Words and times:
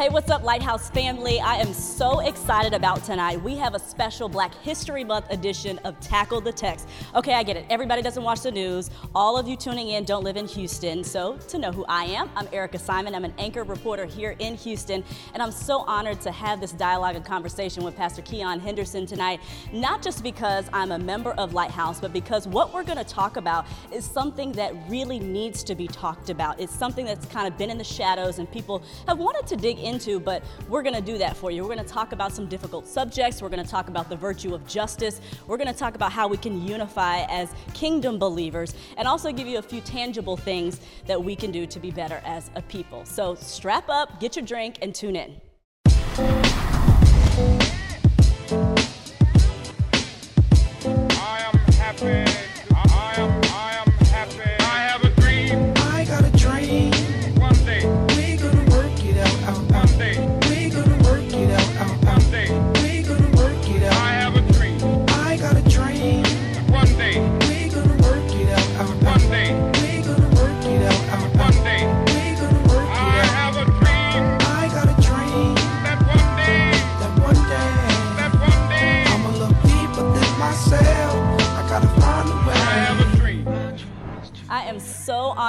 Hey, 0.00 0.08
what's 0.08 0.30
up, 0.30 0.42
Lighthouse 0.44 0.88
family? 0.88 1.40
I 1.40 1.56
am 1.56 1.74
so 1.74 2.20
excited 2.20 2.72
about 2.72 3.04
tonight. 3.04 3.42
We 3.42 3.54
have 3.56 3.74
a 3.74 3.78
special 3.78 4.30
Black 4.30 4.54
History 4.54 5.04
Month 5.04 5.26
edition 5.28 5.76
of 5.84 6.00
Tackle 6.00 6.40
the 6.40 6.54
Text. 6.54 6.88
Okay, 7.14 7.34
I 7.34 7.42
get 7.42 7.58
it. 7.58 7.66
Everybody 7.68 8.00
doesn't 8.00 8.22
watch 8.22 8.40
the 8.40 8.50
news. 8.50 8.88
All 9.14 9.36
of 9.36 9.46
you 9.46 9.58
tuning 9.58 9.88
in 9.88 10.04
don't 10.04 10.24
live 10.24 10.38
in 10.38 10.46
Houston. 10.46 11.04
So, 11.04 11.36
to 11.36 11.58
know 11.58 11.70
who 11.70 11.84
I 11.86 12.04
am, 12.04 12.30
I'm 12.34 12.48
Erica 12.50 12.78
Simon. 12.78 13.14
I'm 13.14 13.26
an 13.26 13.34
anchor 13.36 13.62
reporter 13.62 14.06
here 14.06 14.36
in 14.38 14.54
Houston, 14.54 15.04
and 15.34 15.42
I'm 15.42 15.52
so 15.52 15.80
honored 15.80 16.22
to 16.22 16.32
have 16.32 16.62
this 16.62 16.72
dialogue 16.72 17.16
and 17.16 17.22
conversation 17.22 17.84
with 17.84 17.94
Pastor 17.94 18.22
Keion 18.22 18.58
Henderson 18.58 19.04
tonight. 19.04 19.40
Not 19.70 20.00
just 20.00 20.22
because 20.22 20.64
I'm 20.72 20.92
a 20.92 20.98
member 20.98 21.32
of 21.32 21.52
Lighthouse, 21.52 22.00
but 22.00 22.10
because 22.10 22.48
what 22.48 22.72
we're 22.72 22.84
going 22.84 22.96
to 22.96 23.04
talk 23.04 23.36
about 23.36 23.66
is 23.92 24.06
something 24.06 24.52
that 24.52 24.72
really 24.88 25.18
needs 25.18 25.62
to 25.64 25.74
be 25.74 25.86
talked 25.86 26.30
about. 26.30 26.58
It's 26.58 26.74
something 26.74 27.04
that's 27.04 27.26
kind 27.26 27.46
of 27.46 27.58
been 27.58 27.68
in 27.68 27.76
the 27.76 27.84
shadows, 27.84 28.38
and 28.38 28.50
people 28.50 28.82
have 29.06 29.18
wanted 29.18 29.46
to 29.48 29.56
dig 29.56 29.78
into, 29.90 30.18
but 30.18 30.42
we're 30.68 30.82
going 30.82 30.94
to 30.94 31.02
do 31.02 31.18
that 31.18 31.36
for 31.36 31.50
you. 31.50 31.62
We're 31.62 31.74
going 31.74 31.86
to 31.86 31.92
talk 31.92 32.12
about 32.12 32.32
some 32.32 32.46
difficult 32.46 32.86
subjects. 32.86 33.42
We're 33.42 33.50
going 33.50 33.62
to 33.64 33.70
talk 33.70 33.88
about 33.88 34.08
the 34.08 34.16
virtue 34.16 34.54
of 34.54 34.66
justice. 34.66 35.20
We're 35.46 35.58
going 35.58 35.72
to 35.72 35.78
talk 35.78 35.94
about 35.94 36.12
how 36.12 36.28
we 36.28 36.36
can 36.36 36.66
unify 36.66 37.26
as 37.28 37.52
kingdom 37.74 38.18
believers 38.18 38.74
and 38.96 39.06
also 39.06 39.32
give 39.32 39.46
you 39.46 39.58
a 39.58 39.62
few 39.62 39.82
tangible 39.82 40.36
things 40.36 40.80
that 41.06 41.22
we 41.22 41.36
can 41.36 41.50
do 41.50 41.66
to 41.66 41.78
be 41.78 41.90
better 41.90 42.22
as 42.24 42.50
a 42.54 42.62
people. 42.62 43.04
So 43.04 43.34
strap 43.34 43.88
up, 43.88 44.20
get 44.20 44.36
your 44.36 44.44
drink, 44.44 44.78
and 44.80 44.94
tune 44.94 45.16
in. 45.16 45.40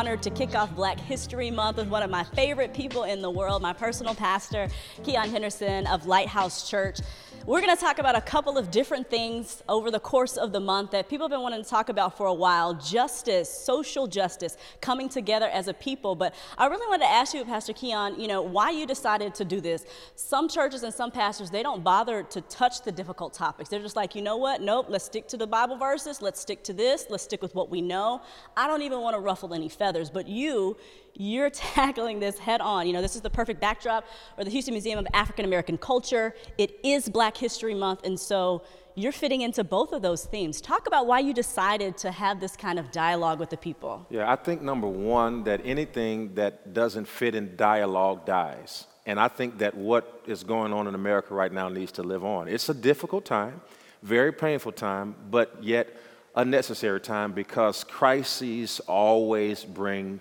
Honored 0.02 0.24
to 0.24 0.32
kick 0.32 0.56
off 0.56 0.74
Black 0.76 1.00
History 1.00 1.52
Month 1.52 1.78
with 1.78 1.88
one 1.88 2.02
of 2.02 2.10
my 2.10 2.24
favorite 2.24 2.74
people 2.74 3.04
in 3.04 3.22
the 3.22 3.30
world, 3.30 3.62
my 3.62 3.72
personal 3.72 4.16
pastor, 4.16 4.68
Keion 5.04 5.30
Henderson 5.30 5.86
of 5.86 6.08
Lighthouse 6.08 6.68
Church. 6.68 7.02
We're 7.48 7.62
going 7.62 7.76
to 7.76 7.82
talk 7.82 7.98
about 7.98 8.16
a 8.16 8.22
couple 8.22 8.60
of 8.60 8.70
different 8.70 9.10
things 9.10 9.64
over 9.68 9.90
the 9.90 10.00
course 10.00 10.38
of 10.38 10.52
the 10.52 10.60
month 10.60 10.92
that 10.92 11.10
people 11.10 11.26
have 11.26 11.32
been 11.32 11.42
wanting 11.42 11.64
to 11.64 11.70
talk 11.70 11.90
about 11.90 12.16
for 12.16 12.28
a 12.28 12.34
while 12.34 12.76
justice, 12.76 13.50
social 13.50 14.06
justice, 14.06 14.58
coming 14.80 15.10
together 15.10 15.48
as 15.48 15.68
a 15.68 15.74
people. 15.74 16.14
But 16.14 16.36
I 16.56 16.68
really 16.68 16.86
wanted 16.86 17.06
to 17.06 17.12
ask 17.12 17.34
you, 17.34 17.44
Pastor 17.44 17.74
Keion, 17.74 18.20
you 18.20 18.28
know, 18.28 18.44
why 18.44 18.70
you 18.70 18.86
decided 18.86 19.34
to 19.36 19.44
do 19.44 19.60
this. 19.60 19.86
Some 20.14 20.48
churches 20.50 20.84
and 20.84 20.94
some 20.94 21.10
pastors, 21.10 21.50
they 21.50 21.64
don't 21.64 21.84
bother 21.84 22.22
to 22.22 22.42
touch 22.42 22.84
the 22.84 22.92
difficult 22.92 23.34
topics. 23.34 23.70
They're 23.70 23.82
just 23.82 23.96
like, 23.96 24.14
you 24.14 24.22
know 24.22 24.38
what? 24.38 24.62
Nope, 24.62 24.86
let's 24.90 25.06
stick 25.06 25.28
to 25.30 25.38
the 25.38 25.48
Bible 25.48 25.78
verses. 25.78 26.22
Let's 26.22 26.40
stick 26.40 26.64
to 26.66 26.74
this. 26.74 27.08
Let's 27.10 27.24
stick 27.24 27.42
with 27.42 27.56
what 27.56 27.72
we 27.72 27.82
know. 27.82 28.22
I 28.56 28.68
don't 28.68 28.84
even 28.84 29.02
want 29.02 29.16
to 29.16 29.20
ruffle 29.20 29.56
any 29.56 29.68
feathers. 29.68 30.12
But 30.12 30.28
you, 30.28 30.78
you're 31.14 31.50
tackling 31.76 32.20
this 32.20 32.38
head 32.38 32.62
on. 32.62 32.88
You 32.88 32.94
know, 32.94 33.02
this 33.02 33.16
is 33.16 33.22
the 33.22 33.30
perfect 33.30 33.62
backdrop 33.62 34.06
for 34.36 34.44
the 34.44 34.50
Houston 34.50 34.74
Museum 34.74 35.00
of 35.00 35.08
African 35.14 35.46
American 35.46 35.78
Culture. 35.78 36.36
It 36.58 36.80
is 36.84 37.10
Black 37.10 37.38
History 37.38 37.74
Month, 37.74 38.06
and 38.06 38.20
so 38.20 38.64
you're 38.96 39.12
fitting 39.12 39.42
into 39.42 39.64
both 39.64 39.94
of 39.94 40.02
those 40.02 40.26
themes. 40.26 40.60
Talk 40.60 40.88
about 40.88 41.08
why 41.08 41.20
you 41.20 41.34
decided 41.34 41.98
to 41.98 42.12
have 42.12 42.40
this 42.40 42.56
kind 42.56 42.78
of 42.78 42.92
dialogue 42.92 43.40
with 43.40 43.50
the 43.50 43.58
people. 43.58 44.06
Yeah, 44.10 44.32
I 44.32 44.36
think 44.36 44.62
number 44.62 44.88
one, 44.88 45.44
that 45.46 45.62
anything 45.64 46.36
that 46.36 46.74
doesn't 46.74 47.08
fit 47.08 47.36
in 47.36 47.56
dialogue 47.56 48.26
dies. 48.26 48.88
And 49.06 49.20
I 49.20 49.28
think 49.28 49.58
that 49.60 49.76
what 49.76 50.22
is 50.28 50.44
going 50.44 50.74
on 50.74 50.88
in 50.88 50.96
America 50.96 51.34
right 51.34 51.52
now 51.52 51.70
needs 51.70 51.92
to 51.94 52.04
live 52.04 52.24
on. 52.24 52.48
It's 52.48 52.70
a 52.70 52.74
difficult 52.74 53.26
time, 53.26 53.62
very 54.04 54.32
painful 54.32 54.74
time, 54.74 55.16
but 55.30 55.64
yet 55.64 55.90
a 56.36 56.46
necessary 56.46 57.02
time 57.02 57.34
because 57.34 57.84
crises 57.84 58.80
always 58.88 59.64
bring 59.64 60.20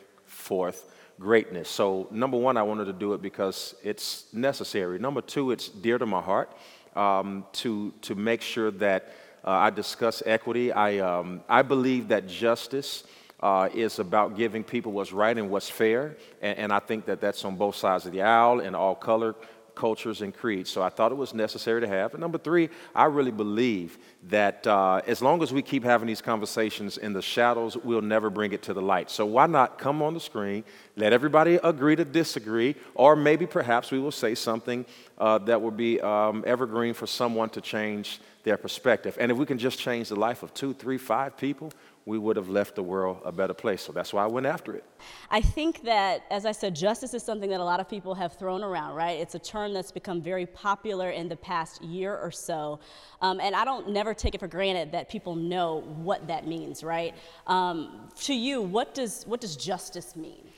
forth 0.51 0.93
greatness. 1.21 1.69
So, 1.69 2.09
number 2.11 2.37
one, 2.37 2.57
I 2.57 2.65
wanted 2.65 2.87
to 2.87 2.93
do 2.93 3.15
it 3.15 3.23
because 3.23 3.77
it's 3.85 4.25
necessary. 4.33 4.99
Number 4.99 5.21
two, 5.21 5.53
it's 5.53 5.69
dear 5.69 5.97
to 5.97 6.07
my 6.07 6.21
heart 6.21 6.51
um, 6.97 7.45
to, 7.63 7.93
to 8.03 8.17
make 8.17 8.43
sure 8.43 8.73
that 8.73 9.15
uh, 9.45 9.51
I 9.51 9.71
discuss 9.71 10.25
equity. 10.27 10.73
I, 10.73 10.99
um, 10.99 11.43
I 11.49 11.63
believe 11.63 12.09
that 12.09 12.27
justice 12.27 13.05
uh, 13.39 13.69
is 13.73 14.01
about 14.01 14.37
giving 14.37 14.65
people 14.65 14.91
what's 14.91 15.13
right 15.13 15.39
and 15.39 15.51
what's 15.51 15.71
fair, 15.71 16.17
and, 16.43 16.59
and 16.59 16.73
I 16.73 16.81
think 16.81 17.05
that 17.05 17.21
that's 17.21 17.45
on 17.45 17.55
both 17.55 17.77
sides 17.77 18.07
of 18.07 18.13
the 18.13 18.23
aisle 18.23 18.59
in 18.59 18.75
all 18.75 18.97
color, 18.97 19.37
cultures, 19.81 20.21
and 20.21 20.33
creeds. 20.35 20.69
So 20.69 20.83
I 20.83 20.91
thought 20.91 21.11
it 21.11 21.17
was 21.17 21.33
necessary 21.33 21.81
to 21.81 21.89
have. 21.89 22.13
And 22.13 22.21
number 22.21 22.37
three, 22.39 22.69
I 22.95 23.07
really 23.07 23.31
believe 23.31 23.99
that 24.29 24.67
uh, 24.67 25.01
as 25.07 25.23
long 25.23 25.43
as 25.43 25.51
we 25.53 25.63
keep 25.63 25.85
having 25.85 26.07
these 26.07 26.21
conversations 26.21 26.99
in 26.99 27.15
the 27.15 27.23
shadows, 27.23 27.79
we'll 27.79 28.03
never 28.03 28.29
bring 28.29 28.53
it 28.53 28.63
to 28.69 28.75
the 28.75 28.83
light. 28.83 29.11
So 29.11 29.25
why 29.25 29.47
not 29.47 29.79
come 29.79 30.03
on 30.03 30.13
the 30.13 30.21
screen, 30.21 30.65
let 30.97 31.13
everybody 31.15 31.59
agree 31.65 31.97
to 31.97 32.05
disagree, 32.05 32.75
or 32.95 33.17
maybe 33.17 33.47
perhaps 33.47 33.91
we 33.91 33.99
will 33.99 34.13
say 34.13 34.35
something 34.35 34.85
uh, 35.17 35.39
that 35.39 35.63
will 35.63 35.71
be 35.71 36.01
um, 36.01 36.45
evergreen 36.47 36.95
for 36.95 37.07
someone 37.07 37.49
to 37.51 37.61
change 37.61 38.21
their 38.43 38.57
perspective. 38.57 39.17
And 39.21 39.31
if 39.31 39.39
we 39.39 39.47
can 39.47 39.59
just 39.59 39.79
change 39.79 40.09
the 40.09 40.17
life 40.17 40.43
of 40.43 40.53
two, 40.55 40.73
three, 40.75 40.99
five 40.99 41.37
people, 41.37 41.73
we 42.07 42.19
would 42.19 42.37
have 42.37 42.49
left 42.49 42.75
the 42.75 42.83
world 42.83 43.21
a 43.25 43.33
better 43.33 43.55
place. 43.55 43.83
So 43.83 43.93
that's 43.93 44.13
why 44.13 44.25
I 44.25 44.27
went 44.27 44.47
after 44.47 44.75
it. 44.75 44.85
I 45.31 45.41
think 45.41 45.83
that, 45.85 46.25
as 46.31 46.47
I 46.47 46.53
said, 46.53 46.75
justice 46.75 47.15
is 47.15 47.23
something 47.23 47.51
that 47.51 47.61
a 47.61 47.65
lot 47.65 47.79
of 47.79 47.89
people 47.89 48.15
have 48.15 48.33
thrown 48.33 48.63
around, 48.63 48.95
right? 48.95 49.19
It's 49.21 49.35
a 49.35 49.39
term 49.39 49.75
that's 49.75 49.93
become 49.93 50.23
very 50.23 50.47
popular 50.47 51.11
in 51.11 51.29
the 51.29 51.37
past 51.37 51.83
year 51.83 52.17
or 52.17 52.31
so. 52.31 52.81
Um, 53.21 53.39
and 53.41 53.55
I 53.55 53.65
don't 53.65 53.91
never 53.91 54.15
take 54.15 54.35
it 54.35 54.41
for 54.41 54.49
granted 54.49 54.93
that 54.93 55.09
people 55.09 55.35
know 55.35 55.81
what 55.81 56.27
that 56.29 56.47
means, 56.47 56.83
right? 56.83 57.15
Um, 57.47 58.09
to 58.23 58.35
you, 58.35 58.63
what 58.63 58.95
does, 58.95 59.25
what 59.25 59.41
does 59.41 59.57
justice 59.57 60.17
mean? 60.17 60.49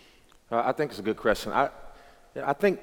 Uh, 0.51 0.63
I 0.65 0.73
think 0.73 0.91
it's 0.91 1.01
a 1.01 1.03
good 1.03 1.17
question. 1.17 1.53
I, 1.53 1.71
I 2.43 2.53
think 2.53 2.81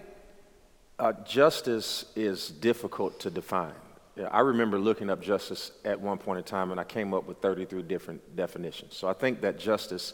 uh, 1.00 1.14
justice 1.24 2.06
is 2.16 2.50
difficult 2.50 3.20
to 3.22 3.30
define. 3.30 3.74
Yeah, 4.20 4.28
I 4.34 4.42
remember 4.42 4.78
looking 4.78 5.10
up 5.10 5.22
justice 5.22 5.72
at 5.86 5.98
one 5.98 6.18
point 6.18 6.40
in 6.40 6.44
time, 6.44 6.72
and 6.72 6.80
I 6.80 6.84
came 6.84 7.14
up 7.14 7.26
with 7.26 7.38
33 7.38 7.84
different 7.84 8.36
definitions. 8.36 8.94
So 8.94 9.08
I 9.08 9.14
think 9.14 9.40
that 9.42 9.58
justice 9.58 10.14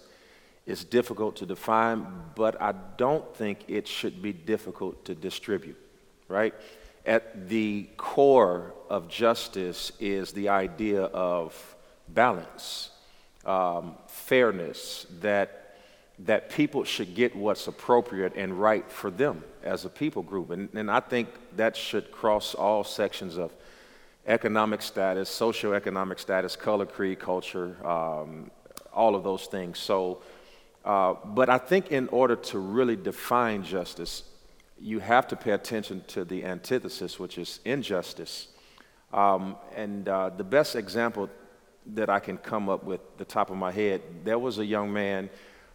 is 0.68 0.84
difficult 0.84 1.38
to 1.38 1.48
define, 1.48 2.06
but 2.36 2.62
I 2.62 2.76
don't 2.98 3.36
think 3.36 3.64
it 3.68 3.88
should 3.88 4.22
be 4.22 4.32
difficult 4.32 5.06
to 5.06 5.16
distribute, 5.16 5.78
right? 6.28 6.54
At 7.04 7.50
the 7.50 7.90
core 7.98 8.76
of 8.92 9.10
justice 9.10 9.92
is 10.00 10.32
the 10.34 10.50
idea 10.50 11.06
of 11.06 11.76
balance, 12.08 12.92
um, 13.44 13.96
fairness, 14.08 15.08
that 15.22 15.62
that 16.20 16.50
people 16.50 16.86
should 16.86 17.14
get 17.14 17.36
what's 17.36 17.68
appropriate 17.68 18.34
and 18.38 18.54
right 18.54 18.90
for 18.90 19.12
them 19.12 19.44
as 19.64 19.84
a 19.84 19.90
people 19.90 20.22
group. 20.22 20.50
And, 20.50 20.70
and 20.74 20.90
I 20.90 21.02
think 21.02 21.28
that 21.58 21.76
should 21.76 22.10
cross 22.10 22.56
all 22.56 22.86
sections 22.86 23.38
of 23.38 23.52
economic 24.28 24.82
status, 24.82 25.30
socioeconomic 25.30 26.20
status, 26.20 26.56
color, 26.56 26.86
creed, 26.86 27.20
culture, 27.20 27.76
um, 27.86 28.50
all 28.92 29.16
of 29.16 29.24
those 29.24 29.46
things. 29.46 29.78
So, 29.78 30.22
uh, 30.84 31.16
but 31.24 31.50
I 31.50 31.58
think 31.58 31.92
in 31.92 32.08
order 32.10 32.36
to 32.36 32.60
really 32.60 32.96
define 32.96 33.64
justice, 33.64 34.24
you 34.80 35.00
have 35.00 35.28
to 35.28 35.36
pay 35.36 35.52
attention 35.52 36.04
to 36.08 36.26
the 36.26 36.44
antithesis, 36.44 37.20
which 37.20 37.38
is 37.38 37.60
injustice. 37.66 38.48
Um, 39.14 39.56
and 39.76 40.10
uh, 40.10 40.30
the 40.30 40.44
best 40.44 40.76
example 40.76 41.30
that 41.94 42.10
I 42.10 42.20
can 42.20 42.38
come 42.38 42.68
up 42.68 42.84
with, 42.84 43.02
the 43.18 43.26
top 43.26 43.50
of 43.50 43.58
my 43.58 43.72
head, 43.72 44.02
there 44.24 44.40
was 44.40 44.58
a 44.58 44.66
young 44.66 44.92
man, 44.92 45.30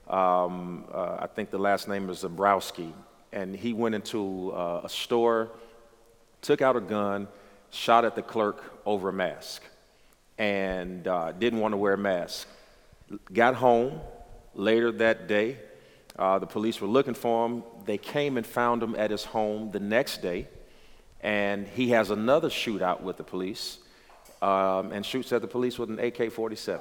um, 0.08 0.84
uh, 0.92 1.18
I 1.20 1.28
think 1.28 1.50
the 1.50 1.58
last 1.58 1.88
name 1.88 2.10
is 2.10 2.24
Zabrowski, 2.24 2.92
and 3.32 3.54
he 3.54 3.72
went 3.72 3.94
into 3.94 4.52
uh, 4.52 4.80
a 4.84 4.88
store, 4.88 5.50
took 6.42 6.62
out 6.62 6.74
a 6.74 6.80
gun, 6.80 7.28
shot 7.70 8.04
at 8.04 8.14
the 8.14 8.22
clerk 8.22 8.80
over 8.84 9.08
a 9.08 9.12
mask, 9.12 9.62
and 10.38 11.06
uh, 11.06 11.32
didn't 11.32 11.60
want 11.60 11.72
to 11.72 11.76
wear 11.76 11.94
a 11.94 11.98
mask. 11.98 12.48
Got 13.32 13.54
home 13.54 14.00
later 14.54 14.92
that 14.92 15.28
day. 15.28 15.58
Uh, 16.18 16.38
the 16.38 16.46
police 16.46 16.80
were 16.80 16.88
looking 16.88 17.14
for 17.14 17.46
him. 17.46 17.62
They 17.86 17.98
came 17.98 18.36
and 18.36 18.46
found 18.46 18.82
him 18.82 18.94
at 18.96 19.10
his 19.10 19.24
home 19.24 19.70
the 19.70 19.80
next 19.80 20.22
day, 20.22 20.48
and 21.20 21.66
he 21.66 21.90
has 21.90 22.10
another 22.10 22.48
shootout 22.48 23.00
with 23.00 23.16
the 23.16 23.24
police 23.24 23.78
um, 24.42 24.92
and 24.92 25.04
shoots 25.04 25.32
at 25.32 25.40
the 25.40 25.48
police 25.48 25.78
with 25.78 25.90
an 25.90 25.98
AK 25.98 26.32
47. 26.32 26.80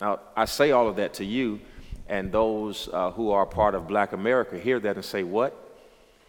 Now, 0.00 0.20
I 0.36 0.44
say 0.44 0.72
all 0.72 0.88
of 0.88 0.96
that 0.96 1.14
to 1.14 1.24
you, 1.24 1.60
and 2.08 2.30
those 2.30 2.88
uh, 2.92 3.10
who 3.12 3.30
are 3.30 3.46
part 3.46 3.74
of 3.74 3.88
black 3.88 4.12
America 4.12 4.58
hear 4.58 4.78
that 4.80 4.96
and 4.96 5.04
say, 5.04 5.22
What? 5.22 5.62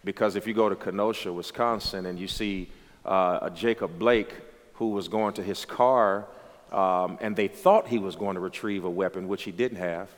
Because 0.04 0.36
if 0.36 0.48
you 0.48 0.54
go 0.54 0.70
to 0.70 0.76
Kenosha, 0.76 1.34
Wisconsin, 1.34 2.06
and 2.06 2.18
you 2.18 2.28
see 2.28 2.70
uh, 3.08 3.50
Jacob 3.52 3.98
Blake 3.98 4.34
who 4.78 4.90
was 4.90 5.08
going 5.08 5.34
to 5.34 5.44
his 5.44 5.66
car, 5.66 6.28
um, 6.72 7.18
and 7.20 7.36
they 7.36 7.48
thought 7.48 7.88
he 7.88 7.98
was 7.98 8.16
going 8.16 8.36
to 8.36 8.40
retrieve 8.40 8.84
a 8.84 8.90
weapon, 8.90 9.28
which 9.28 9.44
he 9.44 9.52
didn't 9.52 9.80
have, 9.80 10.10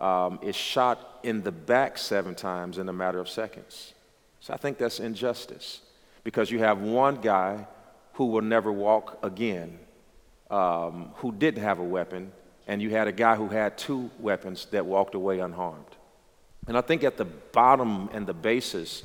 um, 0.00 0.38
is 0.42 0.56
shot 0.56 1.18
in 1.22 1.42
the 1.42 1.52
back 1.52 1.98
seven 1.98 2.34
times 2.34 2.78
in 2.78 2.88
a 2.88 2.92
matter 2.92 3.18
of 3.18 3.28
seconds. 3.28 3.92
So 4.40 4.54
I 4.54 4.56
think 4.56 4.78
that's 4.78 5.00
injustice 5.00 5.80
because 6.24 6.50
you 6.50 6.60
have 6.60 6.80
one 6.80 7.16
guy 7.16 7.66
who 8.14 8.26
will 8.26 8.42
never 8.42 8.72
walk 8.72 9.18
again 9.22 9.78
um, 10.50 11.10
who 11.16 11.32
didn't 11.32 11.62
have 11.62 11.78
a 11.78 11.84
weapon, 11.84 12.32
and 12.66 12.80
you 12.80 12.90
had 12.90 13.08
a 13.08 13.12
guy 13.12 13.34
who 13.36 13.48
had 13.48 13.76
two 13.76 14.10
weapons 14.18 14.66
that 14.70 14.86
walked 14.86 15.14
away 15.14 15.40
unharmed. 15.40 15.84
And 16.66 16.76
I 16.76 16.80
think 16.80 17.04
at 17.04 17.16
the 17.16 17.24
bottom 17.24 18.08
and 18.12 18.26
the 18.26 18.34
basis 18.34 19.02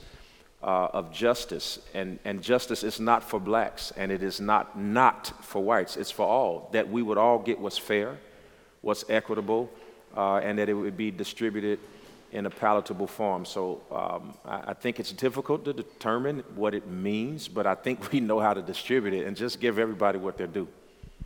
uh, 0.63 0.87
of 0.93 1.11
justice, 1.11 1.79
and, 1.93 2.19
and 2.23 2.41
justice 2.41 2.83
is 2.83 2.99
not 2.99 3.23
for 3.23 3.39
blacks, 3.39 3.91
and 3.97 4.11
it 4.11 4.23
is 4.23 4.39
not 4.39 4.79
not 4.79 5.33
for 5.41 5.61
whites, 5.61 5.97
it's 5.97 6.11
for 6.11 6.25
all, 6.25 6.69
that 6.71 6.89
we 6.89 7.01
would 7.01 7.17
all 7.17 7.37
get 7.37 7.59
what's 7.59 7.77
fair, 7.77 8.17
what's 8.81 9.03
equitable, 9.09 9.69
uh, 10.15 10.37
and 10.37 10.57
that 10.57 10.69
it 10.69 10.73
would 10.73 10.95
be 10.95 11.11
distributed 11.11 11.79
in 12.31 12.45
a 12.45 12.49
palatable 12.49 13.07
form. 13.07 13.45
So 13.45 13.81
um, 13.91 14.33
I, 14.45 14.71
I, 14.71 14.73
think 14.73 14.99
it's 14.99 15.11
difficult 15.11 15.65
to 15.65 15.73
determine 15.73 16.43
what 16.55 16.73
it 16.73 16.87
means, 16.87 17.47
but 17.47 17.67
I 17.67 17.75
think 17.75 18.11
we 18.11 18.19
know 18.19 18.39
how 18.39 18.53
to 18.53 18.61
distribute 18.61 19.13
it 19.13 19.27
and 19.27 19.37
just 19.37 19.59
give 19.59 19.77
everybody 19.77 20.17
what 20.17 20.37
they're 20.37 20.47
due. 20.47 20.67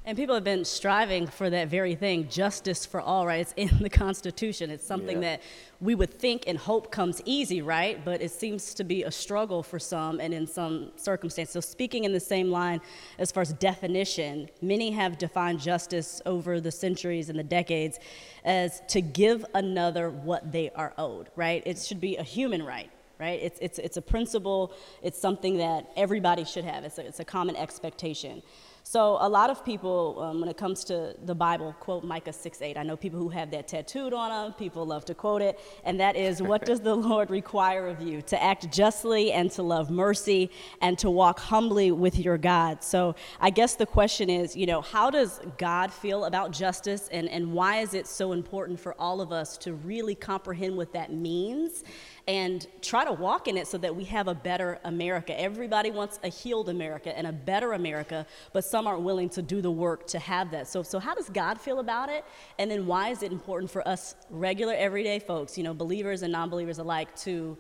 And 0.08 0.16
people 0.16 0.36
have 0.36 0.46
been 0.46 0.64
striving 0.64 1.28
for 1.28 1.50
that 1.50 1.68
very 1.68 1.94
thing 1.94 2.30
justice 2.30 2.86
for 2.86 3.02
all, 3.02 3.28
right? 3.28 3.42
It's 3.42 3.54
in 3.58 3.80
the 3.84 3.90
Constitution. 3.90 4.70
It's 4.70 4.88
something 4.88 5.22
yeah. 5.22 5.32
that 5.32 5.42
we 5.82 5.96
would 5.96 6.14
think 6.14 6.46
and 6.48 6.58
hope 6.58 6.94
comes 6.94 7.22
easy, 7.26 7.62
right? 7.62 8.04
But 8.06 8.22
it 8.22 8.32
seems 8.32 8.74
to 8.76 8.86
be 8.86 9.04
a 9.04 9.12
struggle 9.12 9.62
for 9.64 9.80
some 9.80 10.22
and 10.22 10.34
in 10.34 10.48
some 10.48 10.94
circumstances. 10.96 11.52
So, 11.52 11.60
speaking 11.60 12.06
in 12.06 12.14
the 12.14 12.22
same 12.22 12.50
line 12.50 12.80
as 13.20 13.34
far 13.34 13.42
as 13.42 13.52
definition, 13.52 14.50
many 14.62 14.92
have 14.92 15.18
defined 15.18 15.60
justice 15.60 16.22
over 16.26 16.62
the 16.62 16.72
centuries 16.72 17.28
and 17.28 17.38
the 17.38 17.44
decades 17.44 18.00
as 18.46 18.82
to 18.88 19.02
give 19.02 19.46
another 19.56 20.10
what 20.10 20.54
they 20.54 20.70
are 20.70 20.94
owed, 20.98 21.28
right? 21.36 21.62
It 21.66 21.80
should 21.80 22.00
be 22.00 22.16
a 22.16 22.24
human 22.24 22.64
right 22.64 22.90
right? 23.20 23.40
It's, 23.42 23.58
it's, 23.60 23.80
it's 23.80 23.98
a 23.98 24.02
principle, 24.04 24.74
it's 25.02 25.20
something 25.20 25.58
that 25.58 25.90
everybody 25.96 26.46
should 26.46 26.66
have, 26.66 26.84
it's 26.84 27.00
a, 27.00 27.08
it's 27.08 27.20
a 27.20 27.26
common 27.26 27.56
expectation. 27.56 28.44
So 28.90 29.18
a 29.20 29.28
lot 29.28 29.50
of 29.50 29.66
people, 29.66 30.18
um, 30.22 30.40
when 30.40 30.48
it 30.48 30.56
comes 30.56 30.86
to 30.86 31.14
the 31.26 31.36
Bible, 31.36 31.76
quote 31.82 32.06
Micah 32.06 32.32
6:8. 32.32 32.78
I 32.78 32.84
know 32.84 32.96
people 32.96 33.20
who 33.20 33.28
have 33.28 33.52
that 33.52 33.68
tattooed 33.68 34.14
on 34.14 34.30
them. 34.30 34.54
People 34.54 34.86
love 34.86 35.04
to 35.06 35.14
quote 35.14 35.42
it, 35.42 35.60
and 35.84 36.00
that 36.00 36.16
is, 36.16 36.42
"What 36.52 36.64
does 36.64 36.80
the 36.80 36.96
Lord 36.96 37.30
require 37.30 37.88
of 37.88 38.02
you? 38.02 38.22
To 38.22 38.42
act 38.42 38.72
justly 38.72 39.34
and 39.34 39.52
to 39.52 39.62
love 39.62 39.90
mercy 39.90 40.50
and 40.80 40.98
to 41.00 41.12
walk 41.12 41.38
humbly 41.38 41.92
with 41.92 42.18
your 42.18 42.38
God." 42.38 42.82
So 42.82 43.16
I 43.42 43.50
guess 43.50 43.76
the 43.76 43.86
question 43.86 44.30
is, 44.30 44.56
you 44.56 44.66
know, 44.66 44.80
how 44.80 45.10
does 45.10 45.42
God 45.58 45.92
feel 45.92 46.24
about 46.24 46.52
justice, 46.52 47.10
and 47.10 47.28
and 47.28 47.52
why 47.52 47.82
is 47.82 47.94
it 47.94 48.08
so 48.08 48.32
important 48.32 48.80
for 48.80 48.96
all 48.98 49.20
of 49.20 49.34
us 49.34 49.58
to 49.58 49.74
really 49.74 50.16
comprehend 50.16 50.78
what 50.78 50.94
that 50.94 51.12
means? 51.12 51.84
And 52.28 52.68
try 52.82 53.06
to 53.06 53.14
walk 53.14 53.48
in 53.48 53.56
it 53.56 53.68
so 53.68 53.78
that 53.78 53.96
we 53.96 54.04
have 54.04 54.28
a 54.28 54.36
better 54.36 54.80
America. 54.84 55.40
Everybody 55.40 55.92
wants 55.92 56.20
a 56.24 56.28
healed 56.28 56.68
America 56.68 57.18
and 57.18 57.26
a 57.26 57.32
better 57.32 57.72
America, 57.72 58.26
but 58.52 58.66
some 58.66 58.86
aren't 58.86 59.04
willing 59.04 59.30
to 59.30 59.42
do 59.42 59.62
the 59.62 59.72
work 59.72 60.06
to 60.08 60.20
have 60.20 60.52
that. 60.52 60.68
So, 60.68 60.84
so 60.84 61.00
how 61.00 61.16
does 61.16 61.30
God 61.30 61.60
feel 61.60 61.80
about 61.80 62.10
it? 62.10 62.26
And 62.60 62.70
then 62.70 62.86
why 62.86 63.10
is 63.10 63.24
it 63.24 63.32
important 63.32 63.72
for 63.72 63.88
us 63.88 64.16
regular, 64.30 64.74
everyday 64.74 65.20
folks, 65.20 65.58
you 65.58 65.64
know, 65.64 65.74
believers 65.74 66.22
and 66.22 66.34
non 66.34 66.50
believers 66.50 66.80
alike, 66.80 67.16
to 67.18 67.58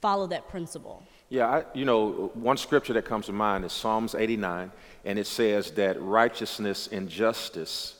follow 0.00 0.26
that 0.26 0.48
principle? 0.48 1.04
Yeah, 1.28 1.46
I, 1.46 1.64
you 1.74 1.84
know, 1.84 2.32
one 2.34 2.56
scripture 2.56 2.92
that 2.94 3.04
comes 3.04 3.26
to 3.26 3.32
mind 3.32 3.64
is 3.64 3.72
Psalms 3.72 4.16
89, 4.16 4.72
and 5.04 5.18
it 5.20 5.28
says 5.28 5.70
that 5.72 6.02
righteousness 6.02 6.88
and 6.90 7.08
justice 7.08 7.94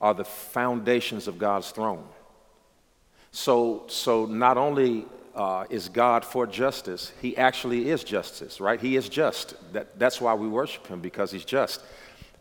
are 0.00 0.14
the 0.14 0.24
foundations 0.24 1.26
of 1.26 1.38
God's 1.38 1.72
throne. 1.72 2.04
So, 3.32 3.84
so 3.88 4.26
not 4.26 4.56
only 4.56 5.06
uh, 5.36 5.66
is 5.68 5.90
God 5.90 6.24
for 6.24 6.46
justice, 6.46 7.12
He 7.20 7.36
actually 7.36 7.90
is 7.90 8.02
justice, 8.02 8.58
right? 8.58 8.80
He 8.80 8.96
is 8.96 9.08
just. 9.08 9.54
That, 9.74 9.98
that's 9.98 10.20
why 10.20 10.34
we 10.34 10.48
worship 10.48 10.86
Him, 10.86 11.00
because 11.00 11.30
He's 11.30 11.44
just. 11.44 11.82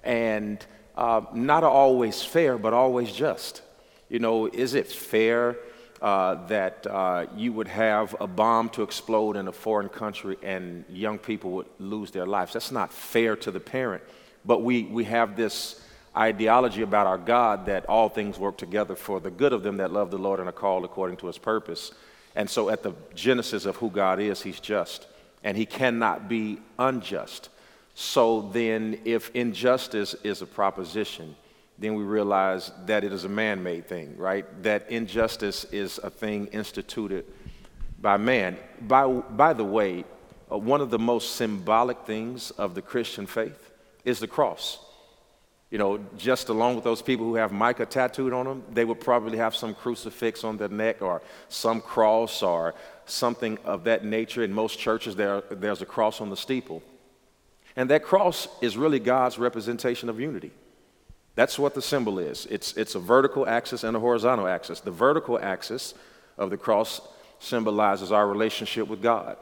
And 0.03 0.65
uh, 0.95 1.21
not 1.33 1.63
always 1.63 2.23
fair, 2.23 2.57
but 2.57 2.73
always 2.73 3.11
just. 3.11 3.61
You 4.07 4.19
know, 4.19 4.45
is 4.45 4.75
it 4.75 4.87
fair 4.87 5.57
uh, 6.01 6.45
that 6.47 6.87
uh, 6.87 7.25
you 7.35 7.51
would 7.51 7.67
have 7.67 8.15
a 8.21 8.27
bomb 8.27 8.69
to 8.69 8.83
explode 8.83 9.35
in 9.35 9.49
a 9.49 9.51
foreign 9.51 9.89
country 9.89 10.37
and 10.41 10.85
young 10.89 11.17
people 11.17 11.51
would 11.51 11.67
lose 11.79 12.11
their 12.11 12.25
lives? 12.25 12.53
That's 12.53 12.71
not 12.71 12.93
fair 12.93 13.35
to 13.37 13.51
the 13.51 13.59
parent. 13.59 14.03
But 14.45 14.61
we, 14.61 14.83
we 14.83 15.03
have 15.05 15.35
this 15.35 15.81
ideology 16.15 16.81
about 16.81 17.07
our 17.07 17.17
God 17.17 17.65
that 17.65 17.87
all 17.87 18.07
things 18.07 18.39
work 18.39 18.57
together 18.57 18.95
for 18.95 19.19
the 19.19 19.31
good 19.31 19.51
of 19.51 19.63
them 19.63 19.77
that 19.77 19.91
love 19.91 20.11
the 20.11 20.17
Lord 20.17 20.39
and 20.39 20.47
are 20.47 20.53
called 20.53 20.85
according 20.85 21.17
to 21.17 21.27
his 21.27 21.37
purpose. 21.37 21.91
And 22.35 22.49
so, 22.49 22.69
at 22.69 22.83
the 22.83 22.93
genesis 23.13 23.65
of 23.65 23.77
who 23.77 23.89
God 23.89 24.19
is, 24.19 24.41
he's 24.41 24.59
just, 24.59 25.07
and 25.43 25.55
he 25.57 25.65
cannot 25.65 26.27
be 26.27 26.59
unjust. 26.77 27.49
So, 27.93 28.49
then, 28.53 28.99
if 29.05 29.31
injustice 29.33 30.15
is 30.23 30.41
a 30.41 30.45
proposition, 30.45 31.35
then 31.77 31.95
we 31.95 32.03
realize 32.03 32.71
that 32.85 33.03
it 33.03 33.11
is 33.11 33.23
a 33.23 33.29
man 33.29 33.63
made 33.63 33.87
thing, 33.87 34.15
right? 34.17 34.45
That 34.63 34.89
injustice 34.89 35.65
is 35.65 35.99
a 36.03 36.09
thing 36.09 36.47
instituted 36.47 37.25
by 38.01 38.17
man. 38.17 38.57
By, 38.81 39.07
by 39.07 39.53
the 39.53 39.63
way, 39.63 40.05
uh, 40.51 40.57
one 40.57 40.81
of 40.81 40.89
the 40.89 40.99
most 40.99 41.35
symbolic 41.35 42.05
things 42.05 42.51
of 42.51 42.75
the 42.75 42.81
Christian 42.81 43.25
faith 43.25 43.71
is 44.03 44.19
the 44.19 44.27
cross 44.27 44.84
you 45.71 45.77
know, 45.77 45.99
just 46.17 46.49
along 46.49 46.75
with 46.75 46.83
those 46.83 47.01
people 47.01 47.25
who 47.25 47.35
have 47.35 47.51
Micah 47.51 47.85
tattooed 47.85 48.33
on 48.33 48.45
them, 48.45 48.63
they 48.71 48.85
would 48.85 48.99
probably 48.99 49.37
have 49.37 49.55
some 49.55 49.73
crucifix 49.73 50.43
on 50.43 50.57
their 50.57 50.69
neck 50.69 51.01
or 51.01 51.21
some 51.49 51.81
cross 51.81 52.43
or 52.43 52.75
something 53.05 53.57
of 53.65 53.83
that 53.85 54.05
nature. 54.05 54.43
In 54.43 54.53
most 54.53 54.77
churches, 54.79 55.15
there, 55.15 55.41
there's 55.49 55.81
a 55.81 55.85
cross 55.85 56.21
on 56.21 56.29
the 56.29 56.37
steeple. 56.37 56.83
And 57.75 57.89
that 57.89 58.03
cross 58.03 58.47
is 58.61 58.77
really 58.77 58.99
God's 58.99 59.37
representation 59.37 60.07
of 60.07 60.19
unity. 60.19 60.51
That's 61.35 61.59
what 61.59 61.73
the 61.73 61.81
symbol 61.81 62.19
is 62.19 62.45
it's, 62.45 62.73
it's 62.77 62.95
a 62.95 62.99
vertical 62.99 63.47
axis 63.47 63.83
and 63.83 63.95
a 63.97 63.99
horizontal 63.99 64.47
axis. 64.47 64.79
The 64.79 64.91
vertical 64.91 65.37
axis 65.39 65.93
of 66.37 66.49
the 66.49 66.57
cross 66.57 67.01
symbolizes 67.39 68.11
our 68.11 68.27
relationship 68.27 68.87
with 68.87 69.01
God. 69.01 69.37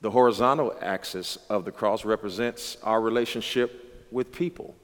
The 0.00 0.10
horizontal 0.10 0.76
axis 0.80 1.38
of 1.48 1.64
the 1.64 1.72
cross 1.72 2.04
represents 2.04 2.76
our 2.82 3.00
relationship 3.00 4.06
with 4.12 4.30
people. 4.30 4.76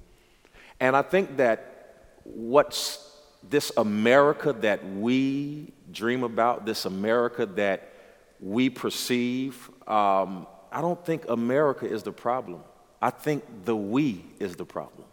And 0.81 0.97
I 0.97 1.03
think 1.03 1.37
that 1.37 1.95
what's 2.25 3.07
this 3.49 3.71
America 3.77 4.53
that 4.53 4.85
we 4.97 5.73
dream 5.93 6.25
about, 6.25 6.67
this 6.67 6.85
America 6.85 7.47
that 7.47 7.93
we 8.41 8.71
perceive, 8.71 9.71
um, 9.87 10.47
I 10.73 10.81
don't 10.81 11.05
think 11.05 11.29
America 11.29 11.87
is 11.87 12.03
the 12.03 12.13
problem. 12.13 12.63
I 13.03 13.11
think 13.11 13.45
the 13.65 13.77
we 13.77 14.25
is 14.39 14.57
the 14.57 14.65
problem. 14.65 15.07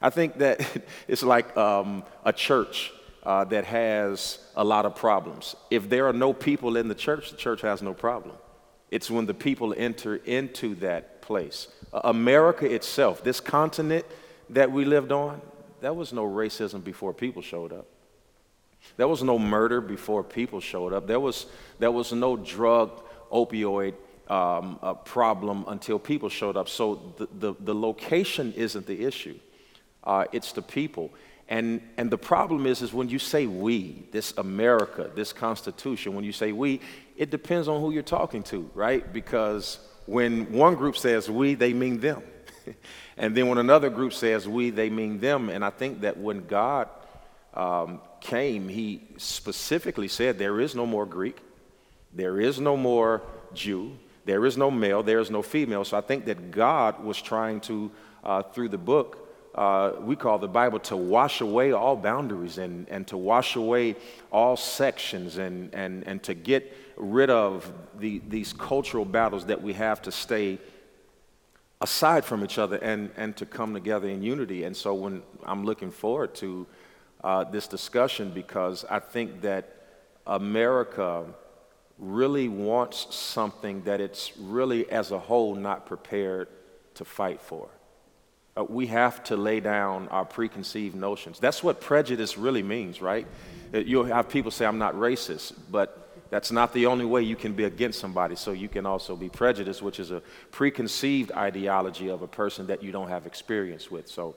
I 0.00 0.10
think 0.10 0.38
that 0.38 0.84
it's 1.08 1.22
like 1.22 1.56
um, 1.56 2.04
a 2.24 2.32
church 2.32 2.92
uh, 3.22 3.44
that 3.44 3.64
has 3.64 4.38
a 4.56 4.64
lot 4.64 4.84
of 4.84 4.94
problems. 4.94 5.56
If 5.70 5.88
there 5.88 6.06
are 6.08 6.12
no 6.12 6.32
people 6.32 6.76
in 6.76 6.88
the 6.88 6.94
church, 6.94 7.30
the 7.30 7.36
church 7.36 7.62
has 7.62 7.82
no 7.82 7.94
problem. 7.94 8.36
It's 8.90 9.10
when 9.10 9.26
the 9.26 9.34
people 9.34 9.74
enter 9.76 10.16
into 10.16 10.74
that 10.76 11.22
place. 11.22 11.68
America 11.92 12.70
itself, 12.72 13.24
this 13.24 13.40
continent, 13.40 14.04
that 14.50 14.70
we 14.70 14.84
lived 14.84 15.12
on, 15.12 15.40
there 15.80 15.92
was 15.92 16.12
no 16.12 16.24
racism 16.24 16.82
before 16.82 17.12
people 17.12 17.42
showed 17.42 17.72
up. 17.72 17.86
There 18.96 19.08
was 19.08 19.22
no 19.22 19.38
murder 19.38 19.80
before 19.80 20.22
people 20.22 20.60
showed 20.60 20.92
up. 20.92 21.06
There 21.06 21.20
was, 21.20 21.46
there 21.78 21.90
was 21.90 22.12
no 22.12 22.36
drug, 22.36 23.02
opioid 23.32 23.94
um, 24.28 24.78
problem 25.04 25.64
until 25.68 25.98
people 25.98 26.28
showed 26.28 26.56
up. 26.56 26.68
So 26.68 27.14
the, 27.16 27.28
the, 27.38 27.54
the 27.60 27.74
location 27.74 28.52
isn't 28.54 28.86
the 28.86 29.04
issue, 29.04 29.38
uh, 30.04 30.26
it's 30.32 30.52
the 30.52 30.62
people. 30.62 31.12
And, 31.46 31.82
and 31.98 32.10
the 32.10 32.16
problem 32.16 32.64
is, 32.64 32.80
is 32.80 32.94
when 32.94 33.10
you 33.10 33.18
say 33.18 33.46
we, 33.46 34.06
this 34.12 34.32
America, 34.38 35.10
this 35.14 35.34
Constitution, 35.34 36.14
when 36.14 36.24
you 36.24 36.32
say 36.32 36.52
we, 36.52 36.80
it 37.18 37.30
depends 37.30 37.68
on 37.68 37.82
who 37.82 37.90
you're 37.90 38.02
talking 38.02 38.42
to, 38.44 38.70
right? 38.74 39.12
Because 39.12 39.78
when 40.06 40.50
one 40.52 40.74
group 40.74 40.96
says 40.96 41.28
we, 41.28 41.54
they 41.54 41.74
mean 41.74 42.00
them. 42.00 42.22
and 43.16 43.36
then 43.36 43.48
when 43.48 43.58
another 43.58 43.90
group 43.90 44.12
says 44.12 44.48
we, 44.48 44.70
they 44.70 44.90
mean 44.90 45.20
them. 45.20 45.48
And 45.48 45.64
I 45.64 45.70
think 45.70 46.00
that 46.00 46.16
when 46.16 46.46
God 46.46 46.88
um, 47.54 48.00
came, 48.20 48.68
he 48.68 49.02
specifically 49.16 50.08
said, 50.08 50.38
There 50.38 50.60
is 50.60 50.74
no 50.74 50.86
more 50.86 51.06
Greek, 51.06 51.38
there 52.12 52.40
is 52.40 52.58
no 52.58 52.76
more 52.76 53.22
Jew, 53.54 53.96
there 54.24 54.44
is 54.46 54.56
no 54.56 54.70
male, 54.70 55.02
there 55.02 55.20
is 55.20 55.30
no 55.30 55.42
female. 55.42 55.84
So 55.84 55.96
I 55.96 56.00
think 56.00 56.24
that 56.26 56.50
God 56.50 57.02
was 57.04 57.20
trying 57.20 57.60
to, 57.62 57.90
uh, 58.24 58.42
through 58.42 58.70
the 58.70 58.78
book, 58.78 59.20
uh, 59.54 59.92
we 60.00 60.16
call 60.16 60.38
the 60.38 60.48
Bible 60.48 60.80
to 60.80 60.96
wash 60.96 61.40
away 61.40 61.70
all 61.70 61.94
boundaries 61.94 62.58
and, 62.58 62.88
and 62.88 63.06
to 63.06 63.16
wash 63.16 63.54
away 63.54 63.94
all 64.32 64.56
sections 64.56 65.38
and, 65.38 65.72
and, 65.72 66.04
and 66.08 66.20
to 66.24 66.34
get 66.34 66.76
rid 66.96 67.30
of 67.30 67.72
the, 68.00 68.20
these 68.28 68.52
cultural 68.52 69.04
battles 69.04 69.46
that 69.46 69.62
we 69.62 69.72
have 69.72 70.02
to 70.02 70.10
stay 70.10 70.58
aside 71.84 72.24
from 72.24 72.42
each 72.42 72.58
other 72.58 72.76
and, 72.76 73.10
and 73.14 73.36
to 73.36 73.44
come 73.44 73.74
together 73.74 74.08
in 74.08 74.22
unity. 74.22 74.64
And 74.64 74.74
so 74.74 74.94
when 74.94 75.22
I'm 75.44 75.64
looking 75.64 75.90
forward 75.90 76.34
to 76.36 76.66
uh, 77.22 77.44
this 77.44 77.68
discussion 77.68 78.30
because 78.30 78.86
I 78.88 79.00
think 79.00 79.42
that 79.42 79.64
America 80.26 81.26
really 81.98 82.48
wants 82.48 83.14
something 83.14 83.82
that 83.82 84.00
it's 84.00 84.32
really 84.38 84.90
as 84.90 85.10
a 85.10 85.18
whole 85.18 85.54
not 85.54 85.84
prepared 85.84 86.48
to 86.94 87.04
fight 87.04 87.40
for. 87.42 87.68
Uh, 88.56 88.64
we 88.64 88.86
have 88.86 89.22
to 89.24 89.36
lay 89.36 89.60
down 89.60 90.08
our 90.08 90.24
preconceived 90.24 90.94
notions. 90.94 91.38
That's 91.38 91.62
what 91.62 91.82
prejudice 91.82 92.38
really 92.38 92.62
means, 92.62 93.02
right? 93.02 93.26
Uh, 93.74 93.78
You'll 93.78 94.04
have 94.04 94.30
people 94.30 94.50
say, 94.50 94.64
I'm 94.64 94.78
not 94.78 94.94
racist, 94.94 95.52
but 95.70 96.03
that's 96.30 96.50
not 96.50 96.72
the 96.72 96.86
only 96.86 97.04
way 97.04 97.22
you 97.22 97.36
can 97.36 97.52
be 97.52 97.64
against 97.64 98.00
somebody. 98.00 98.36
So 98.36 98.52
you 98.52 98.68
can 98.68 98.86
also 98.86 99.16
be 99.16 99.28
prejudiced, 99.28 99.82
which 99.82 100.00
is 100.00 100.10
a 100.10 100.22
preconceived 100.50 101.32
ideology 101.32 102.08
of 102.08 102.22
a 102.22 102.28
person 102.28 102.66
that 102.66 102.82
you 102.82 102.92
don't 102.92 103.08
have 103.08 103.26
experience 103.26 103.90
with. 103.90 104.08
So 104.08 104.34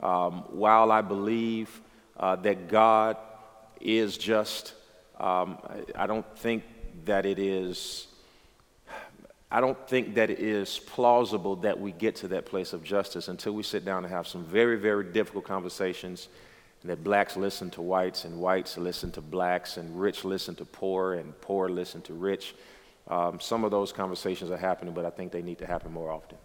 um, 0.00 0.44
while 0.48 0.90
I 0.90 1.02
believe 1.02 1.80
uh, 2.18 2.36
that 2.36 2.68
God 2.68 3.16
is 3.80 4.16
just, 4.16 4.74
um, 5.20 5.58
I, 5.94 6.04
I 6.04 6.06
don't 6.06 6.26
think 6.38 6.64
that 7.04 7.26
it 7.26 7.38
is 7.38 8.08
I 9.50 9.60
don't 9.60 9.88
think 9.88 10.16
that 10.16 10.28
it 10.28 10.40
is 10.40 10.80
plausible 10.80 11.56
that 11.56 11.78
we 11.78 11.92
get 11.92 12.16
to 12.16 12.28
that 12.28 12.46
place 12.46 12.72
of 12.72 12.82
justice 12.82 13.28
until 13.28 13.52
we 13.52 13.62
sit 13.62 13.84
down 13.84 14.04
and 14.04 14.12
have 14.12 14.26
some 14.26 14.44
very, 14.44 14.76
very 14.76 15.04
difficult 15.04 15.44
conversations, 15.44 16.28
that 16.86 17.04
blacks 17.04 17.36
listen 17.36 17.70
to 17.70 17.82
whites, 17.82 18.24
and 18.24 18.40
whites 18.40 18.78
listen 18.78 19.10
to 19.12 19.20
blacks, 19.20 19.76
and 19.76 20.00
rich 20.00 20.24
listen 20.24 20.54
to 20.56 20.64
poor, 20.64 21.14
and 21.14 21.38
poor 21.40 21.68
listen 21.68 22.02
to 22.02 22.14
rich. 22.14 22.54
Um, 23.08 23.38
some 23.40 23.64
of 23.64 23.70
those 23.70 23.92
conversations 23.92 24.50
are 24.50 24.56
happening, 24.56 24.94
but 24.94 25.04
I 25.04 25.10
think 25.10 25.32
they 25.32 25.42
need 25.42 25.58
to 25.58 25.66
happen 25.66 25.92
more 25.92 26.10
often. 26.10 26.38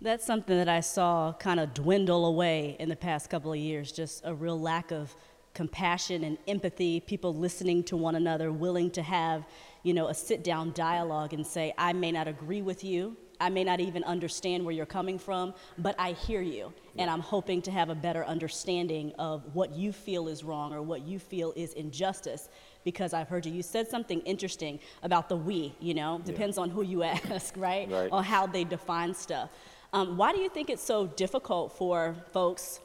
That's 0.00 0.24
something 0.24 0.56
that 0.56 0.68
I 0.68 0.80
saw 0.80 1.32
kind 1.32 1.58
of 1.58 1.74
dwindle 1.74 2.26
away 2.26 2.76
in 2.78 2.88
the 2.88 2.96
past 2.96 3.30
couple 3.30 3.52
of 3.52 3.58
years, 3.58 3.90
just 3.90 4.22
a 4.24 4.32
real 4.32 4.60
lack 4.60 4.92
of 4.92 5.14
compassion 5.54 6.22
and 6.22 6.38
empathy, 6.46 7.00
people 7.00 7.34
listening 7.34 7.82
to 7.82 7.96
one 7.96 8.14
another, 8.14 8.52
willing 8.52 8.92
to 8.92 9.02
have, 9.02 9.44
you 9.82 9.92
know, 9.92 10.06
a 10.06 10.14
sit 10.14 10.44
down 10.44 10.70
dialogue 10.72 11.32
and 11.32 11.44
say, 11.44 11.74
I 11.76 11.92
may 11.92 12.12
not 12.12 12.28
agree 12.28 12.62
with 12.62 12.84
you. 12.84 13.16
I 13.40 13.50
may 13.50 13.64
not 13.64 13.80
even 13.80 14.04
understand 14.04 14.64
where 14.64 14.74
you're 14.74 14.86
coming 14.86 15.18
from, 15.18 15.54
but 15.78 15.94
I 15.98 16.12
hear 16.12 16.42
you. 16.42 16.72
And 16.96 17.08
I'm 17.08 17.20
hoping 17.20 17.62
to 17.62 17.70
have 17.70 17.90
a 17.90 17.94
better 17.94 18.24
understanding 18.24 19.12
of 19.18 19.54
what 19.54 19.72
you 19.72 19.92
feel 19.92 20.28
is 20.28 20.42
wrong 20.42 20.72
or 20.72 20.82
what 20.82 21.02
you 21.02 21.18
feel 21.18 21.52
is 21.54 21.72
injustice 21.74 22.48
because 22.84 23.12
I've 23.12 23.28
heard 23.28 23.46
you. 23.46 23.52
You 23.52 23.62
said 23.62 23.88
something 23.88 24.20
interesting 24.20 24.80
about 25.02 25.28
the 25.28 25.36
we, 25.36 25.74
you 25.78 25.94
know, 25.94 26.20
depends 26.24 26.58
on 26.58 26.70
who 26.70 26.82
you 26.82 27.02
ask, 27.04 27.56
right? 27.56 27.88
Right. 27.88 28.10
On 28.10 28.24
how 28.24 28.46
they 28.46 28.64
define 28.64 29.14
stuff. 29.14 29.50
Um, 29.92 30.16
why 30.16 30.32
do 30.32 30.40
you 30.40 30.48
think 30.48 30.68
it's 30.68 30.82
so 30.82 31.06
difficult 31.06 31.72
for 31.72 32.16
folks 32.32 32.80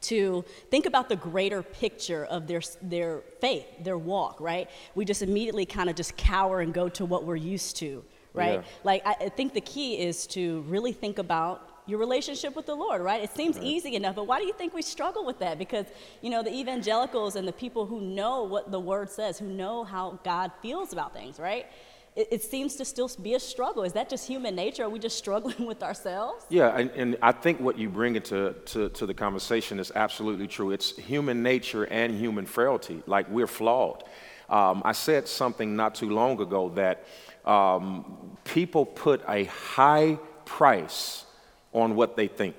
to 0.00 0.44
think 0.70 0.86
about 0.86 1.08
the 1.08 1.16
greater 1.16 1.62
picture 1.62 2.24
of 2.24 2.46
their, 2.46 2.60
their 2.82 3.22
faith, 3.40 3.66
their 3.82 3.98
walk, 3.98 4.40
right? 4.40 4.70
We 4.94 5.04
just 5.04 5.22
immediately 5.22 5.66
kind 5.66 5.90
of 5.90 5.96
just 5.96 6.16
cower 6.16 6.60
and 6.60 6.72
go 6.72 6.88
to 6.90 7.04
what 7.04 7.24
we're 7.24 7.36
used 7.36 7.76
to, 7.76 8.04
right? 8.34 8.60
Yeah. 8.60 8.62
Like, 8.84 9.06
I, 9.06 9.16
I 9.20 9.28
think 9.28 9.54
the 9.54 9.60
key 9.60 9.98
is 9.98 10.26
to 10.28 10.62
really 10.62 10.92
think 10.92 11.18
about 11.18 11.68
your 11.88 11.98
relationship 11.98 12.54
with 12.54 12.66
the 12.66 12.74
Lord, 12.74 13.00
right? 13.00 13.22
It 13.22 13.30
seems 13.30 13.58
easy 13.58 13.96
enough, 13.96 14.14
but 14.14 14.26
why 14.26 14.38
do 14.38 14.46
you 14.46 14.52
think 14.52 14.74
we 14.74 14.82
struggle 14.82 15.24
with 15.24 15.38
that? 15.38 15.58
Because, 15.58 15.86
you 16.20 16.28
know, 16.28 16.42
the 16.42 16.52
evangelicals 16.52 17.34
and 17.34 17.48
the 17.48 17.52
people 17.52 17.86
who 17.86 18.02
know 18.02 18.44
what 18.44 18.70
the 18.70 18.78
word 18.78 19.08
says, 19.08 19.38
who 19.38 19.46
know 19.46 19.84
how 19.84 20.18
God 20.22 20.52
feels 20.60 20.92
about 20.92 21.14
things, 21.14 21.38
right? 21.38 21.66
It, 22.14 22.28
it 22.30 22.42
seems 22.42 22.76
to 22.76 22.84
still 22.84 23.10
be 23.22 23.34
a 23.34 23.40
struggle. 23.40 23.84
Is 23.84 23.94
that 23.94 24.10
just 24.10 24.26
human 24.26 24.54
nature? 24.54 24.84
Are 24.84 24.90
we 24.90 24.98
just 24.98 25.16
struggling 25.16 25.66
with 25.66 25.82
ourselves? 25.82 26.44
Yeah, 26.50 26.76
and, 26.76 26.90
and 26.90 27.16
I 27.22 27.32
think 27.32 27.58
what 27.58 27.78
you 27.78 27.88
bring 27.88 28.16
into 28.16 28.54
to, 28.66 28.90
to 28.90 29.06
the 29.06 29.14
conversation 29.14 29.80
is 29.80 29.90
absolutely 29.94 30.46
true. 30.46 30.72
It's 30.72 30.94
human 30.96 31.42
nature 31.42 31.84
and 31.84 32.14
human 32.14 32.44
frailty. 32.44 33.02
Like 33.06 33.30
we're 33.30 33.46
flawed. 33.46 34.04
Um, 34.50 34.82
I 34.84 34.92
said 34.92 35.28
something 35.28 35.76
not 35.76 35.94
too 35.94 36.10
long 36.10 36.40
ago 36.40 36.70
that 36.70 37.04
um, 37.48 38.36
people 38.44 38.84
put 38.84 39.22
a 39.28 39.44
high 39.44 40.18
price 40.44 41.24
on 41.72 41.96
what 41.96 42.16
they 42.16 42.28
think. 42.28 42.56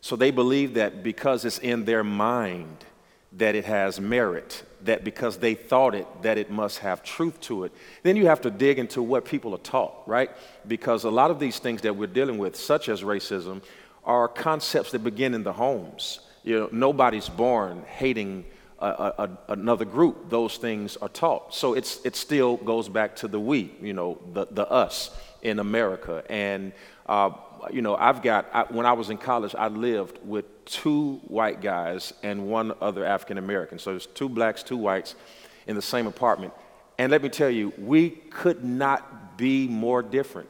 So 0.00 0.16
they 0.16 0.30
believe 0.30 0.74
that 0.74 1.02
because 1.02 1.44
it's 1.44 1.58
in 1.58 1.84
their 1.84 2.04
mind 2.04 2.84
that 3.32 3.54
it 3.54 3.64
has 3.66 4.00
merit, 4.00 4.64
that 4.82 5.04
because 5.04 5.38
they 5.38 5.54
thought 5.54 5.94
it, 5.94 6.06
that 6.22 6.38
it 6.38 6.50
must 6.50 6.78
have 6.78 7.02
truth 7.02 7.40
to 7.42 7.64
it. 7.64 7.72
Then 8.02 8.16
you 8.16 8.26
have 8.26 8.40
to 8.42 8.50
dig 8.50 8.78
into 8.78 9.02
what 9.02 9.24
people 9.24 9.54
are 9.54 9.58
taught, 9.58 10.02
right? 10.06 10.30
Because 10.66 11.04
a 11.04 11.10
lot 11.10 11.30
of 11.30 11.38
these 11.38 11.58
things 11.58 11.82
that 11.82 11.94
we're 11.94 12.06
dealing 12.06 12.38
with, 12.38 12.56
such 12.56 12.88
as 12.88 13.02
racism, 13.02 13.62
are 14.04 14.28
concepts 14.28 14.92
that 14.92 15.00
begin 15.00 15.34
in 15.34 15.42
the 15.42 15.52
homes. 15.52 16.20
You 16.42 16.60
know, 16.60 16.68
nobody's 16.72 17.28
born 17.28 17.84
hating 17.86 18.46
a, 18.80 19.14
a, 19.18 19.52
another 19.52 19.84
group. 19.84 20.30
Those 20.30 20.56
things 20.56 20.96
are 20.98 21.08
taught. 21.08 21.54
So 21.54 21.74
it's, 21.74 22.04
it 22.04 22.16
still 22.16 22.56
goes 22.56 22.88
back 22.88 23.16
to 23.16 23.28
the 23.28 23.40
we, 23.40 23.72
you 23.80 23.92
know, 23.92 24.18
the, 24.32 24.46
the 24.50 24.68
us 24.70 25.10
in 25.42 25.58
America. 25.58 26.24
And, 26.28 26.72
uh, 27.06 27.30
you 27.70 27.82
know, 27.82 27.96
I've 27.96 28.22
got, 28.22 28.46
I, 28.52 28.62
when 28.64 28.86
I 28.86 28.92
was 28.92 29.10
in 29.10 29.18
college, 29.18 29.54
I 29.54 29.68
lived 29.68 30.18
with 30.24 30.64
two 30.64 31.20
white 31.26 31.60
guys 31.60 32.12
and 32.22 32.46
one 32.46 32.72
other 32.80 33.04
African 33.04 33.38
American. 33.38 33.78
So 33.78 33.90
there's 33.90 34.06
two 34.06 34.28
blacks, 34.28 34.62
two 34.62 34.76
whites 34.76 35.14
in 35.66 35.74
the 35.76 35.82
same 35.82 36.06
apartment. 36.06 36.52
And 36.98 37.10
let 37.12 37.22
me 37.22 37.28
tell 37.28 37.50
you, 37.50 37.72
we 37.78 38.10
could 38.10 38.64
not 38.64 39.36
be 39.36 39.68
more 39.68 40.02
different. 40.02 40.48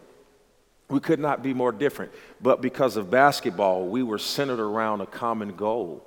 We 0.88 1.00
could 1.00 1.20
not 1.20 1.42
be 1.42 1.52
more 1.52 1.72
different. 1.72 2.12
But 2.40 2.62
because 2.62 2.96
of 2.96 3.10
basketball, 3.10 3.86
we 3.86 4.02
were 4.02 4.18
centered 4.18 4.60
around 4.60 5.02
a 5.02 5.06
common 5.06 5.54
goal. 5.56 6.04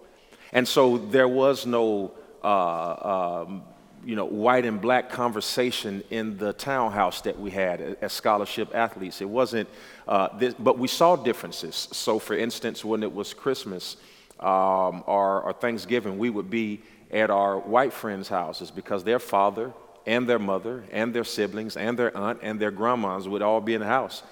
And 0.54 0.68
so 0.68 0.98
there 0.98 1.28
was 1.28 1.66
no, 1.66 2.12
uh, 2.44 3.44
um, 3.46 3.64
you 4.06 4.16
know, 4.16 4.26
white 4.26 4.66
and 4.66 4.82
black 4.82 5.10
conversation 5.10 6.04
in 6.10 6.38
the 6.38 6.54
townhouse 6.54 7.22
that 7.22 7.40
we 7.40 7.52
had 7.52 7.98
as 8.02 8.12
scholarship 8.12 8.74
athletes. 8.74 9.22
It 9.22 9.30
wasn't, 9.30 9.70
uh, 10.08 10.38
this, 10.38 10.54
but 10.56 10.78
we 10.78 10.88
saw 10.88 11.16
differences. 11.16 11.88
So, 11.92 12.20
for 12.20 12.36
instance, 12.36 12.84
when 12.84 13.04
it 13.04 13.14
was 13.14 13.34
Christmas 13.34 13.98
um, 14.40 15.04
or, 15.06 15.42
or 15.44 15.54
Thanksgiving, 15.54 16.18
we 16.18 16.30
would 16.30 16.50
be 16.50 16.82
at 17.12 17.30
our 17.30 17.60
white 17.60 17.94
friends' 17.94 18.28
houses 18.28 18.72
because 18.72 19.04
their 19.04 19.20
father 19.20 19.72
and 20.06 20.28
their 20.28 20.40
mother 20.40 20.84
and 20.92 21.14
their 21.14 21.24
siblings 21.24 21.78
and 21.78 21.98
their 21.98 22.16
aunt 22.18 22.40
and 22.42 22.60
their 22.60 22.72
grandmas 22.72 23.28
would 23.28 23.42
all 23.42 23.62
be 23.62 23.74
in 23.74 23.82
the 23.82 23.88
house. 23.88 24.24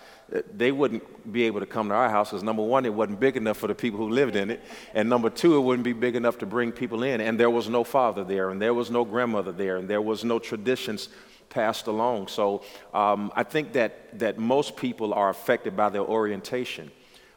They 0.56 0.72
wouldn't 0.72 1.32
be 1.32 1.44
able 1.44 1.60
to 1.60 1.66
come 1.66 1.90
to 1.90 1.96
our 1.96 2.10
house 2.10 2.30
because 2.30 2.44
number 2.44 2.64
one, 2.64 2.86
it 2.86 2.94
wasn't 2.94 3.20
big 3.20 3.38
enough 3.38 3.58
for 3.58 3.68
the 3.68 3.76
people 3.76 4.00
who 4.00 4.10
lived 4.10 4.36
in 4.36 4.52
it, 4.52 4.62
and 4.94 5.10
number 5.10 5.30
two, 5.30 5.58
it 5.58 5.62
wouldn't 5.62 5.84
be 5.84 5.94
big 5.94 6.16
enough 6.16 6.38
to 6.40 6.46
bring 6.46 6.72
people 6.72 7.04
in. 7.04 7.22
And 7.22 7.40
there 7.40 7.50
was 7.50 7.70
no 7.70 7.84
father 7.84 8.24
there, 8.24 8.50
and 8.52 8.62
there 8.62 8.74
was 8.74 8.92
no 8.92 9.06
grandmother 9.06 9.52
there, 9.52 9.78
and 9.78 9.90
there 9.90 10.02
was 10.02 10.24
no 10.24 10.40
traditions 10.40 11.10
passed 11.50 11.88
along. 11.88 12.28
So 12.28 12.64
um, 12.94 13.32
I 13.36 13.44
think 13.44 13.74
that 13.74 14.20
that 14.20 14.38
most 14.38 14.76
people 14.76 15.14
are 15.14 15.30
affected 15.30 15.76
by 15.76 15.90
their 15.90 16.04
orientation. 16.04 16.92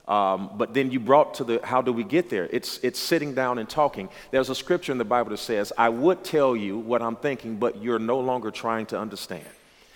Um, 0.09 0.51
but 0.57 0.75
then 0.75 0.91
you 0.91 1.01
brought 1.01 1.35
to 1.35 1.45
the 1.45 1.61
how 1.63 1.81
do 1.81 1.93
we 1.93 2.05
get 2.05 2.29
there? 2.29 2.49
It's, 2.51 2.79
it's 2.83 2.99
sitting 2.99 3.35
down 3.35 3.59
and 3.59 3.69
talking. 3.69 4.09
There's 4.31 4.51
a 4.51 4.55
scripture 4.55 4.93
in 4.93 4.99
the 4.99 5.05
Bible 5.05 5.31
that 5.31 5.39
says, 5.39 5.73
I 5.79 5.89
would 5.89 6.25
tell 6.25 6.57
you 6.57 6.79
what 6.79 7.03
I'm 7.03 7.17
thinking, 7.17 7.57
but 7.57 7.83
you're 7.83 8.01
no 8.01 8.19
longer 8.19 8.51
trying 8.51 8.87
to 8.87 8.99
understand. 8.99 9.47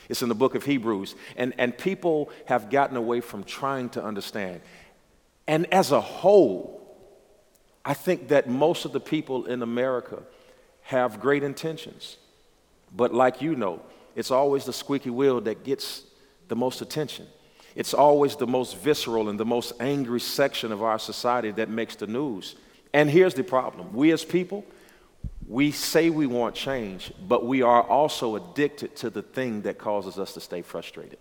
It's 0.08 0.22
in 0.22 0.28
the 0.28 0.34
book 0.34 0.54
of 0.54 0.64
Hebrews. 0.64 1.14
And, 1.36 1.54
and 1.58 1.76
people 1.76 2.30
have 2.46 2.70
gotten 2.70 2.96
away 2.96 3.20
from 3.20 3.44
trying 3.44 3.88
to 3.90 4.02
understand. 4.02 4.60
And 5.46 5.72
as 5.72 5.92
a 5.92 6.00
whole, 6.00 6.76
I 7.84 7.94
think 7.94 8.28
that 8.28 8.48
most 8.48 8.84
of 8.84 8.92
the 8.92 9.00
people 9.00 9.46
in 9.46 9.62
America 9.62 10.22
have 10.82 11.20
great 11.20 11.42
intentions. 11.42 12.16
But 12.94 13.14
like 13.14 13.42
you 13.42 13.54
know, 13.54 13.82
it's 14.14 14.30
always 14.30 14.64
the 14.64 14.72
squeaky 14.72 15.10
wheel 15.10 15.40
that 15.42 15.64
gets 15.64 16.02
the 16.48 16.56
most 16.56 16.80
attention. 16.80 17.26
It's 17.74 17.92
always 17.92 18.36
the 18.36 18.46
most 18.46 18.76
visceral 18.78 19.28
and 19.28 19.38
the 19.38 19.44
most 19.44 19.72
angry 19.80 20.20
section 20.20 20.72
of 20.72 20.82
our 20.82 20.98
society 20.98 21.50
that 21.52 21.68
makes 21.68 21.94
the 21.94 22.06
news. 22.06 22.56
And 22.92 23.10
here's 23.10 23.34
the 23.34 23.44
problem 23.44 23.92
we 23.92 24.10
as 24.12 24.24
people, 24.24 24.64
we 25.48 25.70
say 25.70 26.10
we 26.10 26.26
want 26.26 26.54
change, 26.54 27.12
but 27.28 27.46
we 27.46 27.62
are 27.62 27.82
also 27.82 28.36
addicted 28.36 28.96
to 28.96 29.10
the 29.10 29.22
thing 29.22 29.62
that 29.62 29.78
causes 29.78 30.18
us 30.18 30.34
to 30.34 30.40
stay 30.40 30.62
frustrated. 30.62 31.18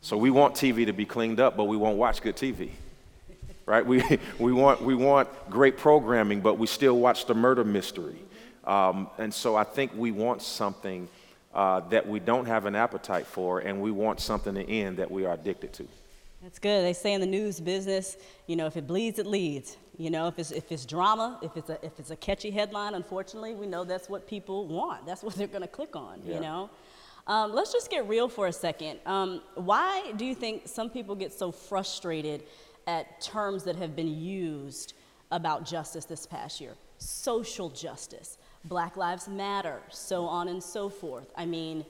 So 0.00 0.16
we 0.16 0.30
want 0.30 0.54
TV 0.54 0.86
to 0.86 0.92
be 0.92 1.04
cleaned 1.04 1.40
up, 1.40 1.56
but 1.56 1.64
we 1.64 1.76
won't 1.76 1.98
watch 1.98 2.22
good 2.22 2.36
TV. 2.36 2.70
Right? 3.66 3.86
We, 3.86 4.02
we, 4.38 4.52
want, 4.52 4.82
we 4.82 4.94
want 4.94 5.28
great 5.50 5.76
programming, 5.78 6.40
but 6.40 6.58
we 6.58 6.66
still 6.66 6.98
watch 6.98 7.26
the 7.26 7.34
murder 7.34 7.64
mystery. 7.64 8.18
Um, 8.64 9.08
and 9.18 9.32
so 9.32 9.56
I 9.56 9.64
think 9.64 9.92
we 9.94 10.10
want 10.10 10.42
something 10.42 11.08
uh, 11.54 11.80
that 11.90 12.06
we 12.06 12.18
don't 12.18 12.46
have 12.46 12.66
an 12.66 12.74
appetite 12.74 13.26
for, 13.26 13.60
and 13.60 13.80
we 13.80 13.90
want 13.90 14.20
something 14.20 14.54
to 14.54 14.68
end 14.68 14.96
that 14.98 15.10
we 15.10 15.24
are 15.24 15.34
addicted 15.34 15.72
to. 15.74 15.88
That's 16.42 16.58
good. 16.58 16.84
They 16.84 16.94
say 16.94 17.12
in 17.12 17.20
the 17.20 17.26
news 17.26 17.60
business, 17.60 18.16
you 18.46 18.56
know, 18.56 18.66
if 18.66 18.76
it 18.76 18.86
bleeds, 18.86 19.18
it 19.18 19.26
leads. 19.26 19.76
You 19.98 20.08
know, 20.10 20.26
if 20.26 20.38
it's, 20.38 20.50
if 20.50 20.72
it's 20.72 20.86
drama, 20.86 21.38
if 21.42 21.54
it's, 21.56 21.68
a, 21.68 21.84
if 21.84 21.98
it's 21.98 22.10
a 22.10 22.16
catchy 22.16 22.50
headline, 22.50 22.94
unfortunately, 22.94 23.54
we 23.54 23.66
know 23.66 23.84
that's 23.84 24.08
what 24.08 24.26
people 24.26 24.66
want. 24.66 25.04
That's 25.04 25.22
what 25.22 25.34
they're 25.36 25.46
going 25.46 25.60
to 25.62 25.68
click 25.68 25.94
on, 25.94 26.22
Yeah. 26.24 26.36
you 26.36 26.40
know? 26.40 26.70
Um, 27.26 27.52
let's 27.54 27.72
just 27.72 27.90
get 27.90 28.08
real 28.08 28.28
for 28.28 28.46
a 28.46 28.52
second. 28.52 28.98
Um, 29.04 29.42
why 29.54 30.12
do 30.16 30.24
you 30.24 30.34
think 30.34 30.66
some 30.66 30.88
people 30.88 31.14
get 31.14 31.32
so 31.32 31.52
frustrated 31.52 32.44
at 32.86 33.20
terms 33.20 33.62
that 33.64 33.76
have 33.76 33.94
been 33.94 34.08
used 34.18 34.94
about 35.30 35.66
justice 35.66 36.06
this 36.06 36.26
past 36.26 36.60
year? 36.60 36.72
Social 36.96 37.68
justice, 37.68 38.38
Black 38.64 38.96
Lives 38.96 39.28
Matter, 39.28 39.82
so 39.90 40.24
on 40.24 40.48
and 40.48 40.62
so 40.62 40.88
forth. 40.88 41.30
I 41.36 41.44
mean, 41.44 41.84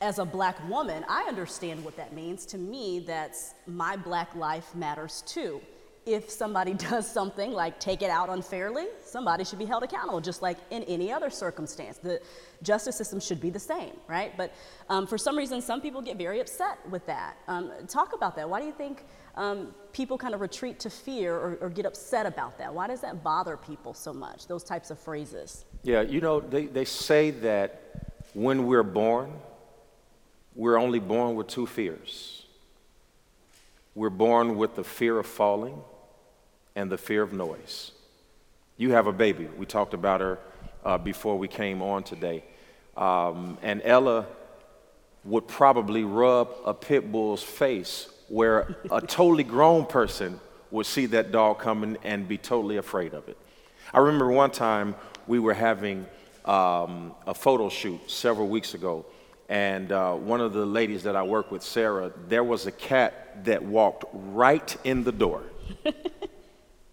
as 0.00 0.18
a 0.18 0.24
black 0.24 0.56
woman, 0.68 1.04
I 1.08 1.22
understand 1.22 1.84
what 1.84 1.96
that 1.96 2.12
means. 2.12 2.44
To 2.46 2.58
me, 2.58 3.00
that's 3.00 3.54
my 3.66 3.96
black 3.96 4.34
life 4.34 4.74
matters 4.74 5.22
too. 5.26 5.60
If 6.04 6.30
somebody 6.30 6.74
does 6.90 7.10
something 7.10 7.52
like 7.52 7.80
take 7.80 8.02
it 8.02 8.10
out 8.10 8.28
unfairly, 8.28 8.86
somebody 9.04 9.44
should 9.44 9.58
be 9.58 9.64
held 9.64 9.82
accountable, 9.82 10.20
just 10.20 10.42
like 10.42 10.58
in 10.70 10.82
any 10.84 11.10
other 11.10 11.30
circumstance. 11.30 11.98
The 11.98 12.20
justice 12.62 12.96
system 12.96 13.20
should 13.20 13.40
be 13.40 13.50
the 13.50 13.58
same, 13.58 13.92
right? 14.06 14.36
But 14.36 14.54
um, 14.90 15.06
for 15.06 15.18
some 15.18 15.36
reason, 15.36 15.60
some 15.62 15.80
people 15.80 16.02
get 16.02 16.18
very 16.18 16.40
upset 16.40 16.78
with 16.90 17.04
that. 17.06 17.36
Um, 17.48 17.72
talk 17.88 18.12
about 18.12 18.36
that. 18.36 18.48
Why 18.48 18.60
do 18.60 18.66
you 18.66 18.72
think 18.72 19.04
um, 19.34 19.74
people 19.92 20.18
kind 20.18 20.34
of 20.34 20.42
retreat 20.42 20.78
to 20.80 20.90
fear 20.90 21.34
or, 21.34 21.58
or 21.62 21.70
get 21.70 21.86
upset 21.86 22.26
about 22.26 22.58
that? 22.58 22.72
Why 22.72 22.86
does 22.86 23.00
that 23.00 23.24
bother 23.24 23.56
people 23.56 23.94
so 23.94 24.12
much, 24.12 24.46
those 24.46 24.62
types 24.62 24.90
of 24.90 24.98
phrases? 24.98 25.64
Yeah, 25.82 26.02
you 26.02 26.20
know, 26.20 26.40
they, 26.40 26.66
they 26.66 26.84
say 26.84 27.30
that 27.30 28.14
when 28.34 28.66
we're 28.66 28.82
born, 28.82 29.32
we're 30.56 30.78
only 30.78 30.98
born 30.98 31.36
with 31.36 31.46
two 31.46 31.66
fears. 31.66 32.44
We're 33.94 34.10
born 34.10 34.56
with 34.56 34.74
the 34.74 34.84
fear 34.84 35.18
of 35.18 35.26
falling 35.26 35.80
and 36.74 36.90
the 36.90 36.98
fear 36.98 37.22
of 37.22 37.32
noise. 37.32 37.92
You 38.76 38.92
have 38.92 39.06
a 39.06 39.12
baby. 39.12 39.48
We 39.56 39.66
talked 39.66 39.94
about 39.94 40.20
her 40.20 40.38
uh, 40.84 40.98
before 40.98 41.38
we 41.38 41.48
came 41.48 41.82
on 41.82 42.02
today. 42.02 42.42
Um, 42.96 43.58
and 43.62 43.82
Ella 43.84 44.26
would 45.24 45.46
probably 45.46 46.04
rub 46.04 46.50
a 46.64 46.72
pit 46.72 47.10
bull's 47.12 47.42
face 47.42 48.08
where 48.28 48.76
a 48.90 49.00
totally 49.06 49.44
grown 49.44 49.84
person 49.84 50.40
would 50.70 50.86
see 50.86 51.06
that 51.06 51.32
dog 51.32 51.58
coming 51.58 51.96
and 52.02 52.26
be 52.26 52.38
totally 52.38 52.76
afraid 52.76 53.14
of 53.14 53.28
it. 53.28 53.36
I 53.92 53.98
remember 53.98 54.30
one 54.30 54.50
time 54.50 54.94
we 55.26 55.38
were 55.38 55.54
having 55.54 56.06
um, 56.44 57.14
a 57.26 57.34
photo 57.34 57.68
shoot 57.68 58.10
several 58.10 58.48
weeks 58.48 58.74
ago, 58.74 59.04
and 59.48 59.92
uh, 59.92 60.14
one 60.14 60.40
of 60.40 60.52
the 60.52 60.66
ladies 60.66 61.04
that 61.04 61.14
I 61.16 61.22
work 61.22 61.50
with, 61.50 61.62
Sarah, 61.62 62.12
there 62.28 62.42
was 62.44 62.66
a 62.66 62.72
cat 62.72 63.44
that 63.44 63.62
walked 63.62 64.04
right 64.12 64.76
in 64.84 65.04
the 65.04 65.12
door. 65.12 65.42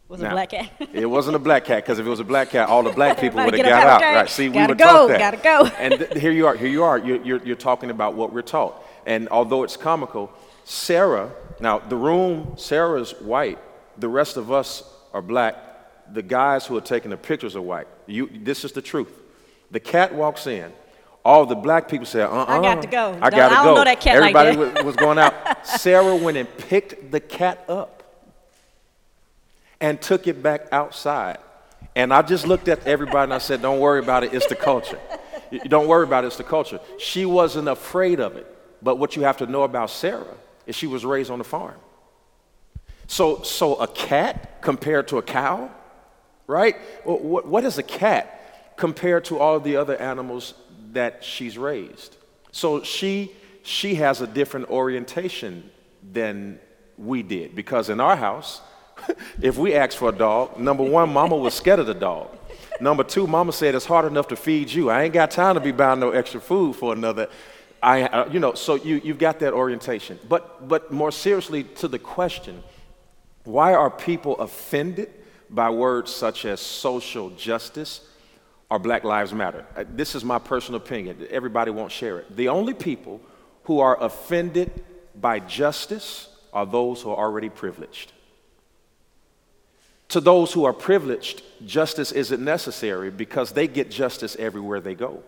Was 0.09 0.21
it 0.21 0.27
a 0.27 0.29
black 0.29 0.49
cat? 0.51 0.69
it 0.93 1.07
wasn't 1.07 1.35
a 1.35 1.39
black 1.39 1.65
cat 1.65 1.83
because 1.83 1.97
if 1.97 2.05
it 2.05 2.09
was 2.09 2.19
a 2.19 2.23
black 2.23 2.51
cat, 2.51 2.69
all 2.69 2.83
the 2.83 2.91
black 2.91 3.19
people 3.21 3.43
would 3.43 3.51
have 3.55 3.65
got 3.65 3.87
out. 3.87 4.01
okay? 4.01 4.15
Right? 4.15 4.29
See, 4.29 4.47
we 4.47 4.53
Gotta 4.53 4.73
were 4.73 4.77
go, 4.77 4.85
taught 4.85 5.07
that. 5.07 5.19
gotta 5.19 5.37
go. 5.37 5.75
And 5.79 5.97
th- 5.97 6.21
here 6.21 6.31
you 6.31 6.45
are. 6.45 6.55
Here 6.55 6.67
you 6.67 6.83
are. 6.83 6.99
You're, 6.99 7.23
you're, 7.23 7.43
you're 7.43 7.55
talking 7.55 7.89
about 7.89 8.13
what 8.13 8.31
we're 8.31 8.43
taught. 8.43 8.83
And 9.07 9.27
although 9.29 9.63
it's 9.63 9.75
comical, 9.75 10.31
Sarah. 10.65 11.31
Now 11.59 11.79
the 11.79 11.95
room, 11.95 12.53
Sarah's 12.57 13.11
white. 13.21 13.57
The 13.97 14.07
rest 14.07 14.37
of 14.37 14.51
us 14.51 14.83
are 15.13 15.21
black. 15.23 15.55
The 16.13 16.21
guys 16.21 16.67
who 16.67 16.77
are 16.77 16.81
taking 16.81 17.09
the 17.09 17.17
pictures 17.17 17.55
are 17.55 17.61
white. 17.61 17.87
You, 18.05 18.29
this 18.31 18.63
is 18.63 18.71
the 18.71 18.83
truth. 18.83 19.09
The 19.71 19.79
cat 19.79 20.13
walks 20.13 20.45
in. 20.45 20.71
All 21.25 21.45
the 21.45 21.55
black 21.55 21.87
people 21.87 22.05
say, 22.05 22.21
uh-uh. 22.21 22.45
I 22.47 22.61
got 22.61 22.79
uh, 22.79 22.81
to 22.81 22.87
go. 22.87 23.17
I 23.21 23.29
got 23.29 23.31
to 23.31 23.43
I 23.45 23.49
don't 23.49 23.63
go. 23.63 23.75
know 23.75 23.83
that 23.85 24.01
cat 24.01 24.19
like 24.19 24.35
Everybody 24.35 24.73
that. 24.73 24.85
was 24.85 24.95
going 24.95 25.17
out. 25.17 25.33
Sarah 25.65 26.15
went 26.15 26.35
and 26.37 26.57
picked 26.57 27.11
the 27.11 27.19
cat 27.19 27.63
up 27.69 28.03
and 29.79 30.01
took 30.01 30.27
it 30.27 30.43
back 30.43 30.67
outside. 30.71 31.37
And 31.95 32.13
I 32.13 32.23
just 32.23 32.45
looked 32.47 32.67
at 32.67 32.85
everybody 32.85 33.23
and 33.23 33.33
I 33.33 33.37
said, 33.37 33.61
Don't 33.61 33.79
worry 33.79 33.99
about 33.99 34.23
it, 34.23 34.33
it's 34.33 34.47
the 34.47 34.55
culture. 34.55 34.99
Don't 35.67 35.87
worry 35.87 36.03
about 36.03 36.23
it, 36.23 36.27
it's 36.27 36.37
the 36.37 36.43
culture. 36.43 36.79
She 36.97 37.25
wasn't 37.25 37.67
afraid 37.67 38.19
of 38.19 38.35
it. 38.35 38.47
But 38.81 38.97
what 38.97 39.15
you 39.15 39.23
have 39.23 39.37
to 39.37 39.45
know 39.45 39.63
about 39.63 39.89
Sarah 39.91 40.35
is 40.65 40.75
she 40.75 40.87
was 40.87 41.05
raised 41.05 41.31
on 41.31 41.37
the 41.37 41.45
farm. 41.45 41.75
So, 43.07 43.43
so 43.43 43.75
a 43.75 43.87
cat 43.87 44.61
compared 44.61 45.07
to 45.09 45.17
a 45.17 45.21
cow, 45.21 45.69
right? 46.47 46.75
What, 47.03 47.45
what 47.45 47.63
is 47.63 47.77
a 47.77 47.83
cat 47.83 48.75
compared 48.75 49.25
to 49.25 49.39
all 49.39 49.59
the 49.59 49.75
other 49.75 49.95
animals 49.97 50.53
that 50.93 51.23
she's 51.23 51.57
raised? 51.57 52.17
So 52.51 52.83
she, 52.83 53.31
she 53.63 53.95
has 53.95 54.21
a 54.21 54.27
different 54.27 54.69
orientation 54.69 55.69
than 56.11 56.59
we 56.97 57.23
did 57.23 57.55
because 57.55 57.89
in 57.89 57.99
our 57.99 58.15
house, 58.15 58.61
if 59.41 59.57
we 59.57 59.73
asked 59.73 59.97
for 59.97 60.09
a 60.09 60.13
dog, 60.13 60.57
number 60.59 60.83
one, 60.83 61.11
mama 61.11 61.35
was 61.35 61.53
scared 61.53 61.79
of 61.79 61.87
the 61.87 61.93
dog. 61.93 62.29
Number 62.79 63.03
two, 63.03 63.27
mama 63.27 63.51
said 63.51 63.75
it's 63.75 63.85
hard 63.85 64.05
enough 64.05 64.27
to 64.29 64.35
feed 64.35 64.71
you. 64.71 64.89
I 64.89 65.03
ain't 65.03 65.13
got 65.13 65.31
time 65.31 65.55
to 65.55 65.61
be 65.61 65.71
buying 65.71 65.99
no 65.99 66.11
extra 66.11 66.41
food 66.41 66.75
for 66.75 66.93
another. 66.93 67.29
I, 67.81 68.03
uh, 68.03 68.29
you 68.31 68.39
know, 68.39 68.53
so 68.53 68.75
you, 68.75 69.01
you've 69.03 69.17
got 69.17 69.39
that 69.39 69.53
orientation. 69.53 70.19
But, 70.27 70.67
but 70.67 70.91
more 70.91 71.11
seriously 71.11 71.63
to 71.63 71.87
the 71.87 71.99
question, 71.99 72.63
why 73.43 73.73
are 73.73 73.89
people 73.89 74.37
offended 74.37 75.11
by 75.49 75.69
words 75.69 76.11
such 76.11 76.45
as 76.45 76.59
social 76.59 77.29
justice 77.31 78.01
or 78.73 78.79
Black 78.79 79.03
Lives 79.03 79.31
Matter? 79.33 79.65
Uh, 79.75 79.83
This 79.87 80.15
is 80.15 80.25
my 80.25 80.39
personal 80.39 80.81
opinion. 80.81 81.27
Everybody 81.29 81.69
won't 81.69 81.91
share 81.91 82.17
it. 82.17 82.35
The 82.35 82.49
only 82.49 82.73
people 82.73 83.21
who 83.65 83.79
are 83.79 84.01
offended 84.03 84.83
by 85.13 85.39
justice 85.39 86.27
are 86.51 86.65
those 86.65 86.99
who 87.03 87.11
are 87.11 87.17
already 87.17 87.49
privileged. 87.49 88.13
To 90.09 90.19
those 90.19 90.51
who 90.51 90.65
are 90.65 90.73
privileged, 90.73 91.43
justice 91.67 92.11
isn't 92.11 92.43
necessary 92.43 93.11
because 93.11 93.51
they 93.51 93.67
get 93.67 93.91
justice 93.91 94.35
everywhere 94.39 94.79
they 94.79 94.95
go. 94.95 95.21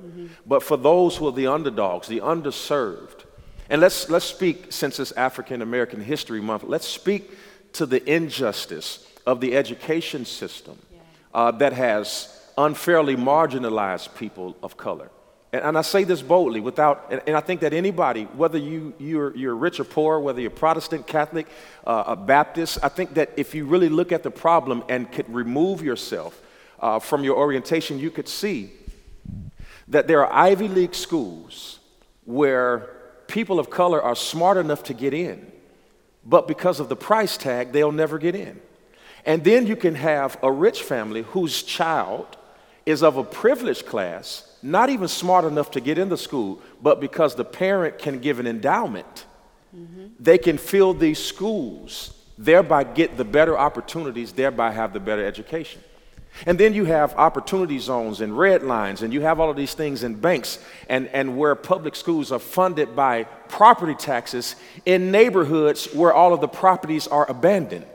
But 0.47 0.63
for 0.63 0.75
those 0.75 1.15
who 1.15 1.27
are 1.27 1.31
the 1.31 1.47
underdogs, 1.47 2.07
the 2.07 2.21
underserved, 2.21 3.25
and 3.69 3.79
let's, 3.79 4.09
let's 4.09 4.25
speak, 4.25 4.71
since 4.71 4.99
it's 4.99 5.11
African 5.11 5.61
American 5.61 6.01
History 6.01 6.41
Month, 6.41 6.63
let's 6.63 6.87
speak 6.87 7.31
to 7.73 7.85
the 7.85 8.01
injustice 8.11 9.07
of 9.27 9.39
the 9.39 9.55
education 9.55 10.25
system 10.25 10.79
uh, 11.31 11.51
that 11.51 11.73
has 11.73 12.34
unfairly 12.57 13.15
marginalized 13.15 14.15
people 14.15 14.55
of 14.63 14.77
color. 14.77 15.09
And, 15.51 15.63
and 15.63 15.77
I 15.77 15.81
say 15.81 16.03
this 16.03 16.21
boldly 16.21 16.59
without, 16.59 17.07
and, 17.09 17.21
and 17.27 17.35
I 17.35 17.39
think 17.39 17.61
that 17.61 17.73
anybody, 17.73 18.23
whether 18.23 18.57
you, 18.57 18.93
you're, 18.99 19.35
you're 19.35 19.55
rich 19.55 19.79
or 19.79 19.83
poor, 19.83 20.19
whether 20.19 20.41
you're 20.41 20.51
Protestant, 20.51 21.07
Catholic, 21.07 21.47
uh, 21.85 22.03
a 22.07 22.15
Baptist, 22.15 22.79
I 22.83 22.89
think 22.89 23.15
that 23.15 23.31
if 23.37 23.55
you 23.55 23.65
really 23.65 23.89
look 23.89 24.11
at 24.11 24.23
the 24.23 24.31
problem 24.31 24.83
and 24.89 25.11
could 25.11 25.33
remove 25.33 25.81
yourself 25.81 26.41
uh, 26.79 26.99
from 26.99 27.23
your 27.23 27.37
orientation, 27.37 27.99
you 27.99 28.11
could 28.11 28.27
see 28.27 28.71
that 29.87 30.07
there 30.07 30.25
are 30.25 30.33
Ivy 30.33 30.67
League 30.67 30.95
schools 30.95 31.79
where 32.25 32.89
people 33.27 33.59
of 33.59 33.69
color 33.69 34.01
are 34.01 34.15
smart 34.15 34.57
enough 34.57 34.83
to 34.83 34.93
get 34.93 35.13
in, 35.13 35.51
but 36.25 36.47
because 36.47 36.79
of 36.79 36.89
the 36.89 36.95
price 36.95 37.37
tag, 37.37 37.71
they'll 37.71 37.91
never 37.91 38.17
get 38.17 38.35
in. 38.35 38.59
And 39.25 39.43
then 39.43 39.67
you 39.67 39.75
can 39.75 39.95
have 39.95 40.37
a 40.43 40.51
rich 40.51 40.83
family 40.83 41.23
whose 41.23 41.63
child 41.63 42.37
is 42.85 43.01
of 43.01 43.17
a 43.17 43.23
privileged 43.23 43.85
class, 43.85 44.57
not 44.61 44.89
even 44.89 45.07
smart 45.07 45.45
enough 45.45 45.71
to 45.71 45.81
get 45.81 45.97
into 45.97 46.17
school, 46.17 46.61
but 46.81 46.99
because 46.99 47.35
the 47.35 47.45
parent 47.45 47.97
can 47.99 48.19
give 48.19 48.39
an 48.39 48.47
endowment, 48.47 49.25
they 50.19 50.37
can 50.37 50.57
fill 50.57 50.93
these 50.93 51.19
schools, 51.19 52.13
thereby 52.37 52.83
get 52.83 53.17
the 53.17 53.25
better 53.25 53.57
opportunities, 53.57 54.31
thereby 54.31 54.71
have 54.71 54.93
the 54.93 54.99
better 54.99 55.25
education. 55.25 55.81
And 56.45 56.59
then 56.59 56.73
you 56.73 56.85
have 56.85 57.13
opportunity 57.15 57.79
zones 57.79 58.19
and 58.21 58.37
red 58.37 58.61
lines, 58.63 59.01
and 59.01 59.13
you 59.13 59.21
have 59.21 59.39
all 59.39 59.49
of 59.49 59.55
these 59.55 59.73
things 59.73 60.03
in 60.03 60.15
banks, 60.15 60.59
and, 60.89 61.07
and 61.07 61.37
where 61.37 61.55
public 61.55 61.95
schools 61.95 62.31
are 62.31 62.39
funded 62.39 62.95
by 62.95 63.23
property 63.47 63.95
taxes 63.95 64.55
in 64.85 65.11
neighborhoods 65.11 65.93
where 65.93 66.13
all 66.13 66.33
of 66.33 66.41
the 66.41 66.47
properties 66.47 67.07
are 67.07 67.29
abandoned. 67.29 67.85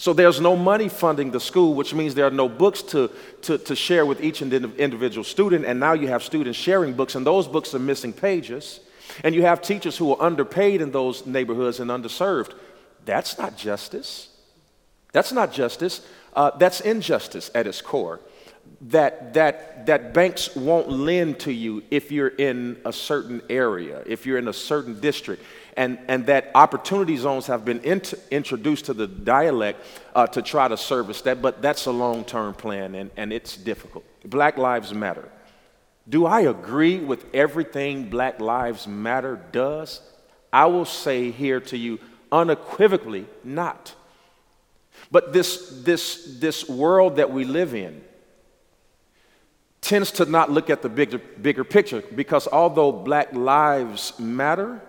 So 0.00 0.14
there's 0.14 0.40
no 0.40 0.56
money 0.56 0.88
funding 0.88 1.30
the 1.30 1.40
school, 1.40 1.74
which 1.74 1.92
means 1.92 2.14
there 2.14 2.26
are 2.26 2.30
no 2.30 2.48
books 2.48 2.80
to, 2.84 3.10
to, 3.42 3.58
to 3.58 3.76
share 3.76 4.06
with 4.06 4.24
each 4.24 4.40
individual 4.40 5.24
student. 5.24 5.66
And 5.66 5.78
now 5.78 5.92
you 5.92 6.08
have 6.08 6.22
students 6.22 6.58
sharing 6.58 6.94
books, 6.94 7.16
and 7.16 7.26
those 7.26 7.46
books 7.46 7.74
are 7.74 7.78
missing 7.78 8.14
pages. 8.14 8.80
And 9.22 9.34
you 9.34 9.42
have 9.42 9.60
teachers 9.60 9.98
who 9.98 10.14
are 10.14 10.22
underpaid 10.22 10.80
in 10.80 10.90
those 10.90 11.26
neighborhoods 11.26 11.80
and 11.80 11.90
underserved. 11.90 12.54
That's 13.04 13.36
not 13.36 13.58
justice. 13.58 14.30
That's 15.12 15.32
not 15.32 15.52
justice. 15.52 16.00
Uh, 16.32 16.52
that's 16.56 16.80
injustice 16.80 17.50
at 17.54 17.66
its 17.66 17.82
core. 17.82 18.20
That, 18.80 19.34
that, 19.34 19.84
that 19.84 20.14
banks 20.14 20.56
won't 20.56 20.88
lend 20.88 21.40
to 21.40 21.52
you 21.52 21.82
if 21.90 22.10
you're 22.10 22.28
in 22.28 22.80
a 22.86 22.92
certain 22.92 23.42
area, 23.50 24.02
if 24.06 24.24
you're 24.24 24.38
in 24.38 24.48
a 24.48 24.54
certain 24.54 24.98
district, 24.98 25.42
and, 25.76 25.98
and 26.08 26.26
that 26.26 26.50
opportunity 26.54 27.16
zones 27.16 27.46
have 27.46 27.64
been 27.64 27.80
int- 27.80 28.14
introduced 28.30 28.86
to 28.86 28.94
the 28.94 29.06
dialect 29.06 29.84
uh, 30.14 30.26
to 30.28 30.42
try 30.42 30.68
to 30.68 30.76
service 30.76 31.22
that, 31.22 31.40
but 31.40 31.62
that's 31.62 31.86
a 31.86 31.90
long 31.90 32.24
term 32.24 32.54
plan 32.54 32.94
and, 32.94 33.10
and 33.16 33.32
it's 33.32 33.56
difficult. 33.56 34.04
Black 34.24 34.58
Lives 34.58 34.92
Matter. 34.92 35.28
Do 36.08 36.26
I 36.26 36.40
agree 36.40 36.98
with 36.98 37.24
everything 37.34 38.10
Black 38.10 38.40
Lives 38.40 38.86
Matter 38.86 39.40
does? 39.52 40.00
I 40.52 40.66
will 40.66 40.84
say 40.84 41.30
here 41.30 41.60
to 41.60 41.76
you, 41.76 42.00
Unequivocally 42.32 43.26
not. 43.42 43.94
But 45.10 45.32
this, 45.32 45.82
this, 45.82 46.36
this 46.38 46.68
world 46.68 47.16
that 47.16 47.32
we 47.32 47.44
live 47.44 47.74
in 47.74 48.02
tends 49.80 50.12
to 50.12 50.26
not 50.26 50.50
look 50.50 50.70
at 50.70 50.82
the 50.82 50.88
bigger, 50.88 51.18
bigger 51.18 51.64
picture 51.64 52.02
because 52.14 52.46
although 52.46 52.92
black 52.92 53.32
lives 53.32 54.18
matter, 54.20 54.80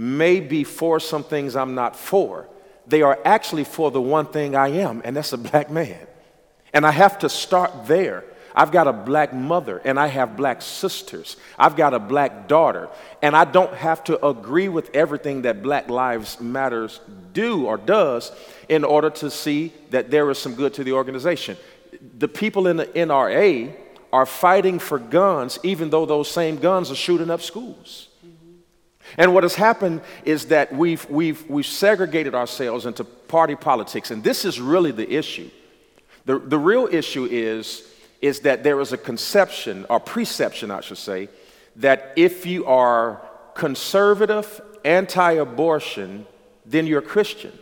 may 0.00 0.40
be 0.40 0.64
for 0.64 0.98
some 0.98 1.22
things 1.22 1.54
I'm 1.54 1.74
not 1.74 1.94
for, 1.94 2.48
they 2.86 3.02
are 3.02 3.18
actually 3.22 3.64
for 3.64 3.90
the 3.90 4.00
one 4.00 4.24
thing 4.24 4.56
I 4.56 4.68
am, 4.68 5.02
and 5.04 5.14
that's 5.14 5.34
a 5.34 5.38
black 5.38 5.70
man. 5.70 6.06
And 6.72 6.86
I 6.86 6.90
have 6.90 7.18
to 7.18 7.28
start 7.28 7.86
there. 7.86 8.24
I've 8.54 8.72
got 8.72 8.88
a 8.88 8.92
black 8.92 9.34
mother 9.34 9.80
and 9.84 9.98
I 9.98 10.06
have 10.08 10.36
black 10.36 10.60
sisters. 10.62 11.36
I've 11.58 11.76
got 11.76 11.94
a 11.94 11.98
black 11.98 12.48
daughter. 12.48 12.88
And 13.22 13.36
I 13.36 13.44
don't 13.44 13.72
have 13.74 14.02
to 14.04 14.26
agree 14.26 14.68
with 14.68 14.90
everything 14.94 15.42
that 15.42 15.62
Black 15.62 15.88
Lives 15.88 16.40
Matters 16.40 17.00
do 17.32 17.66
or 17.66 17.76
does 17.76 18.32
in 18.68 18.82
order 18.82 19.10
to 19.10 19.30
see 19.30 19.72
that 19.90 20.10
there 20.10 20.28
is 20.30 20.38
some 20.38 20.54
good 20.54 20.74
to 20.74 20.84
the 20.84 20.92
organization. 20.92 21.56
The 22.18 22.28
people 22.28 22.66
in 22.66 22.76
the 22.76 22.86
NRA 22.86 23.72
are 24.12 24.26
fighting 24.26 24.80
for 24.80 24.98
guns 24.98 25.58
even 25.62 25.90
though 25.90 26.06
those 26.06 26.28
same 26.28 26.56
guns 26.56 26.90
are 26.90 26.96
shooting 26.96 27.30
up 27.30 27.42
schools. 27.42 28.09
And 29.16 29.34
what 29.34 29.42
has 29.42 29.54
happened 29.54 30.02
is 30.24 30.46
that 30.46 30.72
we've, 30.72 31.08
we've, 31.10 31.48
we've 31.48 31.66
segregated 31.66 32.34
ourselves 32.34 32.86
into 32.86 33.04
party 33.04 33.56
politics, 33.56 34.10
and 34.10 34.22
this 34.22 34.44
is 34.44 34.60
really 34.60 34.92
the 34.92 35.10
issue. 35.12 35.50
The, 36.26 36.38
the 36.38 36.58
real 36.58 36.88
issue 36.90 37.26
is 37.30 37.90
is 38.20 38.40
that 38.40 38.62
there 38.62 38.80
is 38.80 38.92
a 38.92 38.98
conception, 38.98 39.86
or 39.88 39.98
preception, 39.98 40.70
I 40.70 40.80
should 40.80 40.98
say, 40.98 41.28
that 41.76 42.12
if 42.16 42.44
you 42.44 42.66
are 42.66 43.22
conservative, 43.54 44.60
anti 44.84 45.32
abortion, 45.32 46.26
then 46.66 46.86
you're 46.86 47.02
Christian. 47.02 47.52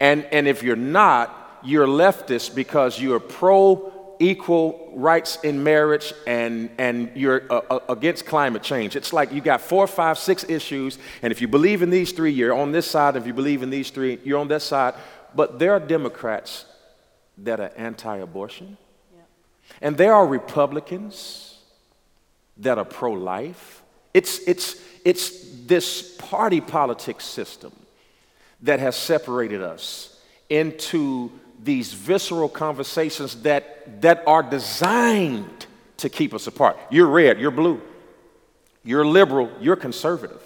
And, 0.00 0.24
and 0.26 0.48
if 0.48 0.62
you're 0.62 0.76
not, 0.76 1.60
you're 1.62 1.86
leftist 1.86 2.54
because 2.54 3.00
you're 3.00 3.20
pro 3.20 3.92
equal 4.18 4.92
rights 4.94 5.38
in 5.42 5.62
marriage 5.62 6.12
and, 6.26 6.70
and 6.78 7.10
you're 7.14 7.42
uh, 7.50 7.60
uh, 7.70 7.78
against 7.88 8.26
climate 8.26 8.62
change. 8.62 8.96
It's 8.96 9.12
like 9.12 9.32
you 9.32 9.40
got 9.40 9.60
four, 9.60 9.86
five, 9.86 10.18
six 10.18 10.44
issues, 10.48 10.98
and 11.22 11.30
if 11.30 11.40
you 11.40 11.48
believe 11.48 11.82
in 11.82 11.90
these 11.90 12.12
three, 12.12 12.32
you're 12.32 12.54
on 12.54 12.72
this 12.72 12.90
side. 12.90 13.16
If 13.16 13.26
you 13.26 13.34
believe 13.34 13.62
in 13.62 13.70
these 13.70 13.90
three, 13.90 14.20
you're 14.24 14.38
on 14.38 14.48
that 14.48 14.62
side. 14.62 14.94
But 15.34 15.58
there 15.58 15.72
are 15.72 15.80
Democrats 15.80 16.64
that 17.38 17.60
are 17.60 17.72
anti 17.76 18.16
abortion. 18.16 18.76
And 19.80 19.96
there 19.96 20.14
are 20.14 20.26
Republicans 20.26 21.58
that 22.58 22.78
are 22.78 22.84
pro 22.84 23.12
life. 23.12 23.82
It's, 24.12 24.38
it's, 24.46 24.80
it's 25.04 25.64
this 25.66 26.16
party 26.16 26.60
politics 26.60 27.24
system 27.24 27.72
that 28.62 28.80
has 28.80 28.96
separated 28.96 29.62
us 29.62 30.20
into 30.48 31.32
these 31.64 31.92
visceral 31.92 32.48
conversations 32.48 33.42
that, 33.42 34.02
that 34.02 34.22
are 34.26 34.42
designed 34.42 35.66
to 35.98 36.08
keep 36.08 36.34
us 36.34 36.46
apart. 36.46 36.78
You're 36.90 37.06
red, 37.06 37.40
you're 37.40 37.50
blue. 37.50 37.80
You're 38.84 39.06
liberal, 39.06 39.50
you're 39.60 39.76
conservative. 39.76 40.42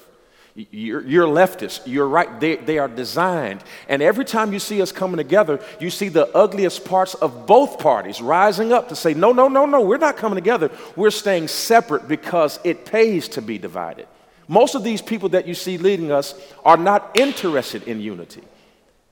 You're, 0.55 1.03
you're 1.03 1.27
leftist. 1.27 1.83
You're 1.87 2.09
right. 2.09 2.41
They, 2.41 2.57
they 2.57 2.79
are 2.79 2.89
designed. 2.89 3.63
And 3.89 4.03
every 4.03 4.25
time 4.25 4.53
you 4.53 4.59
see 4.59 4.83
us 4.83 4.91
coming 4.91 5.17
together, 5.17 5.61
you 5.79 5.89
see 5.89 6.09
the 6.09 6.27
ugliest 6.37 6.85
parts 6.85 7.15
of 7.15 7.47
both 7.47 7.79
parties 7.79 8.21
rising 8.21 8.73
up 8.73 8.89
to 8.89 8.97
say, 8.97 9.15
no, 9.15 9.33
no, 9.33 9.47
no, 9.47 9.67
no, 9.67 9.81
we're 9.81 9.99
not 9.99 10.17
coming 10.17 10.37
together. 10.37 10.71
We're 10.97 11.11
staying 11.11 11.47
separate 11.49 12.09
because 12.09 12.59
it 12.65 12.87
pays 12.87 13.29
to 13.31 13.43
be 13.43 13.59
divided. 13.59 14.09
Most 14.49 14.75
of 14.75 14.83
these 14.83 15.03
people 15.03 15.29
that 15.31 15.47
you 15.47 15.55
see 15.55 15.79
leading 15.79 16.11
us 16.11 16.35
are 16.65 16.77
not 16.77 17.17
interested 17.17 17.85
in 17.85 18.01
unity. 18.01 18.43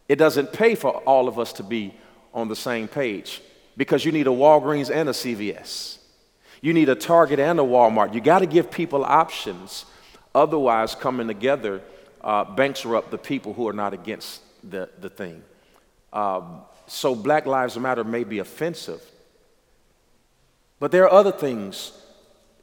It 0.09 0.17
doesn't 0.17 0.53
pay 0.53 0.75
for 0.75 0.93
all 0.99 1.29
of 1.29 1.39
us 1.39 1.53
to 1.55 1.63
be 1.63 1.95
on 2.33 2.49
the 2.49 2.57
same 2.57 2.89
page 2.89 3.43
because 3.77 4.05
you 4.05 4.13
need 4.13 4.27
a 4.27 4.31
Walgreens 4.31 4.95
and 4.95 5.09
a 5.09 5.13
CVS. 5.13 5.99
You 6.61 6.73
need 6.73 6.89
a 6.89 6.95
Target 6.95 7.39
and 7.39 7.61
a 7.61 7.63
Walmart. 7.63 8.15
You 8.15 8.21
got 8.21 8.39
to 8.39 8.47
give 8.47 8.71
people 8.71 9.05
options 9.05 9.85
Otherwise, 10.37 10.95
coming 10.95 11.27
together 11.27 11.81
uh, 12.21 12.45
bankrupt 12.45 13.11
the 13.11 13.17
people 13.17 13.55
who 13.55 13.67
are 13.67 13.73
not 13.73 13.95
against 13.95 14.43
the, 14.63 14.87
the 15.01 15.09
thing. 15.09 15.43
Um, 16.13 16.61
so, 16.87 17.15
Black 17.15 17.47
Lives 17.47 17.79
Matter 17.79 18.05
may 18.05 18.23
be 18.23 18.39
offensive, 18.41 19.01
but 20.79 20.91
there 20.91 21.05
are 21.05 21.11
other 21.11 21.33
things 21.33 21.93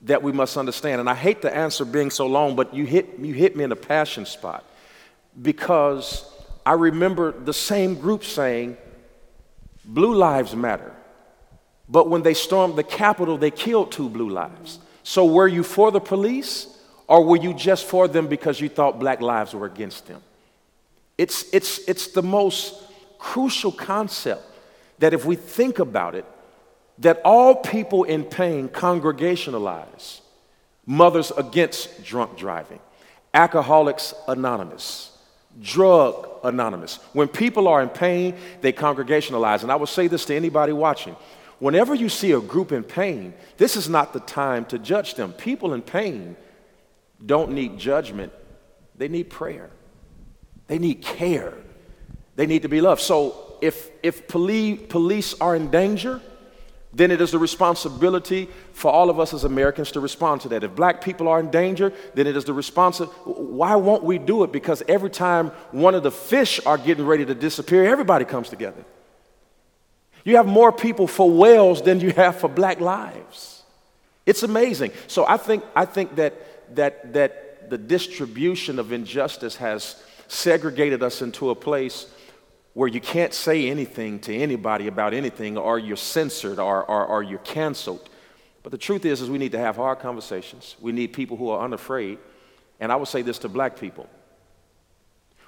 that 0.03 0.21
we 0.21 0.31
must 0.31 0.55
understand. 0.55 0.99
And 0.99 1.09
I 1.09 1.15
hate 1.15 1.41
the 1.41 1.53
answer 1.53 1.83
being 1.83 2.11
so 2.11 2.27
long, 2.27 2.55
but 2.55 2.75
you 2.75 2.85
hit, 2.85 3.17
you 3.17 3.33
hit 3.33 3.55
me 3.55 3.63
in 3.63 3.71
a 3.71 3.75
passion 3.75 4.27
spot 4.27 4.63
because 5.41 6.31
I 6.65 6.73
remember 6.73 7.31
the 7.31 7.53
same 7.53 7.95
group 7.95 8.23
saying, 8.23 8.77
Blue 9.85 10.15
Lives 10.15 10.55
Matter. 10.55 10.93
But 11.89 12.09
when 12.09 12.23
they 12.23 12.33
stormed 12.33 12.77
the 12.77 12.83
Capitol, 12.83 13.37
they 13.37 13.51
killed 13.51 13.91
two 13.91 14.09
blue 14.09 14.29
lives. 14.29 14.79
So, 15.03 15.25
were 15.25 15.47
you 15.47 15.63
for 15.63 15.91
the 15.91 15.99
police? 15.99 16.67
Or 17.07 17.23
were 17.23 17.37
you 17.37 17.53
just 17.53 17.85
for 17.85 18.07
them 18.07 18.27
because 18.27 18.61
you 18.61 18.69
thought 18.69 18.99
black 18.99 19.19
lives 19.19 19.53
were 19.53 19.65
against 19.65 20.07
them? 20.07 20.21
It's, 21.17 21.45
it's, 21.53 21.79
it's 21.87 22.07
the 22.07 22.23
most 22.23 22.81
crucial 23.19 23.71
concept 23.71 24.43
that 24.99 25.13
if 25.13 25.25
we 25.25 25.35
think 25.35 25.79
about 25.79 26.15
it, 26.15 26.25
that 26.99 27.21
all 27.25 27.55
people 27.55 28.03
in 28.03 28.23
pain 28.23 28.69
congregationalize. 28.69 30.21
Mothers 30.85 31.31
against 31.37 32.03
drunk 32.03 32.37
driving, 32.37 32.79
Alcoholics 33.33 34.13
Anonymous, 34.27 35.12
Drug 35.61 36.27
Anonymous. 36.43 36.97
When 37.13 37.27
people 37.27 37.67
are 37.67 37.81
in 37.81 37.89
pain, 37.89 38.35
they 38.61 38.71
congregationalize. 38.71 39.63
And 39.63 39.71
I 39.71 39.75
will 39.75 39.87
say 39.87 40.07
this 40.07 40.25
to 40.25 40.35
anybody 40.35 40.73
watching 40.73 41.15
whenever 41.63 41.95
you 41.95 42.09
see 42.09 42.33
a 42.33 42.41
group 42.41 42.73
in 42.73 42.83
pain, 42.83 43.33
this 43.55 43.77
is 43.77 43.87
not 43.87 44.11
the 44.11 44.19
time 44.19 44.65
to 44.65 44.77
judge 44.77 45.15
them. 45.15 45.31
People 45.31 45.73
in 45.73 45.81
pain 45.81 46.35
don't 47.25 47.53
need 47.53 47.79
judgment, 47.79 48.33
they 48.97 49.07
need 49.07 49.29
prayer. 49.29 49.69
They 50.67 50.77
need 50.77 51.01
care. 51.01 51.53
They 52.35 52.47
need 52.47 52.63
to 52.63 52.67
be 52.67 52.81
loved. 52.81 53.01
So 53.01 53.57
if, 53.61 53.89
if 54.01 54.27
police, 54.27 54.81
police 54.89 55.39
are 55.39 55.55
in 55.55 55.71
danger, 55.71 56.21
then 56.93 57.09
it 57.09 57.21
is 57.21 57.31
the 57.31 57.39
responsibility 57.39 58.47
for 58.71 58.91
all 58.91 59.09
of 59.09 59.19
us 59.19 59.33
as 59.33 59.43
Americans 59.43 59.91
to 59.93 59.99
respond 59.99 60.41
to 60.41 60.49
that. 60.49 60.63
If 60.63 60.75
black 60.75 61.01
people 61.01 61.27
are 61.27 61.39
in 61.39 61.49
danger, 61.49 61.91
then 62.13 62.27
it 62.27 62.37
is 62.37 62.45
the 62.45 62.53
responsibility. 62.53 63.17
Why 63.25 63.75
won't 63.75 64.03
we 64.03 64.19
do 64.19 64.43
it? 64.43 64.51
Because 64.51 64.83
every 64.87 65.09
time 65.09 65.47
one 65.71 65.95
of 65.95 66.03
the 66.03 66.11
fish 66.11 66.59
are 66.65 66.77
getting 66.77 67.05
ready 67.05 67.25
to 67.25 67.33
disappear, 67.33 67.85
everybody 67.85 68.25
comes 68.25 68.49
together. 68.49 68.85
You 70.23 70.37
have 70.37 70.45
more 70.45 70.71
people 70.71 71.07
for 71.07 71.29
whales 71.29 71.81
than 71.81 71.99
you 71.99 72.11
have 72.11 72.39
for 72.39 72.47
black 72.47 72.79
lives. 72.79 73.63
It's 74.25 74.43
amazing. 74.43 74.91
So 75.07 75.25
I 75.25 75.37
think, 75.37 75.63
I 75.75 75.85
think 75.85 76.15
that 76.15 76.75
that, 76.75 77.13
that 77.13 77.69
the 77.69 77.77
distribution 77.77 78.79
of 78.79 78.91
injustice 78.91 79.55
has 79.57 80.01
segregated 80.27 81.03
us 81.03 81.21
into 81.21 81.49
a 81.49 81.55
place 81.55 82.07
where 82.73 82.87
you 82.87 82.99
can't 82.99 83.33
say 83.33 83.69
anything 83.69 84.19
to 84.19 84.35
anybody 84.35 84.87
about 84.87 85.13
anything 85.13 85.57
or 85.57 85.77
you're 85.77 85.95
censored 85.95 86.59
or, 86.59 86.83
or, 86.83 87.05
or 87.05 87.23
you're 87.23 87.39
canceled. 87.39 88.09
But 88.63 88.71
the 88.71 88.77
truth 88.77 89.05
is, 89.05 89.21
is 89.21 89.29
we 89.29 89.37
need 89.37 89.51
to 89.51 89.59
have 89.59 89.75
hard 89.75 89.99
conversations. 89.99 90.75
We 90.81 90.91
need 90.91 91.13
people 91.13 91.37
who 91.37 91.49
are 91.49 91.63
unafraid. 91.63 92.17
And 92.79 92.91
I 92.91 92.95
would 92.95 93.07
say 93.07 93.21
this 93.21 93.37
to 93.39 93.49
black 93.49 93.79
people. 93.79 94.09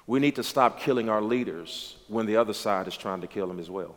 We 0.06 0.20
need 0.20 0.36
to 0.36 0.44
stop 0.44 0.78
killing 0.80 1.08
our 1.08 1.20
leaders 1.20 1.96
when 2.06 2.26
the 2.26 2.36
other 2.36 2.52
side 2.52 2.86
is 2.86 2.96
trying 2.96 3.22
to 3.22 3.26
kill 3.26 3.48
them 3.48 3.58
as 3.58 3.68
well. 3.68 3.96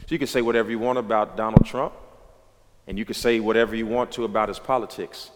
So 0.00 0.06
you 0.10 0.18
can 0.18 0.28
say 0.28 0.42
whatever 0.42 0.70
you 0.70 0.78
want 0.78 0.98
about 0.98 1.36
Donald 1.36 1.64
Trump, 1.66 1.94
and 2.86 2.96
you 2.96 3.04
can 3.04 3.14
say 3.14 3.40
whatever 3.40 3.74
you 3.74 3.86
want 3.86 4.12
to 4.12 4.24
about 4.24 4.48
his 4.48 4.58
politics. 4.58 5.30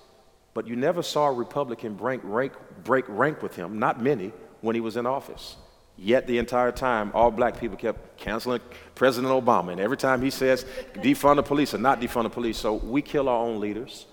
But 0.54 0.68
you 0.68 0.76
never 0.76 1.02
saw 1.02 1.26
a 1.26 1.32
Republican 1.32 1.94
break 1.94 2.20
rank, 2.22 2.52
break 2.84 3.06
rank 3.08 3.42
with 3.42 3.56
him, 3.56 3.78
not 3.78 4.00
many, 4.00 4.32
when 4.60 4.76
he 4.76 4.80
was 4.80 4.96
in 4.96 5.06
office. 5.06 5.56
Yet 6.02 6.26
the 6.26 6.38
entire 6.38 6.72
time, 6.72 7.12
all 7.14 7.30
black 7.30 7.60
people 7.60 7.76
kept 7.76 8.16
canceling 8.16 8.60
President 8.96 9.32
Obama. 9.32 9.70
And 9.70 9.80
every 9.80 9.96
time 9.96 10.20
he 10.20 10.30
says 10.30 10.66
defund 10.94 11.36
the 11.36 11.44
police 11.44 11.74
or 11.74 11.78
not 11.78 12.00
defund 12.00 12.24
the 12.24 12.30
police. 12.30 12.58
So 12.58 12.74
we 12.74 13.02
kill 13.02 13.28
our 13.28 13.38
own 13.38 13.60
leaders 13.60 14.06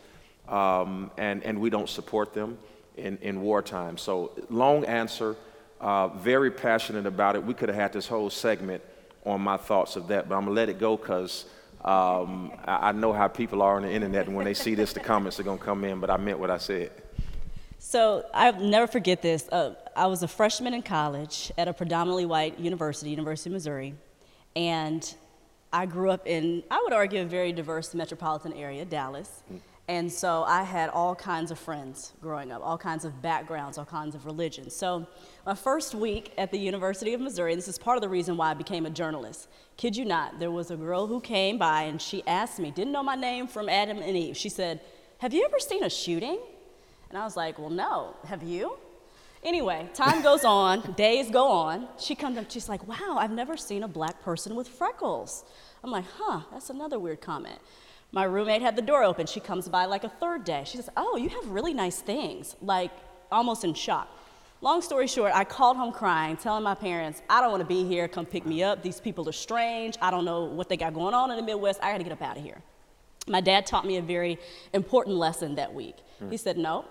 um, 0.47 1.09
and, 1.17 1.43
and 1.43 1.59
we 1.59 1.71
don't 1.71 1.89
support 1.89 2.33
them 2.33 2.59
in, 2.95 3.17
in 3.23 3.41
wartime. 3.41 3.97
So, 3.97 4.31
long 4.49 4.85
answer, 4.85 5.35
uh, 5.81 6.09
very 6.09 6.51
passionate 6.51 7.07
about 7.07 7.35
it. 7.35 7.43
We 7.43 7.55
could 7.55 7.69
have 7.69 7.77
had 7.77 7.93
this 7.93 8.07
whole 8.07 8.29
segment 8.29 8.83
on 9.25 9.41
my 9.41 9.57
thoughts 9.57 9.95
of 9.95 10.09
that, 10.09 10.29
but 10.29 10.35
I'm 10.35 10.45
going 10.45 10.55
to 10.55 10.61
let 10.61 10.69
it 10.69 10.79
go 10.79 10.95
because 10.95 11.45
um, 11.83 12.51
I, 12.65 12.89
I 12.89 12.91
know 12.91 13.13
how 13.13 13.27
people 13.27 13.61
are 13.61 13.77
on 13.77 13.83
the 13.83 13.91
internet, 13.91 14.27
and 14.27 14.35
when 14.35 14.45
they 14.45 14.53
see 14.53 14.75
this, 14.75 14.93
the 14.93 14.99
comments 14.99 15.39
are 15.39 15.43
going 15.43 15.57
to 15.57 15.63
come 15.63 15.83
in, 15.85 15.99
but 15.99 16.09
I 16.09 16.17
meant 16.17 16.39
what 16.39 16.51
I 16.51 16.57
said. 16.57 16.91
So 17.81 18.25
I'll 18.33 18.59
never 18.59 18.87
forget 18.87 19.21
this. 19.21 19.47
Uh, 19.49 19.73
I 19.95 20.07
was 20.07 20.21
a 20.21 20.27
freshman 20.27 20.73
in 20.73 20.81
college 20.81 21.49
at 21.57 21.69
a 21.69 21.73
predominantly 21.73 22.25
white 22.25 22.59
university, 22.59 23.09
University 23.09 23.49
of 23.49 23.53
Missouri, 23.53 23.95
and 24.53 25.15
I 25.71 25.85
grew 25.85 26.11
up 26.11 26.27
in, 26.27 26.61
I 26.69 26.81
would 26.83 26.91
argue, 26.91 27.21
a 27.21 27.25
very 27.25 27.53
diverse 27.53 27.93
metropolitan 27.93 28.51
area, 28.53 28.83
Dallas. 28.83 29.43
And 29.87 30.11
so 30.11 30.43
I 30.43 30.63
had 30.63 30.89
all 30.89 31.15
kinds 31.15 31.51
of 31.51 31.57
friends 31.57 32.11
growing 32.21 32.51
up, 32.51 32.61
all 32.63 32.77
kinds 32.77 33.05
of 33.05 33.21
backgrounds, 33.21 33.77
all 33.77 33.85
kinds 33.85 34.13
of 34.13 34.25
religions. 34.25 34.75
So 34.75 35.07
my 35.45 35.55
first 35.55 35.95
week 35.95 36.33
at 36.37 36.51
the 36.51 36.59
University 36.59 37.13
of 37.13 37.21
Missouri, 37.21 37.55
this 37.55 37.67
is 37.67 37.79
part 37.79 37.97
of 37.97 38.01
the 38.01 38.09
reason 38.09 38.35
why 38.35 38.51
I 38.51 38.53
became 38.55 38.85
a 38.85 38.89
journalist. 38.89 39.47
Kid 39.77 39.95
you 39.95 40.05
not, 40.05 40.37
there 40.37 40.51
was 40.51 40.69
a 40.69 40.75
girl 40.75 41.07
who 41.07 41.21
came 41.21 41.57
by 41.57 41.83
and 41.83 42.01
she 42.01 42.27
asked 42.27 42.59
me, 42.59 42.71
didn't 42.71 42.91
know 42.91 43.03
my 43.03 43.15
name 43.15 43.47
from 43.47 43.69
Adam 43.69 43.99
and 43.99 44.17
Eve. 44.17 44.35
She 44.37 44.49
said, 44.49 44.81
Have 45.19 45.33
you 45.33 45.45
ever 45.45 45.59
seen 45.59 45.83
a 45.83 45.89
shooting? 45.89 46.39
And 47.09 47.17
I 47.17 47.23
was 47.23 47.35
like, 47.35 47.57
Well, 47.59 47.69
no. 47.69 48.15
Have 48.25 48.43
you? 48.43 48.77
Anyway, 49.43 49.89
time 49.93 50.21
goes 50.21 50.43
on, 50.43 50.81
days 50.97 51.31
go 51.31 51.47
on. 51.47 51.87
She 51.97 52.13
comes 52.13 52.37
up, 52.37 52.51
she's 52.51 52.69
like, 52.69 52.87
Wow, 52.87 53.17
I've 53.17 53.31
never 53.31 53.57
seen 53.57 53.83
a 53.83 53.87
black 53.87 54.21
person 54.21 54.55
with 54.55 54.67
freckles. 54.67 55.45
I'm 55.83 55.91
like, 55.91 56.05
Huh, 56.17 56.41
that's 56.51 56.69
another 56.69 56.99
weird 56.99 57.21
comment. 57.21 57.59
My 58.11 58.23
roommate 58.23 58.61
had 58.61 58.75
the 58.75 58.81
door 58.81 59.03
open. 59.03 59.27
She 59.27 59.39
comes 59.39 59.69
by 59.69 59.85
like 59.85 60.03
a 60.03 60.09
third 60.09 60.43
day. 60.43 60.63
She 60.65 60.77
says, 60.77 60.89
Oh, 60.97 61.17
you 61.17 61.29
have 61.29 61.47
really 61.47 61.73
nice 61.73 61.99
things, 61.99 62.55
like 62.61 62.91
almost 63.31 63.63
in 63.63 63.73
shock. 63.73 64.09
Long 64.61 64.81
story 64.81 65.07
short, 65.07 65.31
I 65.33 65.45
called 65.45 65.77
home 65.77 65.93
crying, 65.93 66.35
telling 66.35 66.63
my 66.63 66.75
parents, 66.75 67.21
I 67.29 67.39
don't 67.39 67.49
want 67.49 67.61
to 67.61 67.67
be 67.67 67.85
here. 67.85 68.09
Come 68.09 68.25
pick 68.25 68.45
me 68.45 68.61
up. 68.61 68.83
These 68.83 68.99
people 68.99 69.27
are 69.29 69.33
strange. 69.33 69.95
I 70.01 70.11
don't 70.11 70.25
know 70.25 70.43
what 70.43 70.67
they 70.67 70.75
got 70.75 70.93
going 70.93 71.13
on 71.13 71.31
in 71.31 71.37
the 71.37 71.43
Midwest. 71.43 71.79
I 71.81 71.93
got 71.93 71.99
to 71.99 72.03
get 72.03 72.11
up 72.11 72.21
out 72.21 72.35
of 72.35 72.43
here. 72.43 72.61
My 73.25 73.39
dad 73.39 73.65
taught 73.65 73.85
me 73.85 73.95
a 73.97 74.01
very 74.01 74.37
important 74.73 75.15
lesson 75.15 75.55
that 75.55 75.73
week. 75.73 75.95
He 76.29 76.35
said, 76.35 76.57
No, 76.57 76.83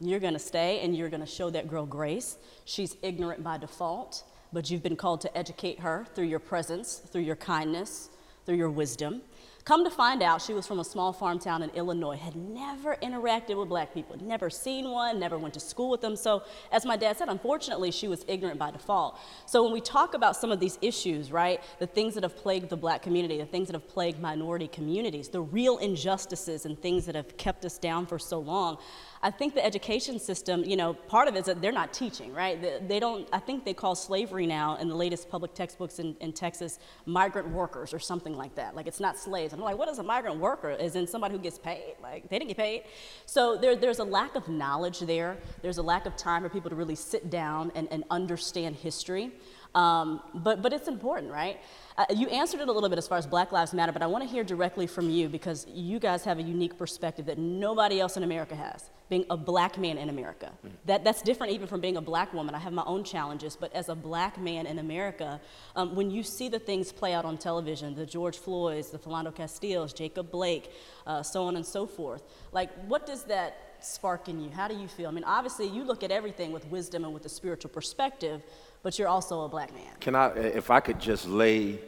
you're 0.00 0.20
going 0.20 0.34
to 0.34 0.38
stay 0.38 0.80
and 0.80 0.96
you're 0.96 1.08
going 1.08 1.20
to 1.20 1.26
show 1.26 1.50
that 1.50 1.68
girl 1.68 1.86
grace. 1.86 2.36
She's 2.64 2.96
ignorant 3.02 3.42
by 3.42 3.58
default, 3.58 4.24
but 4.52 4.70
you've 4.70 4.82
been 4.82 4.96
called 4.96 5.20
to 5.22 5.38
educate 5.38 5.80
her 5.80 6.06
through 6.14 6.26
your 6.26 6.38
presence, 6.38 6.96
through 6.98 7.22
your 7.22 7.36
kindness, 7.36 8.10
through 8.46 8.56
your 8.56 8.70
wisdom. 8.70 9.22
Come 9.68 9.84
to 9.84 9.90
find 9.90 10.22
out, 10.22 10.40
she 10.40 10.54
was 10.54 10.66
from 10.66 10.80
a 10.80 10.84
small 10.84 11.12
farm 11.12 11.38
town 11.38 11.62
in 11.62 11.68
Illinois, 11.70 12.16
had 12.16 12.34
never 12.34 12.96
interacted 13.02 13.58
with 13.58 13.68
black 13.68 13.92
people, 13.92 14.16
never 14.18 14.48
seen 14.48 14.88
one, 14.88 15.20
never 15.20 15.36
went 15.36 15.52
to 15.52 15.60
school 15.60 15.90
with 15.90 16.00
them. 16.00 16.16
So, 16.16 16.42
as 16.72 16.86
my 16.86 16.96
dad 16.96 17.18
said, 17.18 17.28
unfortunately, 17.28 17.90
she 17.90 18.08
was 18.08 18.24
ignorant 18.28 18.58
by 18.58 18.70
default. 18.70 19.18
So, 19.44 19.62
when 19.62 19.74
we 19.74 19.82
talk 19.82 20.14
about 20.14 20.36
some 20.36 20.50
of 20.50 20.58
these 20.58 20.78
issues, 20.80 21.30
right, 21.30 21.62
the 21.80 21.86
things 21.86 22.14
that 22.14 22.22
have 22.22 22.34
plagued 22.34 22.70
the 22.70 22.78
black 22.78 23.02
community, 23.02 23.36
the 23.36 23.44
things 23.44 23.68
that 23.68 23.74
have 23.74 23.86
plagued 23.86 24.18
minority 24.20 24.68
communities, 24.68 25.28
the 25.28 25.42
real 25.42 25.76
injustices 25.76 26.64
and 26.64 26.80
things 26.80 27.04
that 27.04 27.14
have 27.14 27.36
kept 27.36 27.66
us 27.66 27.76
down 27.76 28.06
for 28.06 28.18
so 28.18 28.38
long, 28.38 28.78
I 29.22 29.30
think 29.30 29.54
the 29.54 29.64
education 29.64 30.18
system, 30.18 30.64
you 30.64 30.76
know, 30.76 30.94
part 30.94 31.26
of 31.26 31.34
it 31.34 31.40
is 31.40 31.46
that 31.46 31.60
they're 31.60 31.72
not 31.72 31.92
teaching, 31.92 32.32
right? 32.32 32.60
They, 32.60 32.80
they 32.86 33.00
don't, 33.00 33.28
I 33.32 33.40
think 33.40 33.64
they 33.64 33.74
call 33.74 33.94
slavery 33.94 34.46
now 34.46 34.76
in 34.76 34.88
the 34.88 34.94
latest 34.94 35.28
public 35.28 35.54
textbooks 35.54 35.98
in, 35.98 36.16
in 36.20 36.32
Texas 36.32 36.78
migrant 37.04 37.48
workers 37.48 37.92
or 37.92 37.98
something 37.98 38.36
like 38.36 38.54
that. 38.54 38.76
Like 38.76 38.86
it's 38.86 39.00
not 39.00 39.18
slaves. 39.18 39.52
I'm 39.52 39.60
like, 39.60 39.76
what 39.76 39.88
is 39.88 39.98
a 39.98 40.02
migrant 40.04 40.38
worker? 40.38 40.70
Is 40.70 40.94
in 40.94 41.06
somebody 41.06 41.34
who 41.34 41.40
gets 41.40 41.58
paid? 41.58 41.96
Like 42.00 42.28
they 42.28 42.38
didn't 42.38 42.48
get 42.48 42.56
paid. 42.56 42.84
So 43.26 43.56
there, 43.56 43.74
there's 43.74 43.98
a 43.98 44.04
lack 44.04 44.36
of 44.36 44.48
knowledge 44.48 45.00
there. 45.00 45.36
There's 45.62 45.78
a 45.78 45.82
lack 45.82 46.06
of 46.06 46.16
time 46.16 46.42
for 46.42 46.48
people 46.48 46.70
to 46.70 46.76
really 46.76 46.94
sit 46.94 47.28
down 47.28 47.72
and, 47.74 47.88
and 47.90 48.04
understand 48.10 48.76
history. 48.76 49.32
Um, 49.78 50.20
but, 50.34 50.60
but 50.60 50.72
it's 50.72 50.88
important, 50.88 51.30
right? 51.30 51.60
Uh, 51.96 52.04
you 52.12 52.26
answered 52.28 52.60
it 52.60 52.68
a 52.68 52.72
little 52.72 52.88
bit 52.88 52.98
as 52.98 53.06
far 53.06 53.16
as 53.16 53.28
Black 53.28 53.52
Lives 53.52 53.72
Matter, 53.72 53.92
but 53.92 54.02
I 54.02 54.08
want 54.08 54.24
to 54.24 54.28
hear 54.28 54.42
directly 54.42 54.88
from 54.88 55.08
you 55.08 55.28
because 55.28 55.68
you 55.68 56.00
guys 56.00 56.24
have 56.24 56.40
a 56.40 56.42
unique 56.42 56.76
perspective 56.76 57.26
that 57.26 57.38
nobody 57.38 58.00
else 58.00 58.16
in 58.16 58.24
America 58.24 58.56
has, 58.56 58.90
being 59.08 59.24
a 59.30 59.36
black 59.36 59.78
man 59.78 59.96
in 59.96 60.08
America. 60.08 60.50
Mm. 60.66 60.70
That, 60.86 61.04
that's 61.04 61.22
different 61.22 61.52
even 61.52 61.68
from 61.68 61.80
being 61.80 61.96
a 61.96 62.00
black 62.00 62.34
woman. 62.34 62.56
I 62.56 62.58
have 62.58 62.72
my 62.72 62.82
own 62.86 63.04
challenges, 63.04 63.54
but 63.54 63.72
as 63.72 63.88
a 63.88 63.94
black 63.94 64.36
man 64.36 64.66
in 64.66 64.80
America, 64.80 65.40
um, 65.76 65.94
when 65.94 66.10
you 66.10 66.24
see 66.24 66.48
the 66.48 66.58
things 66.58 66.90
play 66.90 67.14
out 67.14 67.24
on 67.24 67.38
television, 67.38 67.94
the 67.94 68.06
George 68.06 68.36
Floyds, 68.36 68.90
the 68.90 68.98
Philando 68.98 69.32
Castiles, 69.32 69.92
Jacob 69.92 70.32
Blake, 70.32 70.72
uh, 71.06 71.22
so 71.22 71.44
on 71.44 71.54
and 71.54 71.64
so 71.64 71.86
forth, 71.86 72.24
like 72.50 72.70
what 72.88 73.06
does 73.06 73.22
that 73.24 73.68
spark 73.80 74.28
in 74.28 74.40
you? 74.40 74.50
How 74.50 74.68
do 74.68 74.74
you 74.74 74.88
feel? 74.88 75.08
I 75.08 75.12
mean, 75.12 75.24
obviously, 75.24 75.68
you 75.68 75.84
look 75.84 76.02
at 76.02 76.10
everything 76.10 76.52
with 76.52 76.66
wisdom 76.66 77.04
and 77.04 77.14
with 77.14 77.24
a 77.26 77.28
spiritual 77.28 77.70
perspective, 77.70 78.42
but 78.82 78.98
you're 78.98 79.08
also 79.08 79.42
a 79.42 79.48
black 79.48 79.72
man. 79.74 79.92
Can 80.00 80.14
I, 80.14 80.28
if 80.36 80.70
I 80.70 80.80
could 80.80 81.00
just 81.00 81.26
lay 81.26 81.78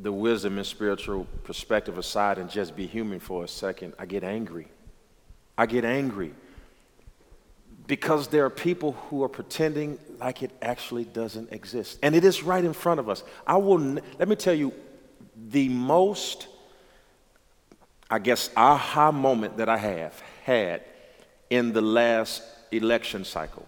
the 0.00 0.12
wisdom 0.12 0.58
and 0.58 0.66
spiritual 0.66 1.26
perspective 1.44 1.98
aside 1.98 2.38
and 2.38 2.48
just 2.48 2.76
be 2.76 2.86
human 2.86 3.20
for 3.20 3.44
a 3.44 3.48
second, 3.48 3.94
I 3.98 4.06
get 4.06 4.24
angry. 4.24 4.68
I 5.56 5.66
get 5.66 5.84
angry 5.84 6.32
because 7.88 8.28
there 8.28 8.44
are 8.44 8.50
people 8.50 8.92
who 8.92 9.24
are 9.24 9.28
pretending 9.28 9.98
like 10.20 10.42
it 10.42 10.52
actually 10.62 11.04
doesn't 11.04 11.52
exist. 11.52 11.98
And 12.02 12.14
it 12.14 12.22
is 12.22 12.42
right 12.42 12.64
in 12.64 12.74
front 12.74 13.00
of 13.00 13.08
us. 13.08 13.24
I 13.46 13.56
will, 13.56 13.78
let 14.18 14.28
me 14.28 14.36
tell 14.36 14.54
you, 14.54 14.72
the 15.50 15.68
most, 15.68 16.48
I 18.10 18.18
guess, 18.18 18.50
aha 18.56 19.10
moment 19.10 19.56
that 19.56 19.68
I 19.68 19.78
have 19.78 20.20
had 20.44 20.82
in 21.48 21.72
the 21.72 21.80
last 21.80 22.42
election 22.70 23.24
cycle 23.24 23.66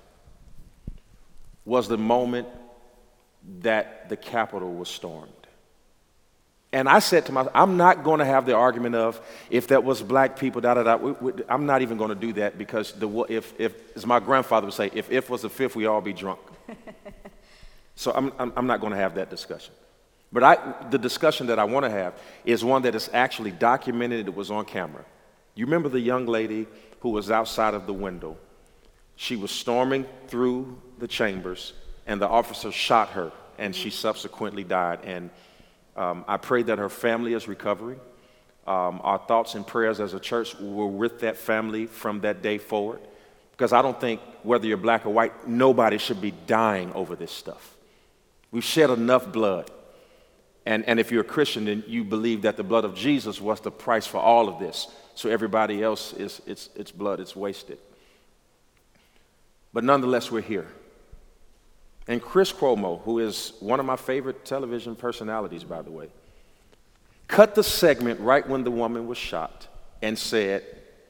was 1.71 1.87
the 1.87 1.97
moment 1.97 2.49
that 3.61 4.09
the 4.09 4.17
Capitol 4.17 4.75
was 4.75 4.89
stormed. 4.89 5.31
And 6.73 6.89
I 6.89 6.99
said 6.99 7.27
to 7.27 7.33
myself, 7.33 7.53
I'm 7.55 7.77
not 7.77 8.03
going 8.03 8.19
to 8.19 8.25
have 8.25 8.45
the 8.45 8.57
argument 8.57 8.97
of 8.97 9.21
if 9.51 9.69
that 9.69 9.85
was 9.85 10.03
black 10.03 10.37
people, 10.37 10.61
da 10.61 10.75
da 10.75 10.83
da. 10.83 10.97
We, 10.97 11.13
we, 11.13 11.33
I'm 11.49 11.67
not 11.67 11.83
even 11.83 11.97
going 11.97 12.09
to 12.09 12.17
do 12.17 12.33
that 12.33 12.59
because 12.59 12.91
the, 12.95 13.09
if, 13.29 13.55
if, 13.61 13.97
as 13.97 14.05
my 14.05 14.19
grandfather 14.19 14.67
would 14.67 14.75
say, 14.75 14.91
if 14.93 15.13
if 15.13 15.31
was 15.31 15.43
the 15.43 15.49
fifth, 15.49 15.77
we 15.77 15.87
all 15.87 16.01
be 16.01 16.13
drunk. 16.13 16.41
so 17.95 18.11
I'm, 18.17 18.33
I'm, 18.41 18.53
I'm 18.57 18.67
not 18.67 18.81
going 18.81 18.93
to 18.93 18.99
have 18.99 19.15
that 19.15 19.31
discussion. 19.31 19.73
But 20.33 20.43
I, 20.43 20.75
the 20.91 20.99
discussion 20.99 21.47
that 21.47 21.61
I 21.61 21.65
want 21.65 21.85
to 21.85 21.91
have 21.91 22.15
is 22.45 22.65
one 22.65 22.83
that 22.83 22.97
is 22.97 23.09
actually 23.13 23.53
documented, 23.53 24.27
it 24.27 24.35
was 24.35 24.51
on 24.51 24.65
camera. 24.65 25.05
You 25.55 25.67
remember 25.67 25.89
the 25.89 26.01
young 26.01 26.27
lady 26.27 26.67
who 26.99 27.11
was 27.11 27.31
outside 27.31 27.75
of 27.75 27.87
the 27.87 27.95
window? 27.95 28.39
She 29.21 29.37
was 29.37 29.51
storming 29.51 30.07
through 30.29 30.81
the 30.99 31.07
chambers, 31.07 31.75
and 32.07 32.23
the 32.23 32.27
officer 32.27 32.73
shot 32.73 33.11
her, 33.11 33.33
and 33.59 33.77
she 33.77 33.91
subsequently 33.91 34.65
died. 34.65 35.01
And 35.05 35.29
um, 35.95 36.25
I 36.27 36.39
pray 36.39 36.63
that 36.63 36.79
her 36.79 36.89
family 36.89 37.35
is 37.35 37.47
recovering. 37.47 38.01
Um, 38.67 38.99
our 39.05 39.19
thoughts 39.19 39.57
and 39.57 39.67
prayers 39.67 40.01
as 40.01 40.15
a 40.15 40.21
church 40.21 40.59
were 40.59 40.87
with 40.87 41.21
that 41.21 41.37
family 41.37 41.85
from 41.85 42.23
that 42.23 42.41
day 42.41 42.57
forward. 42.57 43.01
Because 43.53 43.75
I 43.75 43.83
don't 43.83 44.01
think, 44.01 44.23
whether 44.43 44.67
you're 44.67 44.79
black 44.79 45.05
or 45.05 45.11
white, 45.11 45.47
nobody 45.47 45.99
should 45.99 46.23
be 46.23 46.33
dying 46.47 46.91
over 46.95 47.15
this 47.15 47.31
stuff. 47.31 47.77
We've 48.51 48.65
shed 48.65 48.89
enough 48.89 49.31
blood. 49.31 49.71
And, 50.65 50.83
and 50.87 50.99
if 50.99 51.13
you're 51.13 51.21
a 51.21 51.25
Christian, 51.37 51.67
then 51.67 51.85
you 51.87 52.05
believe 52.05 52.41
that 52.43 52.57
the 52.57 52.65
blood 52.65 52.87
of 52.87 52.95
Jesus 52.95 53.39
was 53.39 53.61
the 53.61 53.71
price 53.71 54.07
for 54.07 54.17
all 54.17 54.49
of 54.49 54.59
this. 54.59 54.89
So 55.15 55.29
everybody 55.29 55.83
else 55.83 56.15
is 56.15 56.41
it's, 56.47 56.71
it's 56.75 56.91
blood, 56.91 57.21
it's 57.21 57.37
wasted. 57.37 57.77
But 59.73 59.85
nonetheless, 59.85 60.31
we're 60.31 60.43
here. 60.43 60.67
And 62.09 62.21
Chris 62.21 62.53
Cuomo, 62.53 63.03
who 63.03 63.21
is 63.21 63.53
one 63.61 63.79
of 63.79 63.87
my 63.87 63.97
favorite 63.97 64.45
television 64.45 64.97
personalities, 64.97 65.63
by 65.63 65.83
the 65.83 65.91
way, 65.91 66.09
cut 67.29 67.55
the 67.55 67.63
segment 67.63 68.19
right 68.21 68.47
when 68.49 68.65
the 68.65 68.71
woman 68.71 69.07
was 69.07 69.19
shot 69.19 69.69
and 70.03 70.19
said 70.19 70.65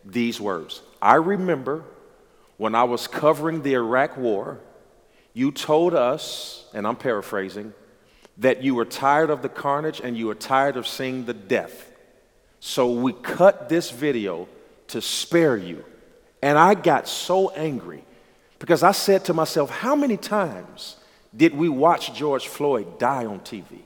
these 0.04 0.40
words 0.40 0.82
I 1.00 1.14
remember 1.14 1.84
when 2.56 2.74
I 2.74 2.84
was 2.84 3.06
covering 3.06 3.62
the 3.62 3.74
Iraq 3.74 4.18
War, 4.18 4.60
you 5.32 5.50
told 5.50 5.94
us, 5.94 6.66
and 6.74 6.86
I'm 6.86 6.96
paraphrasing, 6.96 7.72
that 8.36 8.62
you 8.62 8.74
were 8.74 8.84
tired 8.84 9.30
of 9.30 9.40
the 9.40 9.48
carnage 9.48 10.00
and 10.00 10.16
you 10.16 10.26
were 10.26 10.34
tired 10.34 10.76
of 10.76 10.86
seeing 10.86 11.24
the 11.24 11.32
death. 11.32 11.90
So 12.60 12.90
we 12.90 13.14
cut 13.14 13.70
this 13.70 13.90
video 13.90 14.48
to 14.88 15.00
spare 15.00 15.56
you. 15.56 15.84
And 16.42 16.58
I 16.58 16.74
got 16.74 17.08
so 17.08 17.48
angry 17.50 18.04
because 18.60 18.82
I 18.82 18.92
said 18.92 19.24
to 19.24 19.34
myself, 19.34 19.70
how 19.70 19.96
many 19.96 20.16
times 20.16 20.96
did 21.34 21.54
we 21.56 21.68
watch 21.68 22.14
George 22.14 22.46
Floyd 22.46 22.98
die 22.98 23.24
on 23.24 23.40
TV? 23.40 23.80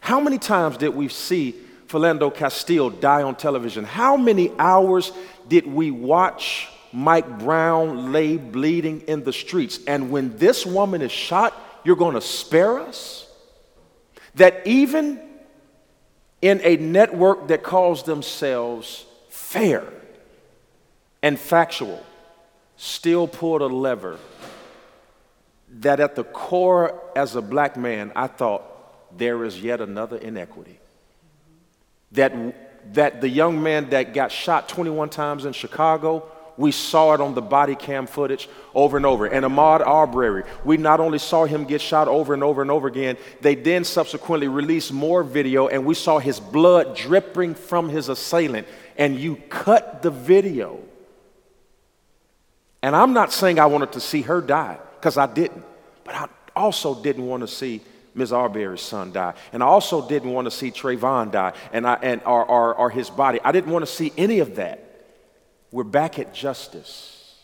How 0.00 0.20
many 0.20 0.38
times 0.38 0.76
did 0.76 0.94
we 0.94 1.08
see 1.08 1.54
Philando 1.88 2.32
Castile 2.34 2.90
die 2.90 3.22
on 3.22 3.34
television? 3.34 3.84
How 3.84 4.16
many 4.16 4.52
hours 4.58 5.12
did 5.48 5.66
we 5.66 5.90
watch 5.90 6.68
Mike 6.92 7.40
Brown 7.40 8.12
lay 8.12 8.36
bleeding 8.36 9.00
in 9.02 9.24
the 9.24 9.32
streets? 9.32 9.80
And 9.86 10.10
when 10.10 10.38
this 10.38 10.64
woman 10.64 11.02
is 11.02 11.12
shot, 11.12 11.52
you're 11.84 11.96
going 11.96 12.14
to 12.14 12.20
spare 12.20 12.78
us? 12.78 13.28
That 14.36 14.64
even 14.64 15.20
in 16.40 16.60
a 16.62 16.76
network 16.76 17.48
that 17.48 17.64
calls 17.64 18.04
themselves 18.04 19.04
fair 19.28 19.82
and 21.20 21.36
factual, 21.36 22.04
still 22.76 23.26
pulled 23.26 23.62
a 23.62 23.66
lever 23.66 24.18
that 25.80 26.00
at 26.00 26.14
the 26.14 26.24
core, 26.24 27.02
as 27.14 27.36
a 27.36 27.42
black 27.42 27.76
man, 27.76 28.12
I 28.14 28.26
thought 28.26 28.62
there 29.16 29.44
is 29.44 29.60
yet 29.60 29.80
another 29.80 30.16
inequity. 30.16 30.78
That, 32.12 32.94
that 32.94 33.20
the 33.20 33.28
young 33.28 33.62
man 33.62 33.90
that 33.90 34.14
got 34.14 34.32
shot 34.32 34.68
21 34.68 35.10
times 35.10 35.44
in 35.44 35.52
Chicago, 35.52 36.24
we 36.56 36.72
saw 36.72 37.12
it 37.12 37.20
on 37.20 37.34
the 37.34 37.42
body 37.42 37.74
cam 37.74 38.06
footage 38.06 38.48
over 38.74 38.96
and 38.96 39.04
over. 39.04 39.26
And 39.26 39.44
Ahmaud 39.44 39.86
Arbery, 39.86 40.44
we 40.64 40.76
not 40.76 41.00
only 41.00 41.18
saw 41.18 41.44
him 41.44 41.64
get 41.64 41.80
shot 41.80 42.08
over 42.08 42.32
and 42.32 42.42
over 42.42 42.62
and 42.62 42.70
over 42.70 42.88
again, 42.88 43.18
they 43.40 43.54
then 43.54 43.84
subsequently 43.84 44.48
released 44.48 44.92
more 44.92 45.22
video 45.22 45.68
and 45.68 45.84
we 45.84 45.94
saw 45.94 46.18
his 46.18 46.40
blood 46.40 46.96
dripping 46.96 47.54
from 47.54 47.88
his 47.88 48.08
assailant 48.08 48.66
and 48.96 49.18
you 49.18 49.36
cut 49.50 50.02
the 50.02 50.10
video. 50.10 50.80
And 52.86 52.94
I'm 52.94 53.12
not 53.12 53.32
saying 53.32 53.58
I 53.58 53.66
wanted 53.66 53.90
to 53.92 54.00
see 54.00 54.22
her 54.22 54.40
die, 54.40 54.78
because 54.94 55.16
I 55.16 55.26
didn't. 55.26 55.64
But 56.04 56.14
I 56.14 56.28
also 56.54 56.94
didn't 57.02 57.26
want 57.26 57.40
to 57.40 57.48
see 57.48 57.80
Ms. 58.14 58.32
Arbery's 58.32 58.80
son 58.80 59.10
die. 59.10 59.34
And 59.52 59.60
I 59.60 59.66
also 59.66 60.08
didn't 60.08 60.30
want 60.30 60.44
to 60.44 60.52
see 60.52 60.70
Trayvon 60.70 61.32
die 61.32 61.54
and, 61.72 61.84
I, 61.84 61.94
and 61.94 62.22
or, 62.24 62.44
or, 62.44 62.76
or 62.76 62.90
his 62.90 63.10
body. 63.10 63.40
I 63.42 63.50
didn't 63.50 63.72
want 63.72 63.84
to 63.84 63.90
see 63.90 64.12
any 64.16 64.38
of 64.38 64.54
that. 64.54 64.84
We're 65.72 65.82
back 65.82 66.20
at 66.20 66.32
justice. 66.32 67.34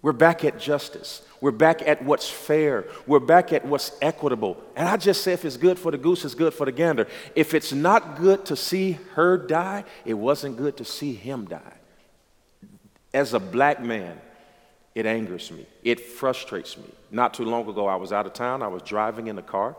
We're 0.00 0.12
back 0.12 0.42
at 0.42 0.58
justice. 0.58 1.20
We're 1.42 1.50
back 1.50 1.82
at 1.82 2.02
what's 2.02 2.30
fair. 2.30 2.86
We're 3.06 3.20
back 3.20 3.52
at 3.52 3.66
what's 3.66 3.92
equitable. 4.00 4.56
And 4.74 4.88
I 4.88 4.96
just 4.96 5.22
say 5.22 5.34
if 5.34 5.44
it's 5.44 5.58
good 5.58 5.78
for 5.78 5.90
the 5.90 5.98
goose, 5.98 6.24
it's 6.24 6.34
good 6.34 6.54
for 6.54 6.64
the 6.64 6.72
gander. 6.72 7.08
If 7.36 7.52
it's 7.52 7.74
not 7.74 8.16
good 8.16 8.46
to 8.46 8.56
see 8.56 8.92
her 9.16 9.36
die, 9.36 9.84
it 10.06 10.14
wasn't 10.14 10.56
good 10.56 10.78
to 10.78 10.86
see 10.86 11.12
him 11.12 11.44
die. 11.44 11.74
As 13.12 13.34
a 13.34 13.38
black 13.38 13.82
man, 13.82 14.18
it 14.98 15.06
angers 15.06 15.52
me. 15.52 15.64
It 15.84 16.00
frustrates 16.00 16.76
me. 16.76 16.90
Not 17.12 17.32
too 17.32 17.44
long 17.44 17.68
ago, 17.68 17.86
I 17.86 17.94
was 17.94 18.12
out 18.12 18.26
of 18.26 18.32
town. 18.32 18.64
I 18.64 18.66
was 18.66 18.82
driving 18.82 19.28
in 19.28 19.38
a 19.38 19.42
car 19.42 19.76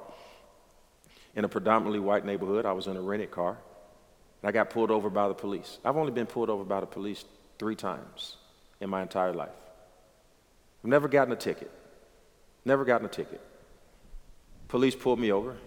in 1.36 1.44
a 1.44 1.50
predominantly 1.50 2.00
white 2.00 2.26
neighborhood. 2.26 2.66
I 2.66 2.72
was 2.72 2.88
in 2.88 2.96
a 2.96 3.02
rented 3.02 3.30
car. 3.30 3.58
And 4.42 4.48
I 4.48 4.54
got 4.54 4.70
pulled 4.70 4.92
over 4.92 5.10
by 5.10 5.28
the 5.28 5.34
police. 5.34 5.78
I've 5.84 5.98
only 5.98 6.14
been 6.14 6.26
pulled 6.26 6.50
over 6.50 6.64
by 6.64 6.80
the 6.80 6.86
police 6.86 7.26
three 7.58 7.76
times 7.76 8.38
in 8.80 8.90
my 8.90 9.02
entire 9.02 9.34
life. 9.34 9.50
I've 10.86 10.90
never 10.90 11.10
gotten 11.10 11.34
a 11.34 11.36
ticket. 11.36 11.70
Never 12.64 12.86
gotten 12.86 13.06
a 13.06 13.10
ticket. 13.10 13.42
Police 14.70 14.96
pulled 14.96 15.20
me 15.20 15.34
over. 15.34 15.58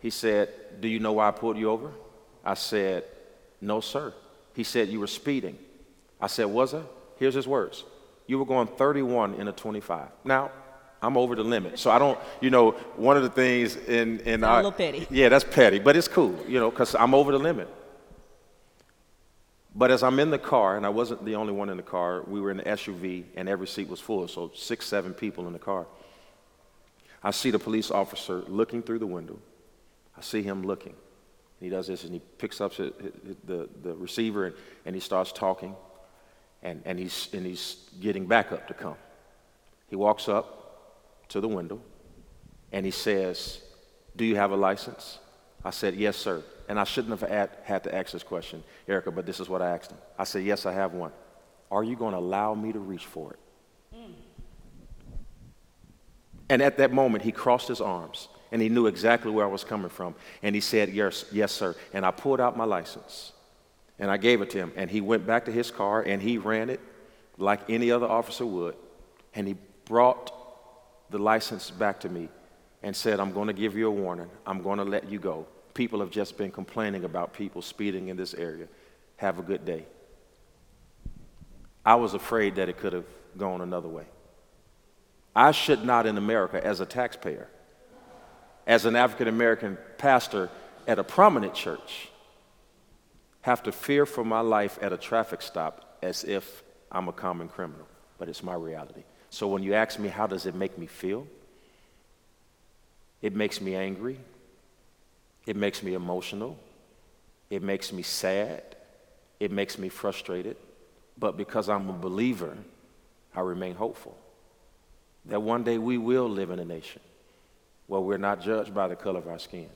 He 0.00 0.08
said, 0.08 0.48
Do 0.80 0.88
you 0.88 1.00
know 1.00 1.12
why 1.12 1.28
I 1.28 1.32
pulled 1.32 1.58
you 1.58 1.68
over? 1.70 1.92
I 2.42 2.54
said, 2.54 3.04
No, 3.60 3.82
sir. 3.82 4.14
He 4.54 4.64
said, 4.64 4.88
You 4.88 5.00
were 5.00 5.06
speeding. 5.06 5.58
I 6.18 6.28
said, 6.28 6.46
Was 6.46 6.72
I? 6.72 6.80
Here's 7.18 7.34
his 7.34 7.46
words. 7.46 7.84
You 8.32 8.38
were 8.38 8.46
going 8.46 8.66
31 8.66 9.34
in 9.34 9.48
a 9.48 9.52
25. 9.52 10.08
Now, 10.24 10.50
I'm 11.02 11.18
over 11.18 11.36
the 11.36 11.44
limit. 11.44 11.78
So 11.78 11.90
I 11.90 11.98
don't, 11.98 12.18
you 12.40 12.48
know, 12.48 12.70
one 12.96 13.18
of 13.18 13.22
the 13.22 13.28
things 13.28 13.76
in, 13.76 14.20
in 14.20 14.42
our. 14.42 14.54
A 14.54 14.56
little 14.62 14.72
petty. 14.72 15.06
Yeah, 15.10 15.28
that's 15.28 15.44
petty, 15.44 15.78
but 15.78 15.96
it's 15.96 16.08
cool, 16.08 16.42
you 16.48 16.58
know, 16.58 16.70
because 16.70 16.94
I'm 16.94 17.12
over 17.12 17.30
the 17.30 17.38
limit. 17.38 17.68
But 19.74 19.90
as 19.90 20.02
I'm 20.02 20.18
in 20.18 20.30
the 20.30 20.38
car, 20.38 20.78
and 20.78 20.86
I 20.86 20.88
wasn't 20.88 21.26
the 21.26 21.34
only 21.34 21.52
one 21.52 21.68
in 21.68 21.76
the 21.76 21.82
car, 21.82 22.22
we 22.26 22.40
were 22.40 22.50
in 22.50 22.56
the 22.56 22.62
SUV 22.62 23.24
and 23.36 23.50
every 23.50 23.66
seat 23.66 23.86
was 23.86 24.00
full, 24.00 24.26
so 24.28 24.50
six, 24.54 24.86
seven 24.86 25.12
people 25.12 25.46
in 25.46 25.52
the 25.52 25.58
car. 25.58 25.86
I 27.22 27.32
see 27.32 27.50
the 27.50 27.58
police 27.58 27.90
officer 27.90 28.44
looking 28.48 28.82
through 28.82 29.00
the 29.00 29.06
window. 29.06 29.38
I 30.16 30.22
see 30.22 30.42
him 30.42 30.62
looking. 30.62 30.94
He 31.60 31.68
does 31.68 31.86
this 31.86 32.04
and 32.04 32.14
he 32.14 32.22
picks 32.38 32.62
up 32.62 32.74
the, 32.76 32.94
the, 33.44 33.68
the 33.82 33.94
receiver 33.94 34.46
and, 34.46 34.56
and 34.86 34.94
he 34.94 35.02
starts 35.02 35.32
talking 35.32 35.76
and, 36.62 36.82
and, 36.84 36.98
he's, 36.98 37.28
and 37.32 37.44
he's 37.44 37.88
getting 38.00 38.26
back 38.26 38.52
up 38.52 38.68
to 38.68 38.74
come. 38.74 38.96
He 39.88 39.96
walks 39.96 40.28
up 40.28 41.26
to 41.28 41.40
the 41.40 41.48
window 41.48 41.80
and 42.70 42.86
he 42.86 42.92
says, 42.92 43.60
Do 44.16 44.24
you 44.24 44.36
have 44.36 44.52
a 44.52 44.56
license? 44.56 45.18
I 45.64 45.70
said, 45.70 45.94
Yes, 45.94 46.16
sir. 46.16 46.42
And 46.68 46.78
I 46.78 46.84
shouldn't 46.84 47.18
have 47.18 47.28
had, 47.28 47.50
had 47.64 47.84
to 47.84 47.94
ask 47.94 48.12
this 48.12 48.22
question, 48.22 48.62
Erica, 48.88 49.10
but 49.10 49.26
this 49.26 49.40
is 49.40 49.48
what 49.48 49.60
I 49.60 49.70
asked 49.70 49.90
him. 49.90 49.98
I 50.18 50.24
said, 50.24 50.44
Yes, 50.44 50.64
I 50.64 50.72
have 50.72 50.94
one. 50.94 51.12
Are 51.70 51.84
you 51.84 51.96
going 51.96 52.12
to 52.12 52.18
allow 52.18 52.54
me 52.54 52.72
to 52.72 52.78
reach 52.78 53.06
for 53.06 53.32
it? 53.32 53.38
And 56.48 56.60
at 56.60 56.76
that 56.78 56.92
moment, 56.92 57.24
he 57.24 57.32
crossed 57.32 57.68
his 57.68 57.80
arms 57.80 58.28
and 58.50 58.60
he 58.60 58.68
knew 58.68 58.86
exactly 58.86 59.30
where 59.30 59.46
I 59.46 59.48
was 59.48 59.64
coming 59.64 59.88
from. 59.88 60.14
And 60.42 60.54
he 60.54 60.60
said, 60.60 60.90
Yes, 60.90 61.24
yes, 61.32 61.50
sir. 61.52 61.74
And 61.92 62.06
I 62.06 62.10
pulled 62.10 62.40
out 62.40 62.56
my 62.56 62.64
license 62.64 63.32
and 64.02 64.10
I 64.10 64.16
gave 64.16 64.42
it 64.42 64.50
to 64.50 64.58
him. 64.58 64.72
And 64.74 64.90
he 64.90 65.00
went 65.00 65.28
back 65.28 65.44
to 65.44 65.52
his 65.52 65.70
car 65.70 66.02
and 66.02 66.20
he 66.20 66.36
ran 66.36 66.70
it 66.70 66.80
like 67.38 67.70
any 67.70 67.92
other 67.92 68.06
officer 68.06 68.44
would. 68.44 68.74
And 69.32 69.46
he 69.46 69.54
brought 69.84 70.32
the 71.10 71.18
license 71.18 71.70
back 71.70 72.00
to 72.00 72.08
me 72.08 72.28
and 72.82 72.96
said, 72.96 73.20
I'm 73.20 73.30
going 73.30 73.46
to 73.46 73.52
give 73.52 73.76
you 73.76 73.86
a 73.86 73.92
warning. 73.92 74.28
I'm 74.44 74.60
going 74.60 74.78
to 74.78 74.84
let 74.84 75.08
you 75.08 75.20
go. 75.20 75.46
People 75.72 76.00
have 76.00 76.10
just 76.10 76.36
been 76.36 76.50
complaining 76.50 77.04
about 77.04 77.32
people 77.32 77.62
speeding 77.62 78.08
in 78.08 78.16
this 78.16 78.34
area. 78.34 78.66
Have 79.18 79.38
a 79.38 79.42
good 79.42 79.64
day. 79.64 79.86
I 81.86 81.94
was 81.94 82.14
afraid 82.14 82.56
that 82.56 82.68
it 82.68 82.78
could 82.78 82.94
have 82.94 83.06
gone 83.38 83.60
another 83.60 83.88
way. 83.88 84.06
I 85.36 85.52
should 85.52 85.84
not, 85.84 86.06
in 86.06 86.18
America, 86.18 86.60
as 86.62 86.80
a 86.80 86.86
taxpayer, 86.86 87.46
as 88.66 88.84
an 88.84 88.96
African 88.96 89.28
American 89.28 89.78
pastor 89.96 90.50
at 90.88 90.98
a 90.98 91.04
prominent 91.04 91.54
church, 91.54 92.08
have 93.42 93.62
to 93.64 93.72
fear 93.72 94.06
for 94.06 94.24
my 94.24 94.40
life 94.40 94.78
at 94.80 94.92
a 94.92 94.96
traffic 94.96 95.42
stop 95.42 95.98
as 96.02 96.24
if 96.24 96.62
I'm 96.90 97.08
a 97.08 97.12
common 97.12 97.48
criminal. 97.48 97.86
But 98.18 98.28
it's 98.28 98.42
my 98.42 98.54
reality. 98.54 99.02
So 99.30 99.48
when 99.48 99.62
you 99.62 99.74
ask 99.74 99.98
me, 99.98 100.08
how 100.08 100.26
does 100.26 100.46
it 100.46 100.54
make 100.54 100.78
me 100.78 100.86
feel? 100.86 101.26
It 103.20 103.34
makes 103.34 103.60
me 103.60 103.74
angry. 103.74 104.18
It 105.46 105.56
makes 105.56 105.82
me 105.82 105.94
emotional. 105.94 106.58
It 107.50 107.62
makes 107.62 107.92
me 107.92 108.02
sad. 108.02 108.62
It 109.40 109.50
makes 109.50 109.78
me 109.78 109.88
frustrated. 109.88 110.56
But 111.18 111.36
because 111.36 111.68
I'm 111.68 111.88
a 111.88 111.92
believer, 111.92 112.56
I 113.34 113.40
remain 113.40 113.74
hopeful 113.74 114.16
that 115.26 115.40
one 115.40 115.62
day 115.62 115.78
we 115.78 115.98
will 115.98 116.28
live 116.28 116.50
in 116.50 116.58
a 116.58 116.64
nation 116.64 117.00
where 117.86 118.00
we're 118.00 118.18
not 118.18 118.40
judged 118.40 118.74
by 118.74 118.88
the 118.88 118.96
color 118.96 119.18
of 119.18 119.28
our 119.28 119.38
skin, 119.38 119.68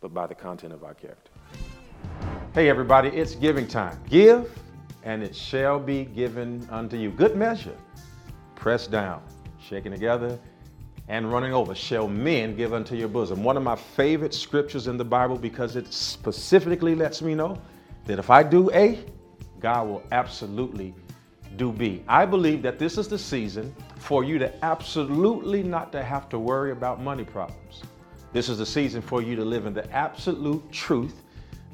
but 0.00 0.12
by 0.12 0.26
the 0.26 0.34
content 0.34 0.72
of 0.72 0.84
our 0.84 0.94
character. 0.94 1.30
Hey, 2.54 2.68
everybody, 2.70 3.08
it's 3.08 3.34
giving 3.34 3.66
time. 3.66 3.98
Give, 4.08 4.48
and 5.02 5.24
it 5.24 5.34
shall 5.34 5.80
be 5.80 6.04
given 6.04 6.64
unto 6.70 6.96
you. 6.96 7.10
Good 7.10 7.34
measure, 7.34 7.76
pressed 8.54 8.92
down, 8.92 9.24
shaken 9.60 9.90
together 9.90 10.38
and 11.08 11.32
running 11.32 11.52
over 11.52 11.74
shall 11.74 12.06
men 12.06 12.54
give 12.54 12.72
unto 12.72 12.94
your 12.94 13.08
bosom. 13.08 13.42
One 13.42 13.56
of 13.56 13.64
my 13.64 13.74
favorite 13.74 14.32
scriptures 14.32 14.86
in 14.86 14.96
the 14.96 15.04
Bible 15.04 15.36
because 15.36 15.74
it 15.74 15.92
specifically 15.92 16.94
lets 16.94 17.22
me 17.22 17.34
know 17.34 17.60
that 18.04 18.20
if 18.20 18.30
I 18.30 18.44
do 18.44 18.70
A, 18.70 19.04
God 19.58 19.88
will 19.88 20.04
absolutely 20.12 20.94
do 21.56 21.72
B. 21.72 22.04
I 22.06 22.24
believe 22.24 22.62
that 22.62 22.78
this 22.78 22.98
is 22.98 23.08
the 23.08 23.18
season 23.18 23.74
for 23.96 24.22
you 24.22 24.38
to 24.38 24.64
absolutely 24.64 25.64
not 25.64 25.90
to 25.90 26.04
have 26.04 26.28
to 26.28 26.38
worry 26.38 26.70
about 26.70 27.02
money 27.02 27.24
problems. 27.24 27.82
This 28.32 28.48
is 28.48 28.58
the 28.58 28.66
season 28.66 29.02
for 29.02 29.22
you 29.22 29.34
to 29.34 29.44
live 29.44 29.66
in 29.66 29.74
the 29.74 29.90
absolute 29.90 30.70
truth 30.70 31.23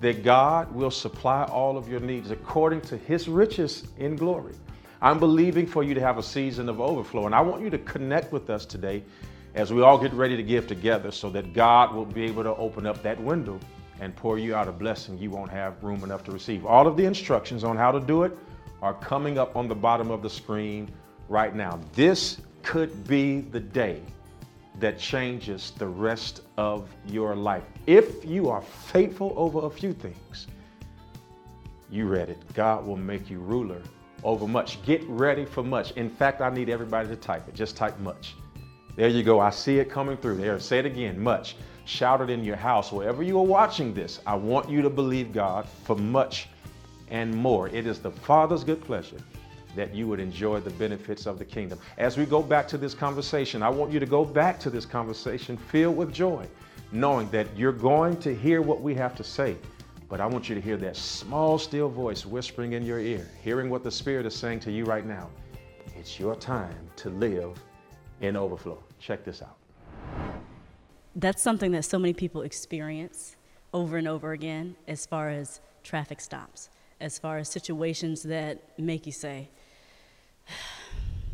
that 0.00 0.22
God 0.24 0.74
will 0.74 0.90
supply 0.90 1.44
all 1.44 1.76
of 1.76 1.88
your 1.88 2.00
needs 2.00 2.30
according 2.30 2.80
to 2.82 2.96
his 2.96 3.28
riches 3.28 3.84
in 3.98 4.16
glory. 4.16 4.54
I'm 5.02 5.18
believing 5.18 5.66
for 5.66 5.82
you 5.82 5.94
to 5.94 6.00
have 6.00 6.18
a 6.18 6.22
season 6.22 6.68
of 6.68 6.80
overflow. 6.80 7.26
And 7.26 7.34
I 7.34 7.40
want 7.40 7.62
you 7.62 7.70
to 7.70 7.78
connect 7.78 8.32
with 8.32 8.50
us 8.50 8.66
today 8.66 9.02
as 9.54 9.72
we 9.72 9.82
all 9.82 9.98
get 9.98 10.12
ready 10.12 10.36
to 10.36 10.42
give 10.42 10.66
together 10.66 11.10
so 11.10 11.30
that 11.30 11.52
God 11.52 11.94
will 11.94 12.04
be 12.04 12.24
able 12.24 12.42
to 12.42 12.54
open 12.56 12.86
up 12.86 13.02
that 13.02 13.20
window 13.20 13.58
and 14.00 14.14
pour 14.16 14.38
you 14.38 14.54
out 14.54 14.68
a 14.68 14.72
blessing 14.72 15.18
you 15.18 15.30
won't 15.30 15.50
have 15.50 15.82
room 15.82 16.02
enough 16.04 16.24
to 16.24 16.32
receive. 16.32 16.64
All 16.64 16.86
of 16.86 16.96
the 16.96 17.04
instructions 17.04 17.64
on 17.64 17.76
how 17.76 17.92
to 17.92 18.00
do 18.00 18.22
it 18.22 18.36
are 18.80 18.94
coming 18.94 19.38
up 19.38 19.56
on 19.56 19.68
the 19.68 19.74
bottom 19.74 20.10
of 20.10 20.22
the 20.22 20.30
screen 20.30 20.90
right 21.28 21.54
now. 21.54 21.78
This 21.92 22.40
could 22.62 23.06
be 23.06 23.40
the 23.40 23.60
day 23.60 24.02
that 24.80 24.98
changes 24.98 25.72
the 25.78 25.86
rest 25.86 26.42
of 26.56 26.88
your 27.06 27.34
life. 27.34 27.64
If 27.86 28.24
you 28.24 28.48
are 28.48 28.62
faithful 28.62 29.34
over 29.36 29.66
a 29.66 29.70
few 29.70 29.92
things, 29.92 30.46
you 31.90 32.06
read 32.06 32.28
it. 32.28 32.38
God 32.54 32.86
will 32.86 32.96
make 32.96 33.28
you 33.30 33.40
ruler 33.40 33.82
over 34.22 34.46
much. 34.46 34.82
Get 34.84 35.02
ready 35.08 35.44
for 35.44 35.62
much. 35.62 35.92
In 35.92 36.08
fact, 36.08 36.40
I 36.40 36.50
need 36.50 36.68
everybody 36.68 37.08
to 37.08 37.16
type 37.16 37.48
it. 37.48 37.54
Just 37.54 37.76
type 37.76 37.98
much. 38.00 38.34
There 38.96 39.08
you 39.08 39.22
go. 39.22 39.40
I 39.40 39.50
see 39.50 39.78
it 39.78 39.90
coming 39.90 40.16
through 40.16 40.36
there. 40.36 40.58
Say 40.60 40.78
it 40.78 40.86
again. 40.86 41.18
Much. 41.18 41.56
Shout 41.84 42.20
it 42.20 42.30
in 42.30 42.44
your 42.44 42.56
house. 42.56 42.92
Wherever 42.92 43.22
you 43.22 43.38
are 43.38 43.44
watching 43.44 43.92
this, 43.94 44.20
I 44.26 44.34
want 44.34 44.68
you 44.68 44.82
to 44.82 44.90
believe 44.90 45.32
God 45.32 45.66
for 45.84 45.96
much 45.96 46.48
and 47.08 47.34
more. 47.34 47.68
It 47.68 47.86
is 47.86 47.98
the 47.98 48.10
Father's 48.10 48.62
good 48.62 48.80
pleasure 48.82 49.18
that 49.76 49.94
you 49.94 50.06
would 50.08 50.20
enjoy 50.20 50.60
the 50.60 50.70
benefits 50.70 51.26
of 51.26 51.38
the 51.38 51.44
kingdom. 51.44 51.78
As 51.98 52.16
we 52.16 52.26
go 52.26 52.42
back 52.42 52.66
to 52.68 52.78
this 52.78 52.94
conversation, 52.94 53.62
I 53.62 53.68
want 53.68 53.92
you 53.92 54.00
to 54.00 54.06
go 54.06 54.24
back 54.24 54.58
to 54.60 54.70
this 54.70 54.84
conversation 54.86 55.56
filled 55.56 55.96
with 55.96 56.12
joy, 56.12 56.46
knowing 56.92 57.30
that 57.30 57.46
you're 57.56 57.72
going 57.72 58.16
to 58.18 58.34
hear 58.34 58.62
what 58.62 58.80
we 58.80 58.94
have 58.94 59.14
to 59.16 59.24
say 59.24 59.56
but 60.10 60.20
I 60.20 60.26
want 60.26 60.48
you 60.48 60.56
to 60.56 60.60
hear 60.60 60.76
that 60.78 60.96
small, 60.96 61.56
still 61.56 61.88
voice 61.88 62.26
whispering 62.26 62.72
in 62.72 62.84
your 62.84 62.98
ear, 62.98 63.28
hearing 63.44 63.70
what 63.70 63.84
the 63.84 63.92
Spirit 63.92 64.26
is 64.26 64.34
saying 64.34 64.58
to 64.60 64.72
you 64.72 64.84
right 64.84 65.06
now. 65.06 65.30
It's 65.96 66.18
your 66.18 66.34
time 66.34 66.74
to 66.96 67.10
live 67.10 67.56
in 68.20 68.36
overflow. 68.36 68.82
Check 68.98 69.24
this 69.24 69.40
out. 69.40 69.56
That's 71.14 71.40
something 71.40 71.70
that 71.72 71.84
so 71.84 71.96
many 71.96 72.12
people 72.12 72.42
experience 72.42 73.36
over 73.72 73.98
and 73.98 74.08
over 74.08 74.32
again 74.32 74.74
as 74.88 75.06
far 75.06 75.30
as 75.30 75.60
traffic 75.84 76.20
stops, 76.20 76.70
as 77.00 77.16
far 77.16 77.38
as 77.38 77.48
situations 77.48 78.24
that 78.24 78.60
make 78.78 79.06
you 79.06 79.12
say, 79.12 79.48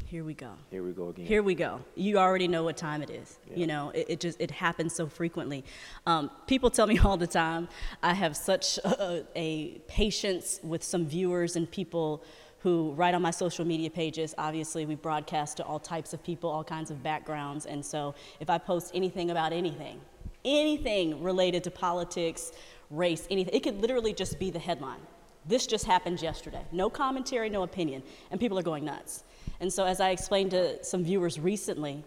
here 0.06 0.22
we 0.22 0.34
go. 0.34 0.52
Here 0.70 0.84
we 0.84 0.92
go 0.92 1.08
again. 1.08 1.26
Here 1.26 1.42
we 1.42 1.54
go. 1.54 1.80
You 1.96 2.18
already 2.18 2.46
know 2.46 2.62
what 2.62 2.76
time 2.76 3.02
it 3.02 3.10
is. 3.10 3.38
You 3.54 3.66
know, 3.66 3.90
it, 3.90 4.06
it 4.08 4.20
just 4.20 4.40
it 4.40 4.52
happens 4.52 4.94
so 4.94 5.08
frequently. 5.08 5.64
Um, 6.06 6.30
people 6.46 6.70
tell 6.70 6.86
me 6.86 6.98
all 7.04 7.16
the 7.16 7.26
time. 7.26 7.68
I 8.02 8.14
have 8.14 8.36
such 8.36 8.78
a, 8.78 9.24
a 9.34 9.80
patience 9.88 10.60
with 10.62 10.84
some 10.84 11.06
viewers 11.06 11.56
and 11.56 11.68
people 11.68 12.22
who 12.60 12.92
write 12.92 13.14
on 13.14 13.22
my 13.22 13.32
social 13.32 13.64
media 13.64 13.90
pages. 13.90 14.34
Obviously, 14.38 14.86
we 14.86 14.94
broadcast 14.94 15.56
to 15.56 15.64
all 15.64 15.80
types 15.80 16.12
of 16.12 16.22
people, 16.22 16.50
all 16.50 16.64
kinds 16.64 16.90
of 16.90 17.02
backgrounds, 17.02 17.66
and 17.66 17.84
so 17.84 18.14
if 18.40 18.48
I 18.48 18.58
post 18.58 18.92
anything 18.94 19.30
about 19.30 19.52
anything, 19.52 20.00
anything 20.44 21.22
related 21.22 21.64
to 21.64 21.70
politics, 21.70 22.52
race, 22.90 23.26
anything, 23.30 23.54
it 23.54 23.62
could 23.62 23.80
literally 23.80 24.12
just 24.12 24.38
be 24.38 24.50
the 24.50 24.58
headline. 24.58 25.00
This 25.46 25.66
just 25.66 25.84
happened 25.84 26.20
yesterday. 26.20 26.62
No 26.72 26.90
commentary, 26.90 27.48
no 27.48 27.62
opinion, 27.62 28.02
and 28.30 28.40
people 28.40 28.58
are 28.58 28.62
going 28.62 28.84
nuts. 28.84 29.24
And 29.60 29.72
so, 29.72 29.84
as 29.84 30.00
I 30.00 30.10
explained 30.10 30.50
to 30.50 30.82
some 30.84 31.04
viewers 31.04 31.38
recently, 31.38 32.04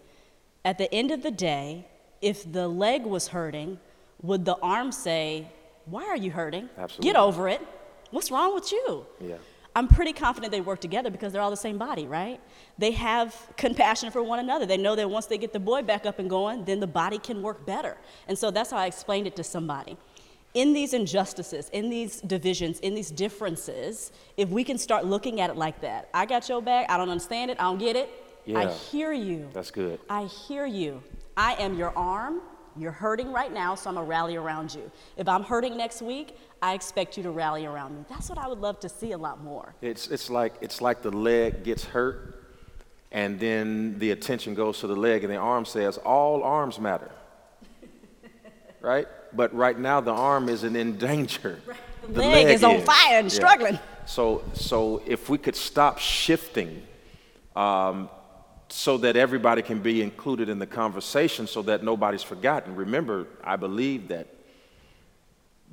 at 0.64 0.78
the 0.78 0.92
end 0.94 1.10
of 1.10 1.22
the 1.22 1.30
day, 1.30 1.86
if 2.20 2.50
the 2.50 2.68
leg 2.68 3.04
was 3.04 3.28
hurting, 3.28 3.78
would 4.22 4.44
the 4.44 4.56
arm 4.56 4.92
say, 4.92 5.48
Why 5.86 6.04
are 6.04 6.16
you 6.16 6.30
hurting? 6.30 6.68
Absolutely. 6.76 7.10
Get 7.10 7.16
over 7.16 7.48
it. 7.48 7.66
What's 8.10 8.30
wrong 8.30 8.54
with 8.54 8.70
you? 8.72 9.06
Yeah. 9.20 9.36
I'm 9.74 9.86
pretty 9.86 10.12
confident 10.12 10.50
they 10.50 10.60
work 10.60 10.80
together 10.80 11.10
because 11.10 11.32
they're 11.32 11.42
all 11.42 11.50
the 11.50 11.56
same 11.56 11.78
body, 11.78 12.06
right? 12.06 12.40
They 12.76 12.90
have 12.92 13.36
compassion 13.56 14.10
for 14.10 14.22
one 14.22 14.40
another. 14.40 14.66
They 14.66 14.76
know 14.76 14.96
that 14.96 15.08
once 15.08 15.26
they 15.26 15.38
get 15.38 15.52
the 15.52 15.60
boy 15.60 15.82
back 15.82 16.06
up 16.06 16.18
and 16.18 16.28
going, 16.28 16.64
then 16.64 16.80
the 16.80 16.88
body 16.88 17.18
can 17.18 17.40
work 17.40 17.64
better. 17.64 17.96
And 18.26 18.36
so 18.36 18.50
that's 18.50 18.72
how 18.72 18.78
I 18.78 18.86
explained 18.86 19.28
it 19.28 19.36
to 19.36 19.44
somebody. 19.44 19.96
In 20.54 20.72
these 20.72 20.94
injustices, 20.94 21.68
in 21.68 21.90
these 21.90 22.20
divisions, 22.20 22.80
in 22.80 22.94
these 22.94 23.10
differences, 23.10 24.10
if 24.36 24.48
we 24.48 24.64
can 24.64 24.78
start 24.78 25.04
looking 25.04 25.40
at 25.40 25.48
it 25.48 25.56
like 25.56 25.80
that, 25.80 26.08
I 26.12 26.26
got 26.26 26.48
your 26.48 26.60
back, 26.60 26.90
I 26.90 26.96
don't 26.96 27.08
understand 27.08 27.52
it, 27.52 27.60
I 27.60 27.64
don't 27.64 27.78
get 27.78 27.94
it. 27.96 28.10
I 28.54 28.66
hear 28.66 29.12
you. 29.12 29.48
That's 29.52 29.70
good. 29.70 30.00
I 30.08 30.24
hear 30.24 30.66
you. 30.66 31.02
I 31.36 31.54
am 31.54 31.76
your 31.76 31.96
arm. 31.96 32.40
You're 32.76 32.92
hurting 32.92 33.32
right 33.32 33.52
now, 33.52 33.74
so 33.74 33.90
I'm 33.90 33.96
gonna 33.96 34.06
rally 34.06 34.36
around 34.36 34.74
you. 34.74 34.90
If 35.16 35.28
I'm 35.28 35.42
hurting 35.42 35.76
next 35.76 36.02
week, 36.02 36.36
I 36.62 36.74
expect 36.74 37.16
you 37.16 37.22
to 37.24 37.30
rally 37.30 37.66
around 37.66 37.96
me. 37.96 38.04
That's 38.08 38.28
what 38.28 38.38
I 38.38 38.48
would 38.48 38.58
love 38.58 38.80
to 38.80 38.88
see 38.88 39.12
a 39.12 39.18
lot 39.18 39.42
more. 39.42 39.74
It's, 39.82 40.08
it's, 40.08 40.30
like, 40.30 40.54
it's 40.60 40.80
like 40.80 41.02
the 41.02 41.10
leg 41.10 41.64
gets 41.64 41.84
hurt, 41.84 42.44
and 43.12 43.38
then 43.38 43.98
the 43.98 44.12
attention 44.12 44.54
goes 44.54 44.80
to 44.80 44.86
the 44.86 44.96
leg, 44.96 45.24
and 45.24 45.32
the 45.32 45.36
arm 45.36 45.64
says, 45.64 45.98
All 45.98 46.42
arms 46.42 46.78
matter. 46.78 47.10
right? 48.80 49.06
But 49.32 49.54
right 49.54 49.78
now, 49.78 50.00
the 50.00 50.12
arm 50.12 50.48
isn't 50.48 50.76
in 50.76 50.96
danger. 50.98 51.60
The 52.08 52.22
leg 52.22 52.46
is 52.46 52.64
on 52.64 52.80
fire 52.80 53.18
and 53.18 53.30
struggling. 53.30 53.78
So, 54.06 54.42
so 54.54 55.02
if 55.06 55.28
we 55.28 55.36
could 55.36 55.54
stop 55.54 55.98
shifting 55.98 56.82
um, 57.54 58.08
so 58.68 58.96
that 58.98 59.16
everybody 59.16 59.62
can 59.62 59.80
be 59.80 60.02
included 60.02 60.48
in 60.48 60.58
the 60.58 60.66
conversation 60.66 61.46
so 61.46 61.62
that 61.62 61.84
nobody's 61.84 62.22
forgotten. 62.22 62.74
Remember, 62.74 63.26
I 63.44 63.56
believe 63.56 64.08
that 64.08 64.28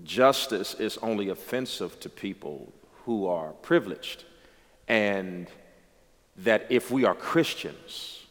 justice 0.04 0.74
is 0.76 0.98
only 0.98 1.30
offensive 1.30 2.00
to 2.02 2.10
people 2.10 2.74
who 3.06 3.28
are 3.28 3.54
privileged. 3.62 4.26
And 4.88 5.48
that 6.38 6.68
if 6.70 6.92
we 6.92 7.06
are 7.06 7.16
Christians, 7.16 8.26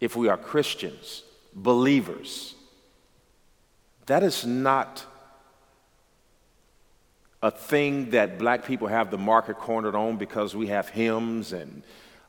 if 0.00 0.14
we 0.14 0.28
are 0.28 0.36
Christians, 0.36 1.24
believers, 1.54 2.54
that 4.08 4.22
is 4.22 4.44
not 4.44 5.04
a 7.42 7.50
thing 7.50 8.10
that 8.10 8.38
black 8.38 8.64
people 8.64 8.88
have 8.88 9.10
the 9.10 9.18
market 9.18 9.58
cornered 9.58 9.94
on 9.94 10.16
because 10.16 10.56
we 10.56 10.68
have 10.68 10.88
hymns 10.88 11.52
and, 11.52 11.82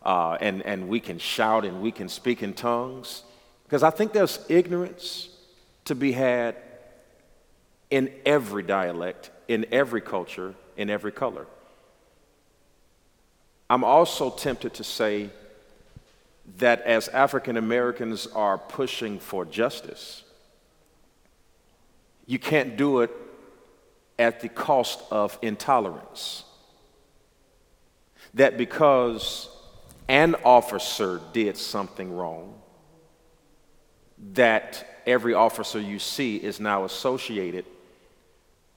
uh, 0.04 0.38
and, 0.40 0.62
and 0.64 0.88
we 0.88 1.00
can 1.00 1.18
shout 1.18 1.66
and 1.66 1.82
we 1.82 1.92
can 1.92 2.08
speak 2.08 2.44
in 2.44 2.54
tongues. 2.54 3.24
Because 3.64 3.82
I 3.82 3.90
think 3.90 4.14
there's 4.14 4.46
ignorance 4.50 5.30
to 5.86 5.96
be 5.96 6.12
had 6.12 6.58
in 7.90 8.12
every 8.26 8.62
dialect, 8.62 9.32
in 9.48 9.66
every 9.72 10.02
culture, 10.02 10.54
in 10.78 10.90
every 10.90 11.14
color. 11.14 11.48
I'm 13.70 13.84
also 13.84 14.30
tempted 14.30 14.74
to 14.76 14.84
say 14.84 15.30
that 16.58 16.82
as 16.82 17.08
African 17.08 17.56
Americans 17.56 18.28
are 18.28 18.58
pushing 18.58 19.18
for 19.18 19.46
justice, 19.46 20.24
you 22.30 22.38
can't 22.38 22.78
do 22.78 23.00
it 23.00 23.10
at 24.20 24.40
the 24.40 24.50
cost 24.50 25.02
of 25.10 25.40
intolerance. 25.42 26.44
That 28.36 28.56
because 28.56 29.50
an 30.08 30.36
officer 30.46 31.22
did 31.34 31.58
something 31.58 32.16
wrong, 32.16 32.54
that 34.34 35.02
every 35.08 35.34
officer 35.34 35.80
you 35.80 35.98
see 35.98 36.36
is 36.36 36.60
now 36.60 36.84
associated 36.84 37.66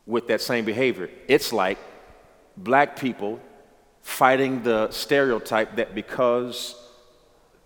with 0.07 0.28
that 0.28 0.40
same 0.40 0.64
behavior. 0.64 1.11
It's 1.28 1.53
like 1.53 1.76
black 2.57 2.98
people 2.98 3.38
fighting 4.00 4.62
the 4.62 4.90
stereotype 4.90 5.76
that 5.76 5.94
because 5.94 6.74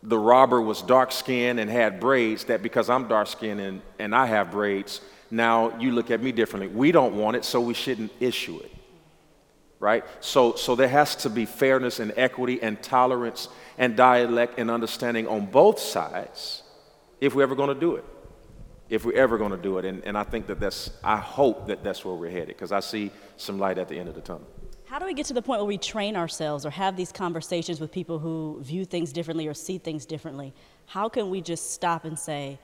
the 0.03 0.19
robber 0.19 0.61
was 0.61 0.83
dark 0.83 1.13
skinned 1.13 1.61
and 1.61 1.71
had 1.71 2.01
braids, 2.01 2.43
that 2.47 2.61
because 2.61 2.91
I'm 2.91 3.07
dark 3.07 3.29
skinned 3.29 3.61
and, 3.61 3.83
and 4.01 4.17
I 4.17 4.27
have 4.27 4.51
braids, 4.51 5.01
now 5.31 5.79
you 5.79 5.93
look 5.93 6.11
at 6.11 6.23
me 6.23 6.33
differently. 6.33 6.69
We 6.69 6.93
don't 6.93 7.17
want 7.17 7.37
it, 7.37 7.45
so 7.45 7.61
we 7.61 7.75
shouldn't 7.75 8.13
issue 8.21 8.59
it. 8.59 8.73
Right? 9.79 10.05
So, 10.21 10.55
so 10.55 10.75
there 10.75 10.89
has 10.89 11.17
to 11.17 11.31
be 11.31 11.45
fairness 11.45 12.01
and 12.01 12.13
equity 12.17 12.63
and 12.63 12.83
tolerance 12.83 13.49
and 13.77 13.97
dialect 13.97 14.59
and 14.59 14.71
understanding 14.71 15.29
on 15.29 15.47
both 15.47 15.79
sides 15.79 16.63
if 17.21 17.35
we're 17.35 17.43
ever 17.43 17.55
going 17.55 17.75
to 17.75 17.81
do 17.81 17.97
it. 17.97 18.05
If 18.89 19.05
we're 19.05 19.17
ever 19.17 19.37
going 19.37 19.51
to 19.51 19.57
do 19.57 19.79
it. 19.79 19.85
And, 19.85 20.03
and 20.05 20.17
I 20.17 20.23
think 20.23 20.47
that 20.47 20.61
that's, 20.61 20.91
I 21.03 21.17
hope 21.17 21.67
that 21.67 21.83
that's 21.83 22.05
where 22.05 22.15
we're 22.15 22.31
headed 22.31 22.49
because 22.49 22.73
I 22.73 22.81
see 22.81 23.11
some 23.37 23.59
light 23.59 23.79
at 23.79 23.89
the 23.89 23.99
end 23.99 24.09
of 24.09 24.15
the 24.15 24.21
tunnel. 24.21 24.47
How 24.87 25.01
do 25.01 25.05
we 25.05 25.15
get 25.15 25.27
to 25.27 25.35
the 25.35 25.43
point 25.43 25.61
where 25.61 25.67
we 25.67 25.79
train 25.79 26.15
ourselves 26.15 26.65
or 26.65 26.71
have 26.71 26.97
these 26.97 27.11
conversations 27.11 27.81
with 27.81 27.91
people 27.91 28.21
who 28.21 28.61
view 28.63 28.85
things 28.85 29.13
differently 29.13 29.49
or 29.49 29.55
see 29.55 29.79
things 29.79 30.07
differently? 30.07 30.55
How 30.87 31.09
can 31.09 31.29
we 31.29 31.41
just 31.41 31.73
stop 31.73 32.05
and 32.05 32.17
say, 32.17 32.61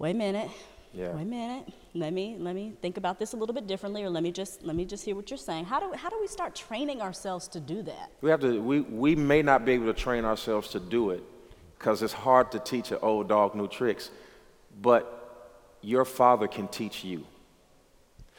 wait 0.00 0.10
a 0.10 0.14
minute, 0.14 0.50
Yeah. 0.92 1.12
wait 1.12 1.22
a 1.22 1.24
minute, 1.24 1.72
let 1.94 2.12
me 2.12 2.36
let 2.38 2.54
me 2.54 2.72
think 2.82 2.96
about 2.96 3.18
this 3.18 3.32
a 3.32 3.36
little 3.36 3.54
bit 3.54 3.66
differently, 3.66 4.02
or 4.02 4.10
let 4.10 4.22
me 4.22 4.32
just 4.32 4.62
let 4.62 4.74
me 4.74 4.84
just 4.84 5.04
hear 5.04 5.14
what 5.14 5.30
you're 5.30 5.38
saying. 5.38 5.64
How 5.64 5.78
do 5.78 5.92
how 5.96 6.08
do 6.08 6.18
we 6.20 6.26
start 6.26 6.54
training 6.54 7.00
ourselves 7.00 7.46
to 7.48 7.60
do 7.60 7.82
that? 7.82 8.10
We 8.20 8.30
have 8.30 8.40
to, 8.40 8.60
we, 8.60 8.80
we 8.80 9.14
may 9.14 9.42
not 9.42 9.64
be 9.64 9.72
able 9.72 9.86
to 9.86 9.92
train 9.92 10.24
ourselves 10.24 10.68
to 10.70 10.80
do 10.80 11.10
it 11.10 11.22
because 11.78 12.02
it's 12.02 12.12
hard 12.12 12.50
to 12.52 12.58
teach 12.58 12.90
an 12.90 12.98
old 13.02 13.28
dog 13.28 13.54
new 13.54 13.68
tricks, 13.68 14.10
but 14.82 15.16
your 15.80 16.04
father 16.04 16.48
can 16.48 16.68
teach 16.68 17.04
you. 17.04 17.24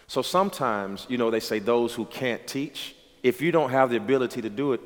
So 0.07 0.21
sometimes, 0.21 1.05
you 1.09 1.17
know, 1.17 1.31
they 1.31 1.39
say 1.39 1.59
those 1.59 1.93
who 1.93 2.05
can't 2.05 2.45
teach, 2.45 2.95
if 3.23 3.41
you 3.41 3.51
don't 3.51 3.69
have 3.69 3.89
the 3.89 3.97
ability 3.97 4.41
to 4.41 4.49
do 4.49 4.73
it, 4.73 4.81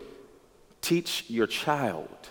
teach 0.82 1.26
your 1.28 1.47
child 1.47 2.30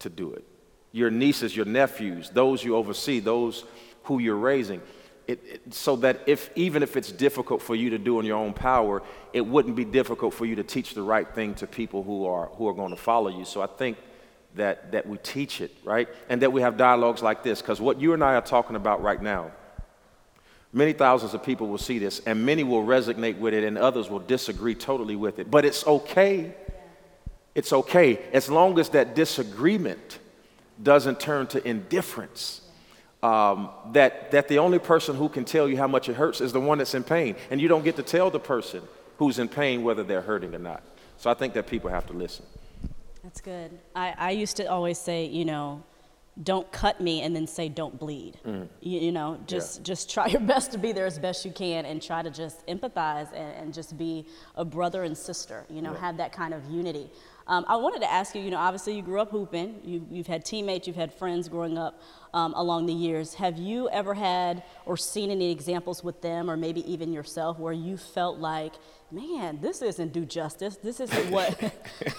to 0.00 0.10
do 0.10 0.34
it. 0.34 0.44
Your 0.92 1.10
nieces, 1.10 1.56
your 1.56 1.64
nephews, 1.64 2.30
those 2.30 2.62
you 2.62 2.76
oversee, 2.76 3.20
those 3.20 3.64
who 4.06 4.18
you're 4.18 4.36
raising. 4.36 4.80
It, 5.26 5.40
it- 5.44 5.74
so 5.74 5.96
that 5.96 6.20
if 6.26 6.50
even 6.56 6.82
if 6.82 6.96
it's 6.96 7.12
difficult 7.12 7.60
for 7.62 7.74
you 7.74 7.90
to 7.90 7.98
do 7.98 8.18
in 8.20 8.26
your 8.26 8.38
own 8.38 8.52
power, 8.54 9.02
it 9.32 9.42
wouldn't 9.42 9.76
be 9.76 9.84
difficult 9.84 10.32
for 10.34 10.46
you 10.46 10.56
to 10.56 10.62
teach 10.62 10.94
the 10.94 11.02
right 11.02 11.28
thing 11.34 11.54
to 11.56 11.66
people 11.66 12.02
who 12.02 12.26
are 12.26 12.46
who 12.56 12.68
are 12.68 12.74
going 12.74 12.90
to 12.90 12.96
follow 12.96 13.28
you. 13.28 13.44
So 13.44 13.60
I 13.60 13.66
think 13.66 13.98
that 14.54 14.92
that 14.92 15.06
we 15.06 15.18
teach 15.18 15.60
it 15.60 15.72
right, 15.84 16.08
and 16.28 16.40
that 16.42 16.52
we 16.52 16.62
have 16.62 16.76
dialogues 16.76 17.22
like 17.22 17.42
this, 17.42 17.60
because 17.60 17.80
what 17.80 18.00
you 18.00 18.14
and 18.14 18.22
I 18.24 18.34
are 18.36 18.40
talking 18.42 18.76
about 18.76 19.02
right 19.02 19.20
now, 19.20 19.50
many 20.72 20.92
thousands 20.92 21.34
of 21.34 21.42
people 21.42 21.66
will 21.68 21.78
see 21.78 21.98
this, 21.98 22.20
and 22.20 22.46
many 22.46 22.62
will 22.62 22.84
resonate 22.84 23.38
with 23.38 23.52
it, 23.54 23.64
and 23.64 23.76
others 23.76 24.08
will 24.08 24.20
disagree 24.20 24.74
totally 24.74 25.16
with 25.16 25.38
it. 25.38 25.50
But 25.50 25.64
it's 25.64 25.86
okay. 25.86 26.54
It's 27.54 27.72
okay 27.72 28.18
as 28.32 28.48
long 28.50 28.78
as 28.78 28.90
that 28.90 29.14
disagreement 29.14 30.18
doesn't 30.82 31.18
turn 31.18 31.46
to 31.48 31.66
indifference. 31.68 32.60
Um, 33.26 33.70
that, 33.92 34.30
that 34.30 34.46
the 34.46 34.58
only 34.58 34.78
person 34.78 35.16
who 35.16 35.28
can 35.28 35.44
tell 35.44 35.68
you 35.68 35.76
how 35.76 35.88
much 35.88 36.08
it 36.08 36.14
hurts 36.14 36.40
is 36.40 36.52
the 36.52 36.60
one 36.60 36.78
that's 36.78 36.94
in 36.94 37.02
pain. 37.02 37.34
And 37.50 37.60
you 37.60 37.66
don't 37.66 37.82
get 37.82 37.96
to 37.96 38.04
tell 38.04 38.30
the 38.30 38.38
person 38.38 38.82
who's 39.18 39.40
in 39.40 39.48
pain 39.48 39.82
whether 39.82 40.04
they're 40.04 40.22
hurting 40.22 40.54
or 40.54 40.60
not. 40.60 40.84
So 41.16 41.28
I 41.28 41.34
think 41.34 41.52
that 41.54 41.66
people 41.66 41.90
have 41.90 42.06
to 42.06 42.12
listen. 42.12 42.44
That's 43.24 43.40
good. 43.40 43.76
I, 43.96 44.14
I 44.16 44.30
used 44.30 44.56
to 44.58 44.66
always 44.66 44.98
say, 44.98 45.24
you 45.24 45.44
know, 45.44 45.82
don't 46.40 46.70
cut 46.70 47.00
me 47.00 47.22
and 47.22 47.34
then 47.34 47.48
say 47.48 47.68
don't 47.68 47.98
bleed. 47.98 48.38
You, 48.80 49.00
you 49.00 49.10
know, 49.10 49.40
just 49.46 49.82
just 49.82 50.08
try 50.14 50.26
your 50.26 50.42
best 50.42 50.70
to 50.72 50.78
be 50.78 50.92
there 50.92 51.06
as 51.06 51.18
best 51.18 51.44
you 51.44 51.50
can 51.50 51.84
and 51.86 52.00
try 52.00 52.22
to 52.22 52.30
just 52.30 52.64
empathize 52.66 53.32
and, 53.32 53.56
and 53.56 53.74
just 53.74 53.96
be 53.98 54.26
a 54.54 54.64
brother 54.64 55.02
and 55.02 55.16
sister. 55.18 55.64
You 55.68 55.82
know, 55.82 55.94
have 55.94 56.18
that 56.18 56.32
kind 56.32 56.54
of 56.54 56.64
unity. 56.70 57.10
Um, 57.48 57.64
I 57.68 57.76
wanted 57.76 58.00
to 58.00 58.10
ask 58.10 58.34
you, 58.34 58.42
you 58.42 58.50
know, 58.50 58.58
obviously 58.58 58.96
you 58.96 59.02
grew 59.02 59.20
up 59.20 59.30
hooping, 59.30 59.80
you, 59.84 60.04
you've 60.10 60.26
had 60.26 60.44
teammates, 60.44 60.88
you've 60.88 60.96
had 60.96 61.14
friends 61.14 61.48
growing 61.48 61.78
up 61.78 62.00
um, 62.34 62.52
along 62.56 62.86
the 62.86 62.92
years. 62.92 63.34
Have 63.34 63.56
you 63.56 63.88
ever 63.90 64.14
had 64.14 64.64
or 64.84 64.96
seen 64.96 65.30
any 65.30 65.52
examples 65.52 66.02
with 66.02 66.20
them, 66.22 66.50
or 66.50 66.56
maybe 66.56 66.90
even 66.90 67.12
yourself, 67.12 67.60
where 67.60 67.72
you 67.72 67.96
felt 67.96 68.38
like, 68.38 68.72
man, 69.12 69.60
this 69.60 69.80
isn't 69.80 70.12
do 70.12 70.24
justice. 70.24 70.76
This 70.76 70.98
isn't 70.98 71.30
what, 71.30 71.72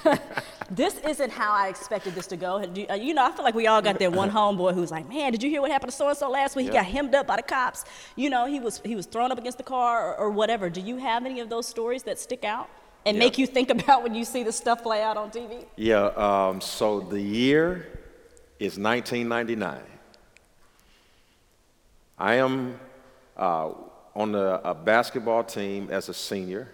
this 0.72 0.98
isn't 1.00 1.32
how 1.32 1.52
I 1.52 1.68
expected 1.68 2.16
this 2.16 2.28
to 2.28 2.38
go. 2.38 2.66
Do, 2.66 2.86
uh, 2.90 2.94
you 2.94 3.14
know, 3.14 3.26
I 3.26 3.32
feel 3.34 3.44
like 3.44 3.54
we 3.54 3.68
all 3.68 3.82
got 3.82 4.00
that 4.00 4.14
one 4.14 4.32
homeboy 4.32 4.76
who's 4.76 4.92
like, 4.92 5.10
man, 5.10 5.34
did 5.34 5.44
you 5.44 5.50
hear 5.50 5.62
what 5.62 5.72
happened 5.72 5.92
to 5.92 5.98
so 5.98 6.08
and 6.08 6.18
so 6.18 6.30
last 6.30 6.56
week? 6.56 6.68
He 6.68 6.72
got 6.72 6.86
hemmed 6.86 7.14
up 7.14 7.28
by 7.28 7.36
the 7.36 7.44
cops. 7.44 7.84
You 8.16 8.30
know, 8.30 8.46
he 8.46 8.62
was 8.62 8.82
he 8.86 8.96
was 8.96 9.06
thrown 9.06 9.34
up 9.34 9.38
against 9.38 9.58
the 9.58 9.66
car 9.66 10.14
or, 10.14 10.16
or 10.16 10.30
whatever. 10.30 10.70
Do 10.70 10.80
you 10.80 10.96
have 10.96 11.26
any 11.26 11.42
of 11.42 11.50
those 11.50 11.68
stories 11.68 12.04
that 12.04 12.18
stick 12.18 12.46
out 12.46 12.70
and 13.08 13.16
Yeah. 13.18 13.24
make 13.24 13.38
you 13.38 13.48
think 13.48 13.70
about 13.70 14.04
when 14.04 14.14
you 14.14 14.26
see 14.26 14.44
the 14.44 14.52
stuff 14.52 14.84
play 14.84 15.02
out 15.02 15.18
on 15.18 15.32
TV? 15.32 15.66
Yeah, 15.78 16.06
um, 16.16 16.62
so 16.62 17.00
the 17.00 17.22
year 17.22 17.88
is 18.60 18.78
1999. 18.78 19.80
I 22.20 22.36
am 22.36 22.80
uh, 23.38 23.72
on 24.16 24.36
a, 24.36 24.62
a 24.64 24.74
basketball 24.74 25.44
team 25.44 25.90
as 25.92 26.10
a 26.10 26.14
senior, 26.14 26.68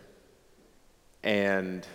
and 1.23 1.85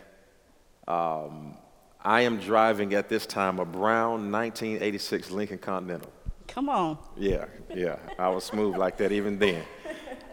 um, 0.86 1.56
I 2.04 2.20
am 2.22 2.38
driving 2.38 2.94
at 2.94 3.08
this 3.08 3.26
time 3.26 3.58
a 3.58 3.64
brown 3.64 4.30
1986 4.30 5.30
Lincoln 5.30 5.58
Continental. 5.58 6.12
Come 6.46 6.68
on. 6.68 6.98
Yeah, 7.16 7.46
yeah. 7.74 7.96
I 8.18 8.28
was 8.28 8.44
smooth 8.44 8.76
like 8.76 8.96
that 8.98 9.12
even 9.12 9.38
then. 9.38 9.62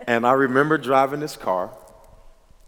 And 0.08 0.26
I 0.26 0.34
remember 0.34 0.78
driving 0.78 1.20
this 1.20 1.36
car, 1.36 1.72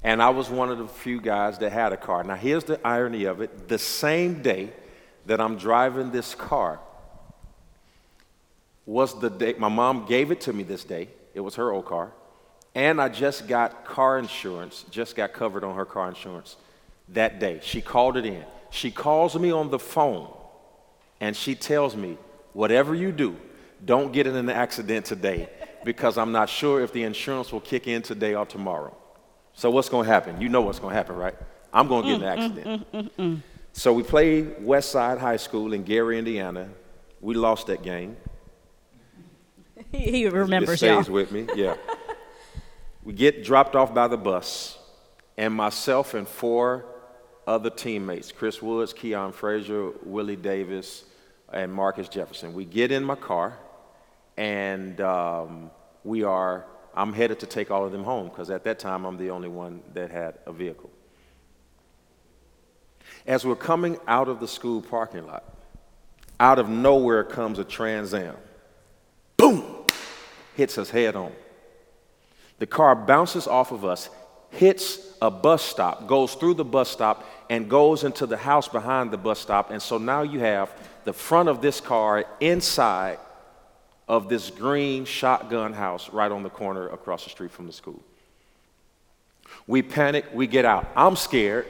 and 0.08 0.24
I 0.24 0.30
was 0.30 0.49
one 0.49 0.70
of 0.70 0.78
the 0.78 0.88
few 0.88 1.20
guys 1.20 1.58
that 1.58 1.74
had 1.74 1.91
a 1.91 1.97
car. 1.97 2.24
Now, 2.24 2.36
here's 2.36 2.64
the 2.64 2.80
irony 2.88 3.26
of 3.26 3.41
it 3.41 3.68
the 3.68 3.78
same 3.78 4.41
day 4.41 4.72
that 5.26 5.41
I'm 5.41 5.58
driving 5.58 6.12
this 6.12 6.34
car 6.34 6.80
was 8.86 9.20
the 9.20 9.30
day 9.30 9.55
my 9.58 9.68
mom 9.68 10.05
gave 10.05 10.32
it 10.32 10.39
to 10.41 10.53
me 10.53 10.64
this 10.64 10.86
day. 10.86 11.10
It 11.34 11.41
was 11.41 11.55
her 11.55 11.74
old 11.74 11.88
car. 11.88 12.14
And 12.74 13.01
I 13.01 13.10
just 13.10 13.49
got 13.49 13.84
car 13.84 14.18
insurance, 14.18 14.86
just 14.89 15.14
got 15.14 15.34
covered 15.34 15.66
on 15.66 15.76
her 15.76 15.84
car 15.84 16.08
insurance 16.08 16.55
that 17.10 17.41
day. 17.41 17.60
She 17.62 17.82
called 17.82 18.16
it 18.16 18.26
in. 18.26 18.45
She 18.70 18.91
calls 18.91 19.38
me 19.38 19.51
on 19.51 19.70
the 19.72 19.80
phone 19.80 20.34
and 21.20 21.36
she 21.36 21.53
tells 21.53 21.97
me, 21.97 22.18
whatever 22.53 22.95
you 22.95 23.12
do, 23.12 23.36
don't 23.84 24.14
get 24.14 24.26
in 24.26 24.38
an 24.38 24.49
accident 24.49 25.05
today 25.05 25.49
because 25.84 26.18
I'm 26.18 26.32
not 26.32 26.47
sure 26.47 26.80
if 26.80 26.93
the 26.93 27.03
insurance 27.03 27.51
will 27.51 27.60
kick 27.60 27.89
in 27.89 28.03
today 28.03 28.36
or 28.36 28.45
tomorrow. 28.45 28.95
So 29.58 29.72
what's 29.72 29.89
going 29.89 30.05
to 30.05 30.14
happen? 30.14 30.39
You 30.39 30.49
know 30.49 30.62
what's 30.62 30.78
going 30.78 30.91
to 30.91 30.95
happen, 30.95 31.16
right? 31.16 31.34
I'm 31.74 31.88
going 31.88 32.05
to 32.05 32.12
get 32.12 32.22
in 32.22 32.28
an 32.28 32.51
mm, 32.51 32.53
mm, 32.53 32.76
accident. 32.76 33.18
Mm, 33.18 33.41
so 33.74 33.91
we 33.91 34.03
played 34.03 34.64
West 34.64 34.91
Side 34.91 35.18
High 35.18 35.38
School 35.38 35.74
in 35.74 35.82
Gary, 35.82 36.20
Indiana. 36.20 36.70
We 37.22 37.34
lost 37.34 37.66
that 37.68 37.82
game. 37.82 38.18
He, 39.91 40.28
remembers 40.28 40.84
it 40.84 40.88
y'all. 40.88 41.01
stays 41.01 41.10
with 41.10 41.32
me. 41.32 41.47
Yeah. 41.55 41.76
we 43.03 43.14
get 43.14 43.43
dropped 43.43 43.76
off 43.76 43.93
by 43.93 44.08
the 44.08 44.18
bus, 44.18 44.78
and 45.38 45.53
myself 45.53 46.14
and 46.14 46.28
four 46.28 46.86
other 47.47 47.70
teammates, 47.70 48.32
Chris 48.32 48.62
Woods, 48.62 48.93
Keon 48.93 49.32
Frazier, 49.32 49.91
Willie 50.03 50.36
Davis, 50.36 51.05
and 51.51 51.74
Marcus 51.74 52.10
Jefferson. 52.10 52.53
We 52.53 52.66
get 52.66 52.91
in 52.91 53.03
my 53.03 53.16
car, 53.16 53.58
and 54.36 55.01
um, 55.01 55.72
we 56.03 56.24
are. 56.24 56.66
I'm 56.98 57.14
headed 57.14 57.39
to 57.41 57.45
take 57.45 57.70
all 57.70 57.86
of 57.86 57.91
them 57.91 58.04
home 58.04 58.28
because 58.28 58.50
at 58.50 58.64
that 58.64 58.80
time 58.80 59.06
I'm 59.06 59.18
the 59.18 59.30
only 59.30 59.48
one 59.48 59.82
that 59.93 60.10
had 60.10 60.39
a 60.48 60.52
vehicle. 60.52 60.89
As 63.28 63.45
we're 63.45 63.56
coming 63.56 64.00
out 64.08 64.28
of 64.28 64.39
the 64.39 64.48
school 64.48 64.82
parking 64.82 65.28
lot, 65.28 65.43
out 66.39 66.58
of 66.58 66.70
nowhere 66.70 67.24
comes 67.24 67.60
a 67.60 67.64
Trans 67.64 68.16
Am. 68.16 68.36
Boom! 69.38 69.86
Hits 70.56 70.80
us 70.80 70.89
head 70.89 71.16
on. 71.16 71.32
The 72.58 72.66
car 72.66 72.95
bounces 72.95 73.45
off 73.45 73.72
of 73.72 73.86
us, 73.86 74.10
hits 74.50 75.00
a 75.22 75.30
bus 75.30 75.62
stop, 75.62 76.08
goes 76.08 76.34
through 76.34 76.56
the 76.56 76.66
bus 76.66 76.89
stop, 76.89 77.30
and 77.48 77.70
goes 77.70 78.04
into 78.04 78.26
the 78.26 78.38
house 78.38 78.68
behind 78.68 79.12
the 79.12 79.18
bus 79.18 79.39
stop. 79.39 79.70
And 79.70 79.82
so 79.82 80.00
now 80.00 80.24
you 80.24 80.39
have 80.39 80.72
the 81.04 81.14
front 81.14 81.48
of 81.48 81.62
this 81.62 81.80
car 81.80 82.26
inside 82.39 83.20
of 84.08 84.30
this 84.30 84.49
green 84.49 85.05
shotgun 85.05 85.74
house 85.74 86.10
right 86.12 86.32
on 86.32 86.43
the 86.43 86.49
corner 86.49 86.88
across 86.89 87.24
the 87.24 87.30
street 87.30 87.51
from 87.51 87.68
the 87.68 87.74
school. 87.74 88.01
We 89.66 89.82
panic, 89.82 90.26
we 90.34 90.47
get 90.47 90.66
out. 90.66 90.88
I'm 90.95 91.16
scared 91.16 91.66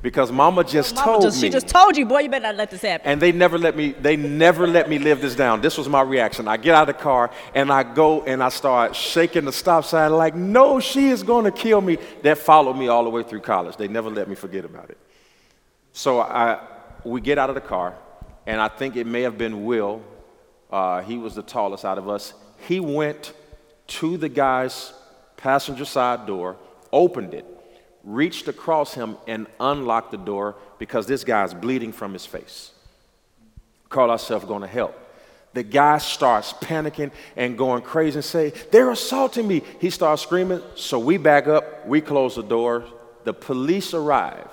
because 0.00 0.32
mama 0.32 0.64
just 0.64 0.94
Mama 0.96 1.06
told 1.06 1.22
just, 1.22 1.40
me. 1.40 1.48
She 1.48 1.52
just 1.52 1.68
told 1.68 1.96
you, 1.96 2.06
boy, 2.06 2.20
you 2.20 2.28
better 2.28 2.42
not 2.44 2.56
let 2.56 2.70
this 2.70 2.82
happen. 2.82 3.06
And 3.06 3.20
they 3.20 3.30
never 3.30 3.58
let 3.58 3.76
me, 3.76 3.92
they 3.92 4.16
never 4.16 4.66
let 4.66 4.88
me 4.88 4.98
live 4.98 5.20
this 5.20 5.36
down. 5.36 5.60
This 5.60 5.78
was 5.78 5.88
my 5.88 6.02
reaction. 6.02 6.48
I 6.48 6.56
get 6.56 6.74
out 6.74 6.88
of 6.88 6.96
the 6.96 7.02
car 7.02 7.30
and 7.54 7.70
I 7.70 7.82
go 7.82 8.22
and 8.24 8.42
I 8.42 8.48
start 8.48 8.96
shaking 8.96 9.44
the 9.44 9.52
stop 9.52 9.84
sign 9.84 10.12
like, 10.12 10.34
no, 10.34 10.80
she 10.80 11.08
is 11.08 11.22
going 11.22 11.44
to 11.44 11.52
kill 11.52 11.80
me. 11.80 11.98
That 12.22 12.38
followed 12.38 12.74
me 12.74 12.88
all 12.88 13.04
the 13.04 13.10
way 13.10 13.22
through 13.22 13.40
college. 13.40 13.76
They 13.76 13.88
never 13.88 14.10
let 14.10 14.28
me 14.28 14.34
forget 14.34 14.64
about 14.64 14.90
it. 14.90 14.98
So 15.92 16.20
I, 16.20 16.58
we 17.04 17.20
get 17.20 17.38
out 17.38 17.48
of 17.48 17.54
the 17.54 17.60
car 17.60 17.94
and 18.46 18.60
I 18.60 18.68
think 18.68 18.96
it 18.96 19.06
may 19.06 19.22
have 19.22 19.38
been 19.38 19.64
Will. 19.64 20.02
Uh, 20.72 21.02
he 21.02 21.18
was 21.18 21.34
the 21.34 21.42
tallest 21.42 21.84
out 21.84 21.98
of 21.98 22.08
us. 22.08 22.32
He 22.66 22.80
went 22.80 23.34
to 23.88 24.16
the 24.16 24.30
guy's 24.30 24.94
passenger 25.36 25.84
side 25.84 26.26
door, 26.26 26.56
opened 26.90 27.34
it, 27.34 27.44
reached 28.02 28.48
across 28.48 28.94
him, 28.94 29.18
and 29.26 29.46
unlocked 29.60 30.10
the 30.12 30.16
door 30.16 30.56
because 30.78 31.06
this 31.06 31.24
guy's 31.24 31.52
bleeding 31.52 31.92
from 31.92 32.14
his 32.14 32.24
face. 32.24 32.72
Call 33.90 34.10
ourselves 34.10 34.46
going 34.46 34.62
to 34.62 34.66
help. 34.66 34.98
The 35.52 35.62
guy 35.62 35.98
starts 35.98 36.54
panicking 36.54 37.10
and 37.36 37.58
going 37.58 37.82
crazy 37.82 38.16
and 38.16 38.24
say, 38.24 38.54
They're 38.70 38.90
assaulting 38.90 39.46
me. 39.46 39.62
He 39.80 39.90
starts 39.90 40.22
screaming. 40.22 40.62
So 40.76 40.98
we 40.98 41.18
back 41.18 41.46
up, 41.46 41.86
we 41.86 42.00
close 42.00 42.36
the 42.36 42.42
door. 42.42 42.86
The 43.24 43.34
police 43.34 43.92
arrive. 43.92 44.50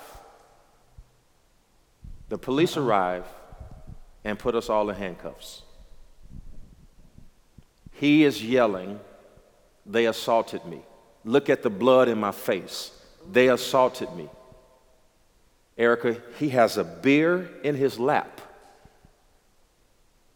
The 2.28 2.36
police 2.36 2.76
arrive 2.76 3.24
and 4.24 4.38
put 4.38 4.54
us 4.54 4.68
all 4.68 4.90
in 4.90 4.96
handcuffs. 4.96 5.62
He 8.00 8.24
is 8.24 8.42
yelling, 8.42 8.98
They 9.84 10.06
assaulted 10.06 10.64
me. 10.64 10.80
Look 11.22 11.50
at 11.50 11.62
the 11.62 11.68
blood 11.68 12.08
in 12.08 12.18
my 12.18 12.32
face. 12.32 12.92
They 13.30 13.48
assaulted 13.48 14.10
me. 14.14 14.30
Erica, 15.76 16.16
he 16.38 16.48
has 16.48 16.78
a 16.78 16.84
beer 16.84 17.50
in 17.62 17.74
his 17.74 17.98
lap. 17.98 18.40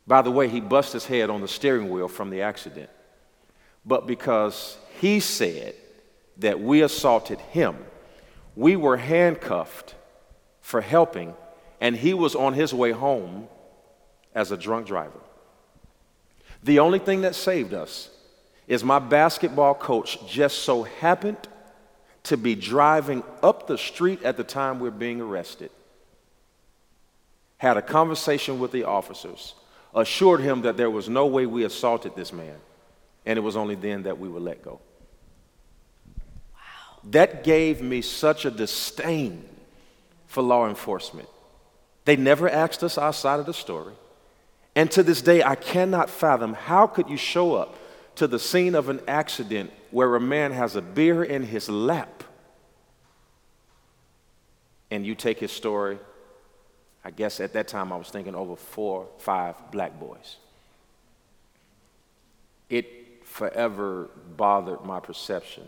By 0.06 0.20
the 0.20 0.30
way, 0.30 0.46
he 0.46 0.60
bust 0.60 0.92
his 0.92 1.06
head 1.06 1.30
on 1.30 1.40
the 1.40 1.48
steering 1.48 1.88
wheel 1.88 2.06
from 2.06 2.28
the 2.28 2.42
accident. 2.42 2.90
But 3.86 4.06
because 4.06 4.76
he 5.00 5.18
said 5.18 5.74
that 6.36 6.60
we 6.60 6.82
assaulted 6.82 7.38
him, 7.38 7.76
we 8.56 8.76
were 8.76 8.98
handcuffed 8.98 9.94
for 10.60 10.82
helping, 10.82 11.32
and 11.80 11.96
he 11.96 12.12
was 12.12 12.34
on 12.34 12.52
his 12.52 12.74
way 12.74 12.90
home 12.90 13.48
as 14.34 14.52
a 14.52 14.56
drunk 14.58 14.86
driver. 14.86 15.23
The 16.64 16.78
only 16.78 16.98
thing 16.98 17.20
that 17.20 17.34
saved 17.34 17.74
us 17.74 18.08
is 18.66 18.82
my 18.82 18.98
basketball 18.98 19.74
coach 19.74 20.26
just 20.26 20.60
so 20.60 20.82
happened 20.82 21.36
to 22.24 22.38
be 22.38 22.54
driving 22.54 23.22
up 23.42 23.66
the 23.66 23.76
street 23.76 24.22
at 24.22 24.38
the 24.38 24.44
time 24.44 24.80
we're 24.80 24.90
being 24.90 25.20
arrested. 25.20 25.70
Had 27.58 27.76
a 27.76 27.82
conversation 27.82 28.58
with 28.58 28.72
the 28.72 28.84
officers, 28.84 29.54
assured 29.94 30.40
him 30.40 30.62
that 30.62 30.78
there 30.78 30.90
was 30.90 31.06
no 31.08 31.26
way 31.26 31.44
we 31.44 31.64
assaulted 31.64 32.16
this 32.16 32.32
man, 32.32 32.56
and 33.26 33.38
it 33.38 33.42
was 33.42 33.56
only 33.56 33.74
then 33.74 34.04
that 34.04 34.18
we 34.18 34.28
were 34.28 34.40
let 34.40 34.62
go. 34.64 34.80
Wow. 36.54 36.60
That 37.10 37.44
gave 37.44 37.82
me 37.82 38.00
such 38.00 38.46
a 38.46 38.50
disdain 38.50 39.44
for 40.26 40.42
law 40.42 40.66
enforcement. 40.66 41.28
They 42.06 42.16
never 42.16 42.48
asked 42.48 42.82
us 42.82 42.96
our 42.96 43.12
side 43.12 43.38
of 43.38 43.44
the 43.46 43.54
story. 43.54 43.92
And 44.76 44.90
to 44.92 45.02
this 45.02 45.22
day, 45.22 45.42
I 45.42 45.54
cannot 45.54 46.10
fathom 46.10 46.54
how 46.54 46.86
could 46.86 47.08
you 47.08 47.16
show 47.16 47.54
up 47.54 47.76
to 48.16 48.26
the 48.26 48.38
scene 48.38 48.74
of 48.74 48.88
an 48.88 49.00
accident 49.06 49.72
where 49.90 50.14
a 50.16 50.20
man 50.20 50.52
has 50.52 50.76
a 50.76 50.82
beer 50.82 51.22
in 51.22 51.44
his 51.44 51.68
lap 51.68 52.24
and 54.90 55.04
you 55.04 55.14
take 55.14 55.40
his 55.40 55.50
story. 55.50 55.98
I 57.04 57.10
guess 57.10 57.40
at 57.40 57.52
that 57.54 57.68
time 57.68 57.92
I 57.92 57.96
was 57.96 58.08
thinking 58.08 58.34
over 58.34 58.56
four, 58.56 59.08
five 59.18 59.56
black 59.70 59.98
boys. 59.98 60.36
It 62.70 63.24
forever 63.24 64.08
bothered 64.36 64.84
my 64.84 65.00
perception 65.00 65.64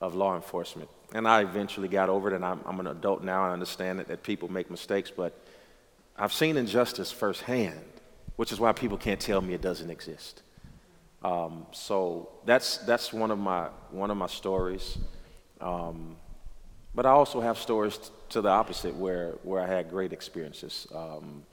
of 0.00 0.14
law 0.14 0.36
enforcement. 0.36 0.88
And 1.12 1.26
I 1.26 1.42
eventually 1.42 1.88
got 1.88 2.08
over 2.08 2.28
it, 2.28 2.34
and 2.34 2.44
I'm, 2.44 2.60
I'm 2.64 2.78
an 2.80 2.86
adult 2.86 3.24
now. 3.24 3.44
I 3.44 3.52
understand 3.52 3.98
that, 3.98 4.08
that 4.08 4.22
people 4.22 4.50
make 4.50 4.70
mistakes, 4.70 5.10
but 5.10 5.38
I've 6.16 6.32
seen 6.32 6.56
injustice 6.56 7.10
firsthand, 7.10 7.82
which 8.38 8.52
is 8.52 8.58
why 8.60 8.72
people 8.72 8.96
can't 8.96 9.20
tell 9.20 9.40
me 9.40 9.52
it 9.52 9.60
doesn't 9.60 9.90
exist. 9.90 10.42
Um, 11.22 11.66
so 11.72 12.30
that's, 12.46 12.78
that's 12.86 13.12
one, 13.12 13.32
of 13.32 13.38
my, 13.38 13.68
one 13.90 14.10
of 14.10 14.16
my 14.16 14.28
stories. 14.28 14.96
Um, 15.60 16.16
But 16.94 17.04
I 17.06 17.10
also 17.10 17.40
have 17.40 17.56
stories 17.58 17.98
t- 17.98 18.10
to 18.30 18.40
the 18.40 18.48
opposite 18.48 18.94
where, 18.94 19.32
where 19.42 19.60
I 19.60 19.66
had 19.66 19.90
great 19.90 20.12
experiences. 20.12 20.86
Um, 20.94 21.44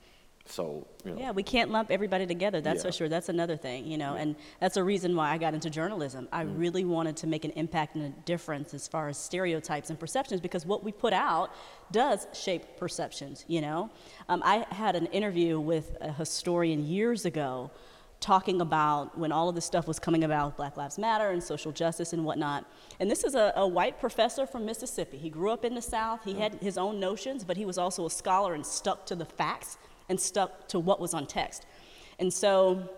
so, 0.46 0.86
you 1.04 1.12
know. 1.12 1.18
Yeah, 1.18 1.30
we 1.32 1.42
can't 1.42 1.70
lump 1.70 1.90
everybody 1.90 2.26
together. 2.26 2.60
That's 2.60 2.82
Yeah. 2.84 2.90
for 2.90 2.92
sure. 2.96 3.08
That's 3.08 3.28
another 3.28 3.56
thing, 3.56 3.86
you 3.86 3.98
know, 3.98 4.14
and 4.14 4.36
that's 4.60 4.76
a 4.76 4.84
reason 4.84 5.14
why 5.16 5.30
I 5.30 5.38
got 5.38 5.54
into 5.54 5.70
journalism. 5.70 6.28
I 6.32 6.44
Mm. 6.44 6.58
really 6.58 6.84
wanted 6.84 7.16
to 7.18 7.26
make 7.26 7.44
an 7.44 7.50
impact 7.52 7.96
and 7.96 8.04
a 8.04 8.08
difference 8.24 8.72
as 8.74 8.86
far 8.88 9.08
as 9.08 9.18
stereotypes 9.18 9.90
and 9.90 9.98
perceptions 9.98 10.40
because 10.40 10.64
what 10.66 10.82
we 10.84 10.92
put 10.92 11.12
out 11.12 11.50
does 11.90 12.26
shape 12.32 12.76
perceptions, 12.76 13.44
you 13.48 13.60
know. 13.60 13.90
Um, 14.28 14.42
I 14.44 14.66
had 14.70 14.96
an 14.96 15.06
interview 15.06 15.58
with 15.60 15.96
a 16.00 16.12
historian 16.12 16.86
years 16.86 17.24
ago 17.24 17.70
talking 18.18 18.62
about 18.62 19.16
when 19.18 19.30
all 19.30 19.48
of 19.50 19.54
this 19.54 19.66
stuff 19.66 19.86
was 19.86 19.98
coming 19.98 20.24
about 20.24 20.56
Black 20.56 20.76
Lives 20.78 20.96
Matter 20.98 21.30
and 21.30 21.42
social 21.42 21.70
justice 21.70 22.14
and 22.14 22.24
whatnot. 22.24 22.64
And 22.98 23.10
this 23.10 23.24
is 23.24 23.34
a, 23.34 23.52
a 23.56 23.66
white 23.68 24.00
professor 24.00 24.46
from 24.46 24.64
Mississippi. 24.64 25.18
He 25.18 25.28
grew 25.28 25.50
up 25.50 25.66
in 25.66 25.74
the 25.74 25.82
South, 25.82 26.20
he 26.24 26.32
had 26.34 26.54
his 26.54 26.78
own 26.78 26.98
notions, 26.98 27.44
but 27.44 27.58
he 27.58 27.66
was 27.66 27.76
also 27.76 28.06
a 28.06 28.10
scholar 28.10 28.54
and 28.54 28.64
stuck 28.64 29.04
to 29.06 29.14
the 29.14 29.26
facts 29.26 29.76
and 30.08 30.20
stuck 30.20 30.68
to 30.68 30.78
what 30.78 31.00
was 31.00 31.14
on 31.14 31.26
text. 31.26 31.66
And 32.18 32.32
so 32.32 32.88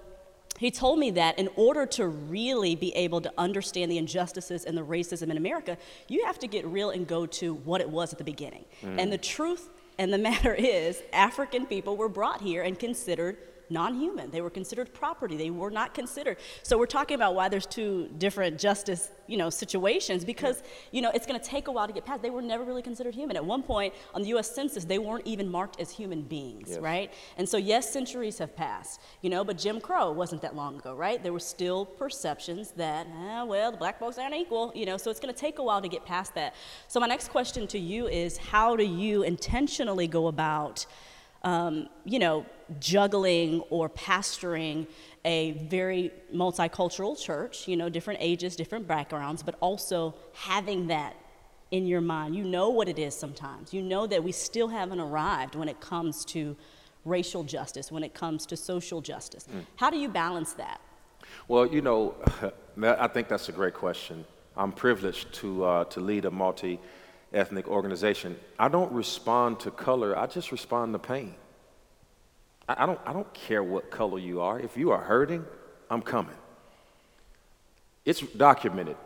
he 0.58 0.70
told 0.70 0.98
me 0.98 1.12
that 1.12 1.38
in 1.38 1.48
order 1.56 1.86
to 1.86 2.08
really 2.08 2.74
be 2.74 2.94
able 2.96 3.20
to 3.20 3.32
understand 3.38 3.90
the 3.90 3.98
injustices 3.98 4.64
and 4.64 4.76
the 4.76 4.84
racism 4.84 5.30
in 5.30 5.36
America, 5.36 5.78
you 6.08 6.24
have 6.26 6.38
to 6.40 6.46
get 6.46 6.66
real 6.66 6.90
and 6.90 7.06
go 7.06 7.26
to 7.26 7.54
what 7.54 7.80
it 7.80 7.88
was 7.88 8.12
at 8.12 8.18
the 8.18 8.24
beginning. 8.24 8.64
Mm. 8.82 8.98
And 8.98 9.12
the 9.12 9.18
truth 9.18 9.68
and 9.98 10.12
the 10.12 10.18
matter 10.30 10.54
is, 10.54 11.02
African 11.12 11.66
people 11.66 11.96
were 11.96 12.08
brought 12.08 12.40
here 12.40 12.62
and 12.62 12.78
considered 12.78 13.36
non-human. 13.70 14.30
They 14.30 14.40
were 14.40 14.50
considered 14.50 14.92
property. 14.94 15.36
They 15.36 15.50
were 15.50 15.70
not 15.70 15.94
considered. 15.94 16.38
So 16.62 16.78
we're 16.78 16.86
talking 16.86 17.14
about 17.14 17.34
why 17.34 17.48
there's 17.48 17.66
two 17.66 18.08
different 18.18 18.58
justice, 18.58 19.10
you 19.26 19.36
know, 19.36 19.50
situations 19.50 20.24
because, 20.24 20.62
you 20.90 21.02
know, 21.02 21.10
it's 21.10 21.26
going 21.26 21.38
to 21.38 21.44
take 21.46 21.68
a 21.68 21.72
while 21.72 21.86
to 21.86 21.92
get 21.92 22.04
past. 22.04 22.22
They 22.22 22.30
were 22.30 22.42
never 22.42 22.64
really 22.64 22.82
considered 22.82 23.14
human. 23.14 23.36
At 23.36 23.44
one 23.44 23.62
point 23.62 23.94
on 24.14 24.22
the 24.22 24.28
US 24.36 24.54
Census, 24.54 24.84
they 24.84 24.98
weren't 24.98 25.26
even 25.26 25.48
marked 25.50 25.80
as 25.80 25.90
human 25.90 26.22
beings, 26.22 26.70
Yes. 26.70 26.78
right? 26.78 27.12
And 27.36 27.48
so 27.48 27.56
yes, 27.56 27.90
centuries 27.92 28.38
have 28.38 28.54
passed, 28.56 29.00
you 29.22 29.30
know, 29.30 29.44
but 29.44 29.58
Jim 29.58 29.80
Crow 29.80 30.10
wasn't 30.12 30.42
that 30.42 30.56
long 30.56 30.76
ago, 30.76 30.94
right? 30.94 31.22
There 31.22 31.32
were 31.32 31.40
still 31.40 31.84
perceptions 31.84 32.72
that, 32.72 33.06
ah, 33.14 33.44
well, 33.44 33.70
the 33.70 33.76
black 33.78 33.98
folks 33.98 34.18
aren't 34.18 34.34
equal, 34.34 34.72
you 34.74 34.86
know, 34.86 34.96
so 34.96 35.10
it's 35.10 35.20
going 35.20 35.32
to 35.34 35.38
take 35.40 35.58
a 35.58 35.62
while 35.62 35.82
to 35.82 35.88
get 35.88 36.04
past 36.04 36.34
that. 36.34 36.54
So 36.88 36.98
my 37.00 37.06
next 37.06 37.28
question 37.28 37.66
to 37.68 37.78
you 37.78 38.08
is 38.08 38.38
how 38.38 38.76
do 38.76 38.84
you 38.84 39.22
intentionally 39.22 40.06
go 40.06 40.26
about 40.28 40.86
um, 41.42 41.88
you 42.04 42.18
know, 42.18 42.44
juggling 42.80 43.60
or 43.70 43.88
pastoring 43.88 44.86
a 45.24 45.52
very 45.68 46.12
multicultural 46.34 47.18
church, 47.18 47.68
you 47.68 47.76
know, 47.76 47.88
different 47.88 48.20
ages, 48.22 48.56
different 48.56 48.86
backgrounds, 48.86 49.42
but 49.42 49.54
also 49.60 50.14
having 50.32 50.86
that 50.88 51.16
in 51.70 51.86
your 51.86 52.00
mind. 52.00 52.34
You 52.34 52.44
know 52.44 52.70
what 52.70 52.88
it 52.88 52.98
is 52.98 53.14
sometimes. 53.14 53.72
You 53.72 53.82
know 53.82 54.06
that 54.06 54.22
we 54.22 54.32
still 54.32 54.68
haven't 54.68 55.00
arrived 55.00 55.54
when 55.54 55.68
it 55.68 55.80
comes 55.80 56.24
to 56.26 56.56
racial 57.04 57.44
justice, 57.44 57.90
when 57.92 58.02
it 58.02 58.14
comes 58.14 58.46
to 58.46 58.56
social 58.56 59.00
justice. 59.00 59.46
How 59.76 59.90
do 59.90 59.98
you 59.98 60.08
balance 60.08 60.52
that? 60.54 60.80
Well, 61.46 61.66
you 61.66 61.80
know, 61.80 62.14
I 62.82 63.08
think 63.08 63.28
that's 63.28 63.48
a 63.48 63.52
great 63.52 63.74
question. 63.74 64.24
I'm 64.56 64.72
privileged 64.72 65.32
to, 65.34 65.64
uh, 65.64 65.84
to 65.84 66.00
lead 66.00 66.24
a 66.24 66.30
multi 66.30 66.80
ethnic 67.32 67.68
organization. 67.68 68.36
I 68.58 68.68
don't 68.68 68.92
respond 68.92 69.60
to 69.60 69.70
color, 69.70 70.16
I 70.16 70.26
just 70.26 70.52
respond 70.52 70.94
to 70.94 70.98
pain. 70.98 71.34
I, 72.68 72.84
I, 72.84 72.86
don't, 72.86 73.00
I 73.06 73.12
don't 73.12 73.32
care 73.34 73.62
what 73.62 73.90
color 73.90 74.18
you 74.18 74.40
are. 74.40 74.58
If 74.58 74.76
you 74.76 74.90
are 74.90 75.02
hurting, 75.02 75.44
I'm 75.90 76.02
coming. 76.02 76.36
It's 78.04 78.20
documented. 78.20 78.96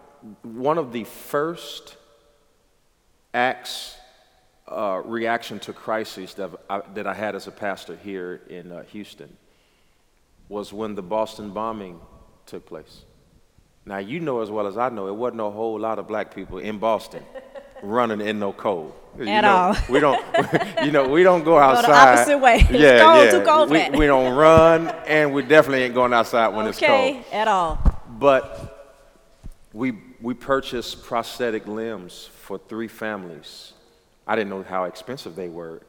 One 0.43 0.79
of 0.79 0.93
the 0.93 1.05
first 1.05 1.97
acts, 3.35 3.97
uh, 4.69 5.03
reaction 5.05 5.59
to 5.61 5.73
crises 5.73 6.35
that 6.35 6.51
I, 6.71 6.83
that 6.95 7.07
I 7.07 7.15
had 7.15 7.35
as 7.35 7.47
a 7.47 7.51
pastor 7.51 7.97
here 7.97 8.43
in 8.49 8.71
uh, 8.71 8.85
Houston 8.85 9.37
was 10.49 10.73
when 10.73 10.95
the 10.95 11.03
Boston 11.03 11.51
bombing 11.51 12.01
took 12.47 12.67
place. 12.67 13.05
Now, 13.85 13.99
you 13.99 14.21
know 14.21 14.41
as 14.43 14.51
well 14.51 14.69
as 14.69 14.77
I 14.77 14.91
know, 14.91 15.09
it 15.09 15.15
wasn't 15.15 15.41
a 15.41 15.51
whole 15.51 15.81
lot 15.81 15.99
of 15.99 16.07
black 16.07 16.33
people 16.33 16.59
in 16.59 16.79
Boston 16.79 17.25
running 17.83 18.21
in 18.21 18.39
no 18.39 18.53
cold. 18.53 18.95
You 19.19 19.29
At 19.29 19.43
know, 19.43 19.51
all. 19.51 19.77
We 19.91 20.01
don't, 20.01 20.25
you 20.85 20.91
know, 20.91 21.09
we 21.09 21.23
don't 21.23 21.45
go 21.45 21.59
outside. 21.59 21.83
Go 21.83 21.93
the 21.93 21.99
opposite 21.99 22.39
way. 22.39 22.67
Yeah, 22.71 23.03
cold, 23.03 23.25
yeah. 23.25 23.31
too 23.31 23.45
cold 23.45 23.71
we, 23.71 23.99
we 23.99 24.07
don't 24.07 24.35
run, 24.35 24.89
and 25.07 25.35
we 25.35 25.43
definitely 25.43 25.83
ain't 25.83 25.95
going 25.95 26.15
outside 26.15 26.49
when 26.49 26.67
it's 26.67 26.79
cold. 26.79 26.91
okay, 26.91 27.25
at 27.31 27.47
all. 27.47 27.79
But 28.09 28.95
we, 29.75 29.93
we 30.21 30.33
purchased 30.33 31.03
prosthetic 31.03 31.67
limbs 31.67 32.31
for 32.41 32.59
three 32.59 32.89
families. 32.89 33.75
I 34.27 34.37
didn't 34.37 34.51
know 34.51 34.63
how 34.63 34.85
expensive 34.85 35.37
they 35.37 35.49
were 35.49 35.83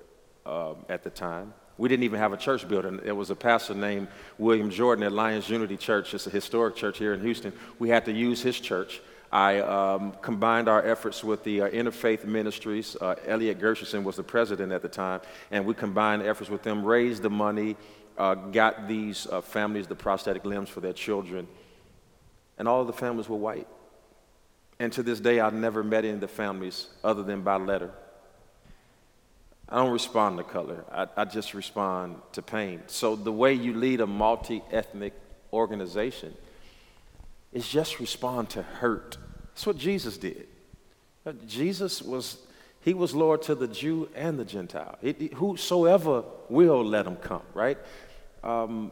um, 0.46 0.78
at 0.90 1.04
the 1.04 1.10
time. 1.10 1.54
We 1.78 1.90
didn't 1.90 2.04
even 2.04 2.20
have 2.20 2.34
a 2.34 2.38
church 2.38 2.68
building. 2.68 2.98
There 3.04 3.16
was 3.16 3.30
a 3.30 3.36
pastor 3.36 3.74
named 3.74 4.08
William 4.38 4.70
Jordan 4.70 5.04
at 5.04 5.12
Lyons 5.12 5.50
Unity 5.50 5.78
Church. 5.78 6.14
It's 6.14 6.28
a 6.28 6.30
historic 6.30 6.76
church 6.76 6.98
here 6.98 7.14
in 7.14 7.22
Houston. 7.22 7.54
We 7.80 7.90
had 7.90 8.06
to 8.06 8.12
use 8.12 8.42
his 8.42 8.60
church. 8.60 9.02
I 9.34 9.62
um, 9.62 10.14
combined 10.22 10.70
our 10.70 10.86
efforts 10.86 11.24
with 11.24 11.44
the 11.44 11.64
uh, 11.64 11.70
Interfaith 11.72 12.24
Ministries. 12.24 12.96
Uh, 13.02 13.16
Elliot 13.26 13.60
Gershenson 13.60 14.04
was 14.04 14.16
the 14.16 14.22
president 14.22 14.72
at 14.72 14.84
the 14.84 14.88
time, 14.88 15.22
and 15.50 15.66
we 15.66 15.74
combined 15.74 16.22
efforts 16.22 16.52
with 16.52 16.62
them, 16.62 16.86
raised 16.86 17.24
the 17.24 17.32
money, 17.32 17.76
uh, 18.16 18.36
got 18.36 18.88
these 18.88 19.26
uh, 19.26 19.42
families 19.42 19.88
the 19.88 19.96
prosthetic 19.96 20.46
limbs 20.46 20.70
for 20.70 20.82
their 20.82 20.94
children, 20.94 21.48
and 22.60 22.68
all 22.68 22.82
of 22.82 22.86
the 22.86 22.94
families 22.94 23.28
were 23.28 23.38
white. 23.38 23.68
And 24.78 24.94
to 24.94 25.02
this 25.02 25.20
day, 25.20 25.40
I've 25.40 25.56
never 25.56 25.84
met 25.84 26.06
any 26.06 26.14
of 26.14 26.22
the 26.22 26.28
families 26.28 26.90
other 27.04 27.24
than 27.24 27.42
by 27.42 27.56
letter. 27.56 27.90
I 29.68 29.78
don't 29.78 29.94
respond 29.94 30.38
to 30.38 30.44
color, 30.44 30.86
I, 30.92 31.08
I 31.18 31.26
just 31.26 31.56
respond 31.56 32.18
to 32.34 32.44
pain. 32.44 32.84
So, 32.86 33.16
the 33.16 33.32
way 33.32 33.56
you 33.56 33.74
lead 33.74 34.00
a 34.00 34.06
multi 34.06 34.62
ethnic 34.72 35.14
organization 35.52 36.36
is 37.52 37.68
just 37.68 38.00
respond 38.00 38.50
to 38.52 38.64
hurt. 38.64 39.18
That's 39.54 39.68
what 39.68 39.78
Jesus 39.78 40.18
did. 40.18 40.48
Uh, 41.26 41.34
Jesus 41.48 42.02
was, 42.02 42.38
he 42.82 42.94
was 42.94 43.14
Lord 43.14 43.44
to 43.44 43.56
the 43.56 43.68
Jew 43.68 44.10
and 44.16 44.38
the 44.38 44.46
Gentile. 44.46 44.98
It- 45.02 45.22
it- 45.22 45.34
whosoever 45.36 46.24
will 46.50 46.84
let 46.84 47.06
him 47.06 47.16
come, 47.18 47.44
right? 47.54 47.78
Um, 48.44 48.92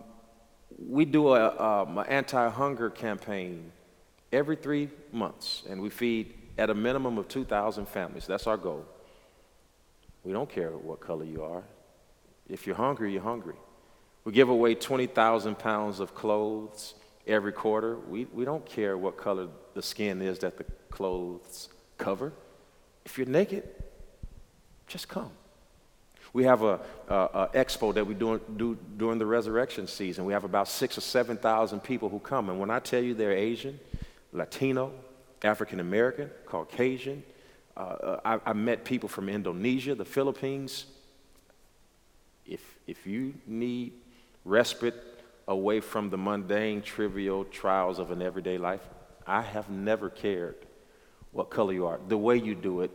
we 0.88 1.04
do 1.06 1.34
a, 1.34 1.58
um, 1.60 1.98
an 1.98 2.06
anti-hunger 2.08 2.90
campaign 2.92 3.72
every 4.32 4.56
three 4.56 4.90
months, 5.12 5.64
and 5.68 5.82
we 5.82 5.90
feed 5.90 6.34
at 6.58 6.70
a 6.70 6.74
minimum 6.74 7.18
of 7.18 7.28
2,000 7.28 7.88
families. 7.88 8.28
That's 8.28 8.48
our 8.48 8.58
goal. 8.58 8.86
We 10.24 10.32
don't 10.32 10.50
care 10.50 10.72
what 10.72 11.00
color 11.00 11.26
you 11.26 11.44
are. 11.44 11.64
If 12.48 12.68
you're 12.68 12.76
hungry, 12.76 13.12
you're 13.12 13.22
hungry. 13.22 13.56
We 14.24 14.32
give 14.32 14.50
away 14.50 14.76
20,000 14.76 15.58
pounds 15.58 16.00
of 16.00 16.14
clothes 16.14 16.94
every 17.32 17.52
quarter. 17.52 17.98
We, 17.98 18.26
we 18.26 18.46
don't 18.46 18.66
care 18.66 18.98
what 18.98 19.18
color 19.18 19.48
the 19.74 19.82
skin 19.82 20.22
is 20.22 20.40
that 20.40 20.58
the 20.58 20.66
clothes 20.90 21.70
cover. 21.98 22.34
If 23.06 23.18
you're 23.18 23.28
naked, 23.28 23.68
just 24.88 25.08
come. 25.08 25.32
We 26.34 26.46
have 26.46 26.64
a, 26.64 26.80
a, 27.10 27.16
a 27.16 27.50
expo 27.54 27.94
that 27.94 28.06
we 28.06 28.14
do, 28.14 28.40
do 28.56 28.78
during 28.98 29.18
the 29.18 29.26
resurrection 29.26 29.88
season. 29.88 30.24
We 30.26 30.34
have 30.34 30.44
about 30.44 30.68
six 30.68 30.98
or 30.98 31.02
7,000 31.02 31.82
people 31.82 32.10
who 32.10 32.20
come. 32.20 32.50
And 32.50 32.60
when 32.60 32.70
I 32.70 32.80
tell 32.80 33.02
you 33.02 33.14
they're 33.14 33.34
Asian, 33.34 33.80
Latino, 34.32 34.94
African 35.44 35.80
American, 35.80 36.30
Caucasian, 36.46 37.24
uh, 37.76 37.80
uh, 37.80 38.20
I, 38.24 38.52
I 38.52 38.54
met 38.54 38.86
people 38.86 39.10
from 39.10 39.28
Indonesia, 39.28 39.96
the 39.96 40.06
Philippines. 40.06 40.86
If, 42.46 42.62
if 42.88 43.06
you 43.06 43.34
need 43.46 43.94
respite 44.46 45.11
away 45.48 45.80
from 45.80 46.10
the 46.10 46.18
mundane, 46.18 46.82
trivial 46.82 47.44
trials 47.46 48.00
of 48.00 48.12
an 48.12 48.22
everyday 48.22 48.58
life, 48.58 48.82
I 49.26 49.42
have 49.42 49.70
never 49.70 50.10
cared 50.10 50.56
what 51.32 51.50
color 51.50 51.74
you 51.74 51.86
are. 51.86 52.00
The 52.08 52.18
way 52.18 52.38
you 52.38 52.56
do 52.56 52.82
it 52.82 52.92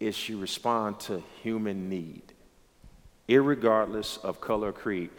is 0.00 0.28
you 0.28 0.38
respond 0.38 1.00
to 1.00 1.22
human 1.42 1.88
need, 1.88 2.22
irregardless 3.28 4.22
of 4.24 4.40
color 4.40 4.68
or 4.68 4.72
creed. 4.72 5.10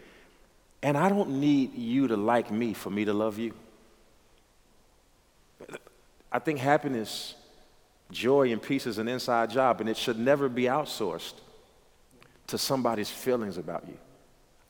And 0.82 0.96
I 0.96 1.08
don't 1.08 1.40
need 1.40 1.74
you 1.74 2.08
to 2.08 2.16
like 2.16 2.50
me 2.50 2.74
for 2.74 2.90
me 2.90 3.04
to 3.04 3.12
love 3.12 3.38
you. 3.38 3.54
I 6.30 6.38
think 6.38 6.58
happiness, 6.58 7.34
joy, 8.10 8.52
and 8.52 8.60
peace 8.60 8.86
is 8.86 8.98
an 8.98 9.08
inside 9.08 9.50
job, 9.50 9.80
and 9.80 9.88
it 9.88 9.96
should 9.96 10.18
never 10.18 10.48
be 10.48 10.64
outsourced 10.64 11.34
to 12.48 12.58
somebody's 12.58 13.10
feelings 13.10 13.56
about 13.56 13.84
you. 13.88 13.96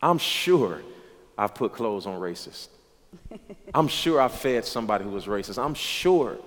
I'm 0.01 0.19
sure 0.19 0.81
I've 1.39 1.55
put 1.55 1.73
clothes 1.73 2.07
on 2.07 2.21
racists. 2.21 2.69
I'm 3.75 3.89
sure 3.89 4.21
I 4.21 4.29
fed 4.29 4.65
somebody 4.65 5.05
who 5.05 5.11
was 5.11 5.27
racist. 5.27 5.63
I'm 5.63 5.75
sure 5.75 6.39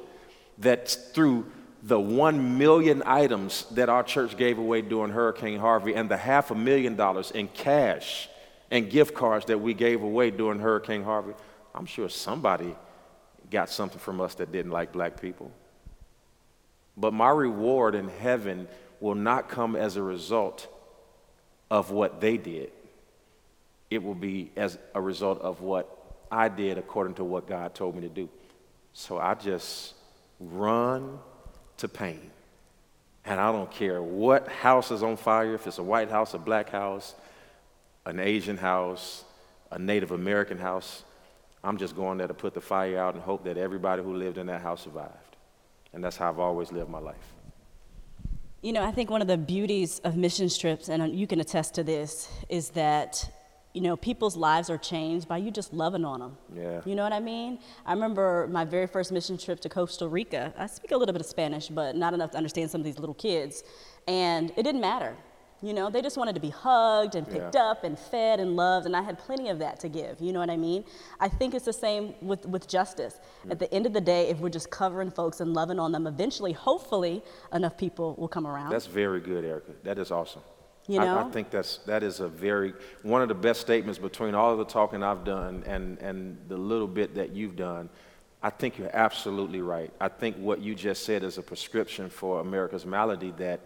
that 0.59 0.89
through 1.13 1.45
the 1.83 1.99
one 1.99 2.57
million 2.57 3.01
items 3.05 3.65
that 3.71 3.87
our 3.87 4.03
church 4.03 4.35
gave 4.35 4.57
away 4.57 4.81
during 4.81 5.11
Hurricane 5.11 5.59
Harvey 5.59 5.93
and 5.95 6.09
the 6.09 6.17
half 6.17 6.51
a 6.51 6.55
million 6.55 6.95
dollars 6.95 7.31
in 7.31 7.47
cash 7.47 8.27
and 8.71 8.89
gift 8.89 9.13
cards 9.13 9.45
that 9.45 9.59
we 9.59 9.73
gave 9.73 10.03
away 10.03 10.31
during 10.31 10.59
Hurricane 10.59 11.03
Harvey, 11.03 11.33
I'm 11.73 11.85
sure 11.85 12.09
somebody 12.09 12.75
got 13.49 13.69
something 13.69 13.99
from 13.99 14.21
us 14.21 14.35
that 14.35 14.51
didn't 14.51 14.71
like 14.71 14.91
black 14.91 15.19
people. 15.19 15.51
But 16.97 17.13
my 17.13 17.29
reward 17.29 17.95
in 17.95 18.09
heaven 18.09 18.67
will 18.99 19.15
not 19.15 19.49
come 19.49 19.75
as 19.75 19.95
a 19.95 20.03
result 20.03 20.67
of 21.71 21.91
what 21.91 22.19
they 22.19 22.37
did. 22.37 22.71
It 23.89 24.03
will 24.03 24.15
be 24.15 24.51
as 24.55 24.77
a 24.93 25.01
result 25.01 25.41
of 25.41 25.61
what 25.61 25.95
I 26.31 26.47
did 26.47 26.77
according 26.77 27.15
to 27.15 27.23
what 27.23 27.47
God 27.47 27.73
told 27.73 27.95
me 27.95 28.01
to 28.01 28.09
do. 28.09 28.29
So 28.93 29.17
I 29.17 29.33
just 29.33 29.95
run 30.39 31.19
to 31.77 31.87
pain. 31.87 32.31
And 33.25 33.39
I 33.39 33.51
don't 33.51 33.69
care 33.71 34.01
what 34.01 34.47
house 34.47 34.91
is 34.91 35.03
on 35.03 35.17
fire, 35.17 35.53
if 35.53 35.67
it's 35.67 35.77
a 35.77 35.83
white 35.83 36.09
house, 36.09 36.33
a 36.33 36.37
black 36.37 36.69
house, 36.69 37.15
an 38.05 38.19
Asian 38.19 38.57
house, 38.57 39.23
a 39.71 39.79
Native 39.79 40.11
American 40.11 40.57
house. 40.57 41.03
I'm 41.63 41.77
just 41.77 41.95
going 41.95 42.17
there 42.17 42.27
to 42.27 42.33
put 42.33 42.53
the 42.53 42.61
fire 42.61 42.97
out 42.97 43.15
and 43.15 43.23
hope 43.23 43.43
that 43.43 43.57
everybody 43.57 44.01
who 44.01 44.13
lived 44.13 44.37
in 44.37 44.47
that 44.47 44.61
house 44.61 44.83
survived. 44.83 45.35
And 45.93 46.03
that's 46.03 46.17
how 46.17 46.29
I've 46.29 46.39
always 46.39 46.71
lived 46.71 46.89
my 46.89 46.99
life. 46.99 47.33
You 48.61 48.73
know, 48.73 48.83
I 48.83 48.91
think 48.91 49.09
one 49.09 49.21
of 49.21 49.27
the 49.27 49.37
beauties 49.37 49.99
of 49.99 50.15
mission 50.15 50.49
trips, 50.49 50.89
and 50.89 51.17
you 51.17 51.27
can 51.27 51.39
attest 51.39 51.75
to 51.75 51.83
this, 51.83 52.29
is 52.49 52.69
that 52.71 53.29
you 53.73 53.81
know, 53.81 53.95
people's 53.95 54.35
lives 54.35 54.69
are 54.69 54.77
changed 54.77 55.27
by 55.27 55.37
you 55.37 55.51
just 55.51 55.73
loving 55.73 56.03
on 56.03 56.19
them. 56.19 56.37
Yeah. 56.55 56.81
You 56.85 56.95
know 56.95 57.03
what 57.03 57.13
I 57.13 57.19
mean? 57.19 57.59
I 57.85 57.93
remember 57.93 58.47
my 58.51 58.65
very 58.65 58.87
first 58.87 59.11
mission 59.11 59.37
trip 59.37 59.59
to 59.61 59.69
Costa 59.69 60.07
Rica. 60.07 60.53
I 60.57 60.65
speak 60.65 60.91
a 60.91 60.97
little 60.97 61.13
bit 61.13 61.21
of 61.21 61.27
Spanish, 61.27 61.67
but 61.67 61.95
not 61.95 62.13
enough 62.13 62.31
to 62.31 62.37
understand 62.37 62.71
some 62.71 62.81
of 62.81 62.85
these 62.85 62.97
little 62.97 63.13
kids. 63.15 63.63
And 64.07 64.51
it 64.57 64.63
didn't 64.63 64.81
matter. 64.81 65.15
You 65.61 65.73
know, 65.73 65.89
they 65.89 66.01
just 66.01 66.15
wanted 66.17 66.35
to 66.35 66.41
be 66.41 66.49
hugged 66.49 67.15
and 67.15 67.27
picked 67.29 67.53
Yeah. 67.53 67.69
up 67.71 67.83
and 67.83 67.99
fed 67.99 68.39
and 68.39 68.55
loved, 68.55 68.85
and 68.85 68.95
I 68.95 69.01
had 69.01 69.19
plenty 69.19 69.49
of 69.49 69.59
that 69.59 69.77
to 69.81 69.89
give. 69.89 70.19
You 70.21 70.31
know 70.31 70.39
what 70.39 70.49
I 70.49 70.55
mean? 70.55 70.85
I 71.19 71.27
think 71.27 71.53
it's 71.53 71.65
the 71.65 71.73
same 71.73 72.15
with, 72.21 72.45
with 72.45 72.65
justice. 72.67 73.19
Mm. 73.45 73.51
At 73.51 73.59
the 73.59 73.71
end 73.73 73.85
of 73.85 73.91
the 73.91 73.99
day, 74.01 74.29
if 74.29 74.39
we're 74.39 74.49
just 74.49 74.69
covering 74.71 75.11
folks 75.11 75.41
and 75.41 75.53
loving 75.53 75.77
on 75.77 75.91
them, 75.91 76.07
eventually, 76.07 76.53
hopefully, 76.53 77.21
enough 77.53 77.77
people 77.77 78.15
will 78.17 78.29
come 78.29 78.47
around. 78.47 78.71
That's 78.71 78.85
very 78.87 79.19
good, 79.19 79.43
Erica. 79.43 79.73
That 79.83 79.99
is 79.99 80.11
awesome. 80.11 80.41
You 80.89 80.99
I. 80.99 81.27
I 81.27 81.29
think 81.29 81.51
that's 81.51 81.77
that 81.85 82.01
is 82.01 82.19
a 82.19 82.27
very 82.27 82.73
one 83.03 83.21
of 83.21 83.27
the 83.27 83.35
best 83.35 83.61
statements 83.61 83.99
between 83.99 84.33
all 84.33 84.51
of 84.51 84.57
the 84.57 84.65
talking 84.65 85.03
I've 85.03 85.23
done 85.23 85.63
and 85.67 85.99
and 85.99 86.37
the 86.47 86.57
little 86.57 86.87
bit 86.87 87.15
that 87.15 87.29
you've 87.31 87.55
done. 87.55 87.89
I 88.41 88.49
think 88.49 88.79
you're 88.79 88.95
absolutely 88.95 89.61
right. 89.61 89.91
I 90.01 90.07
think 90.07 90.37
what 90.37 90.61
you 90.61 90.73
just 90.73 91.03
said 91.03 91.23
is 91.23 91.37
a 91.37 91.43
prescription 91.43 92.09
for 92.09 92.39
America's 92.39 92.85
malady 92.85 93.31
that 93.37 93.59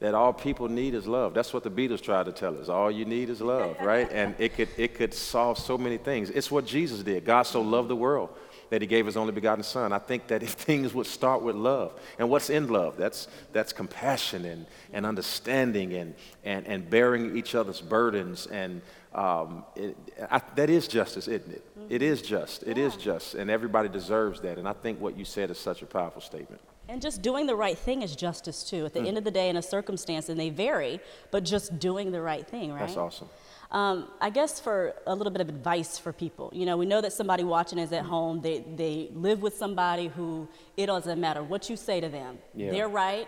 that 0.00 0.14
all 0.14 0.32
people 0.32 0.68
need 0.68 0.94
is 0.94 1.06
love. 1.06 1.34
That's 1.34 1.52
what 1.52 1.64
the 1.64 1.70
Beatles 1.70 2.00
tried 2.00 2.26
to 2.26 2.32
tell 2.32 2.58
us. 2.58 2.68
All 2.68 2.90
you 2.90 3.04
need 3.04 3.28
is 3.28 3.40
love, 3.42 3.76
right? 3.80 4.10
And 4.10 4.34
it 4.38 4.54
could 4.54 4.68
it 4.78 4.94
could 4.94 5.12
solve 5.12 5.58
so 5.58 5.76
many 5.76 5.98
things. 5.98 6.30
It's 6.30 6.50
what 6.50 6.64
Jesus 6.64 7.02
did. 7.02 7.26
God 7.26 7.42
so 7.42 7.60
loved 7.60 7.88
the 7.90 7.96
world 7.96 8.30
that 8.70 8.80
he 8.80 8.86
gave 8.86 9.06
his 9.06 9.16
only 9.16 9.32
begotten 9.32 9.62
son. 9.64 9.92
I 9.92 9.98
think 9.98 10.26
that 10.28 10.42
if 10.48 10.50
things 10.50 10.94
would 10.94 11.06
start 11.06 11.42
with 11.42 11.56
love, 11.56 11.92
and 12.18 12.28
what's 12.30 12.50
in 12.50 12.68
love? 12.68 12.96
That's 12.96 13.28
that's 13.52 13.72
compassion 13.72 14.44
and, 14.44 14.66
and 14.92 15.06
understanding 15.06 15.92
and, 15.94 16.14
and 16.44 16.66
and 16.66 16.88
bearing 16.88 17.36
each 17.36 17.54
other's 17.54 17.80
burdens 17.80 18.46
and 18.46 18.82
um, 19.14 19.64
it, 19.76 19.96
I, 20.30 20.40
that 20.56 20.68
is 20.68 20.88
justice, 20.88 21.28
isn't 21.28 21.52
it? 21.52 21.64
It 21.88 22.02
is 22.02 22.20
just. 22.20 22.64
It 22.64 22.78
is 22.78 22.96
just, 22.96 23.34
and 23.34 23.48
everybody 23.48 23.88
deserves 23.88 24.40
that. 24.40 24.58
And 24.58 24.66
I 24.66 24.72
think 24.72 25.00
what 25.00 25.16
you 25.16 25.24
said 25.24 25.50
is 25.50 25.58
such 25.58 25.82
a 25.82 25.86
powerful 25.86 26.20
statement. 26.20 26.60
And 26.88 27.00
just 27.00 27.22
doing 27.22 27.46
the 27.46 27.54
right 27.54 27.78
thing 27.78 28.02
is 28.02 28.16
justice 28.16 28.68
too. 28.68 28.84
At 28.84 28.92
the 28.92 29.00
Mm. 29.00 29.08
end 29.08 29.18
of 29.18 29.24
the 29.24 29.30
day, 29.30 29.48
in 29.48 29.56
a 29.56 29.62
circumstance, 29.62 30.28
and 30.28 30.38
they 30.38 30.50
vary, 30.50 31.00
but 31.30 31.44
just 31.44 31.78
doing 31.78 32.10
the 32.10 32.20
right 32.20 32.46
thing, 32.46 32.72
right? 32.72 32.80
That's 32.80 32.96
awesome. 32.96 33.28
Um, 33.74 34.08
I 34.20 34.30
guess 34.30 34.60
for 34.60 34.94
a 35.04 35.16
little 35.16 35.32
bit 35.32 35.40
of 35.40 35.48
advice 35.48 35.98
for 35.98 36.12
people, 36.12 36.48
you 36.54 36.64
know, 36.64 36.76
we 36.76 36.86
know 36.86 37.00
that 37.00 37.12
somebody 37.12 37.42
watching 37.42 37.80
is 37.80 37.92
at 37.92 38.04
home. 38.04 38.40
They 38.40 38.64
they 38.76 39.10
live 39.12 39.42
with 39.42 39.56
somebody 39.56 40.06
who 40.06 40.48
it 40.76 40.86
doesn't 40.86 41.20
matter 41.20 41.42
what 41.42 41.68
you 41.68 41.76
say 41.76 42.00
to 42.00 42.08
them. 42.08 42.38
Yeah. 42.54 42.70
They're 42.70 42.88
right. 42.88 43.26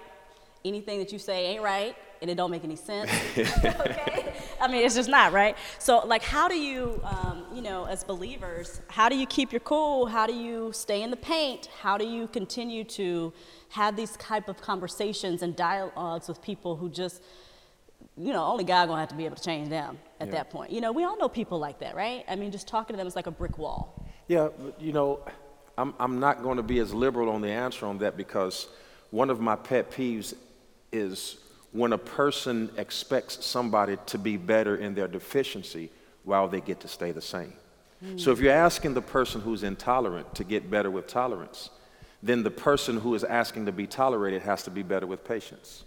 Anything 0.64 1.00
that 1.00 1.12
you 1.12 1.18
say 1.18 1.46
ain't 1.46 1.62
right, 1.62 1.96
and 2.22 2.30
it 2.30 2.36
don't 2.36 2.52
make 2.52 2.62
any 2.62 2.76
sense. 2.76 3.10
okay, 3.36 4.34
I 4.60 4.68
mean 4.68 4.86
it's 4.86 4.94
just 4.94 5.08
not 5.08 5.32
right. 5.32 5.56
So 5.80 6.06
like, 6.06 6.22
how 6.22 6.46
do 6.46 6.56
you, 6.56 7.00
um, 7.02 7.44
you 7.52 7.60
know, 7.60 7.84
as 7.86 8.04
believers, 8.04 8.80
how 8.86 9.08
do 9.08 9.16
you 9.16 9.26
keep 9.26 9.50
your 9.50 9.60
cool? 9.60 10.06
How 10.06 10.28
do 10.28 10.32
you 10.32 10.70
stay 10.72 11.02
in 11.02 11.10
the 11.10 11.16
paint? 11.16 11.66
How 11.80 11.98
do 11.98 12.06
you 12.06 12.28
continue 12.28 12.84
to 12.84 13.32
have 13.70 13.96
these 13.96 14.12
type 14.18 14.48
of 14.48 14.60
conversations 14.60 15.42
and 15.42 15.56
dialogues 15.56 16.28
with 16.28 16.40
people 16.40 16.76
who 16.76 16.88
just 16.88 17.20
you 18.16 18.32
know, 18.32 18.44
only 18.44 18.64
God 18.64 18.88
gonna 18.88 19.00
have 19.00 19.08
to 19.10 19.14
be 19.14 19.26
able 19.26 19.36
to 19.36 19.42
change 19.42 19.68
them 19.68 19.98
at 20.20 20.28
Yeah. 20.28 20.34
that 20.34 20.50
point. 20.50 20.70
You 20.70 20.80
know, 20.80 20.92
we 20.92 21.04
all 21.04 21.18
know 21.18 21.28
people 21.28 21.58
like 21.58 21.78
that, 21.80 21.94
right? 21.94 22.24
I 22.28 22.36
mean, 22.36 22.50
just 22.50 22.66
talking 22.66 22.94
to 22.94 22.98
them 22.98 23.06
is 23.06 23.16
like 23.16 23.26
a 23.26 23.30
brick 23.30 23.58
wall. 23.58 24.06
Yeah, 24.28 24.48
but, 24.58 24.80
you 24.80 24.92
know, 24.92 25.20
I'm, 25.78 25.94
I'm 26.00 26.18
not 26.18 26.42
going 26.42 26.56
to 26.56 26.62
be 26.62 26.78
as 26.78 26.94
liberal 26.94 27.28
on 27.30 27.42
the 27.42 27.50
answer 27.50 27.86
on 27.86 27.98
that 27.98 28.16
because 28.16 28.68
one 29.10 29.30
of 29.30 29.40
my 29.40 29.56
pet 29.56 29.90
peeves 29.90 30.34
is 30.92 31.36
when 31.72 31.92
a 31.92 31.98
person 31.98 32.70
expects 32.78 33.44
somebody 33.44 33.98
to 34.06 34.18
be 34.18 34.36
better 34.36 34.76
in 34.76 34.94
their 34.94 35.08
deficiency 35.08 35.90
while 36.24 36.48
they 36.48 36.60
get 36.60 36.80
to 36.80 36.88
stay 36.88 37.12
the 37.12 37.20
same. 37.20 37.52
Hmm. 38.00 38.16
So 38.16 38.32
if 38.32 38.40
you're 38.40 38.52
asking 38.52 38.94
the 38.94 39.02
person 39.02 39.42
who's 39.42 39.62
intolerant 39.62 40.34
to 40.36 40.44
get 40.44 40.70
better 40.70 40.90
with 40.90 41.06
tolerance, 41.06 41.70
then 42.22 42.42
the 42.42 42.50
person 42.50 42.98
who 42.98 43.14
is 43.14 43.24
asking 43.24 43.66
to 43.66 43.72
be 43.72 43.86
tolerated 43.86 44.42
has 44.42 44.62
to 44.62 44.70
be 44.70 44.82
better 44.82 45.06
with 45.06 45.22
patience. 45.24 45.84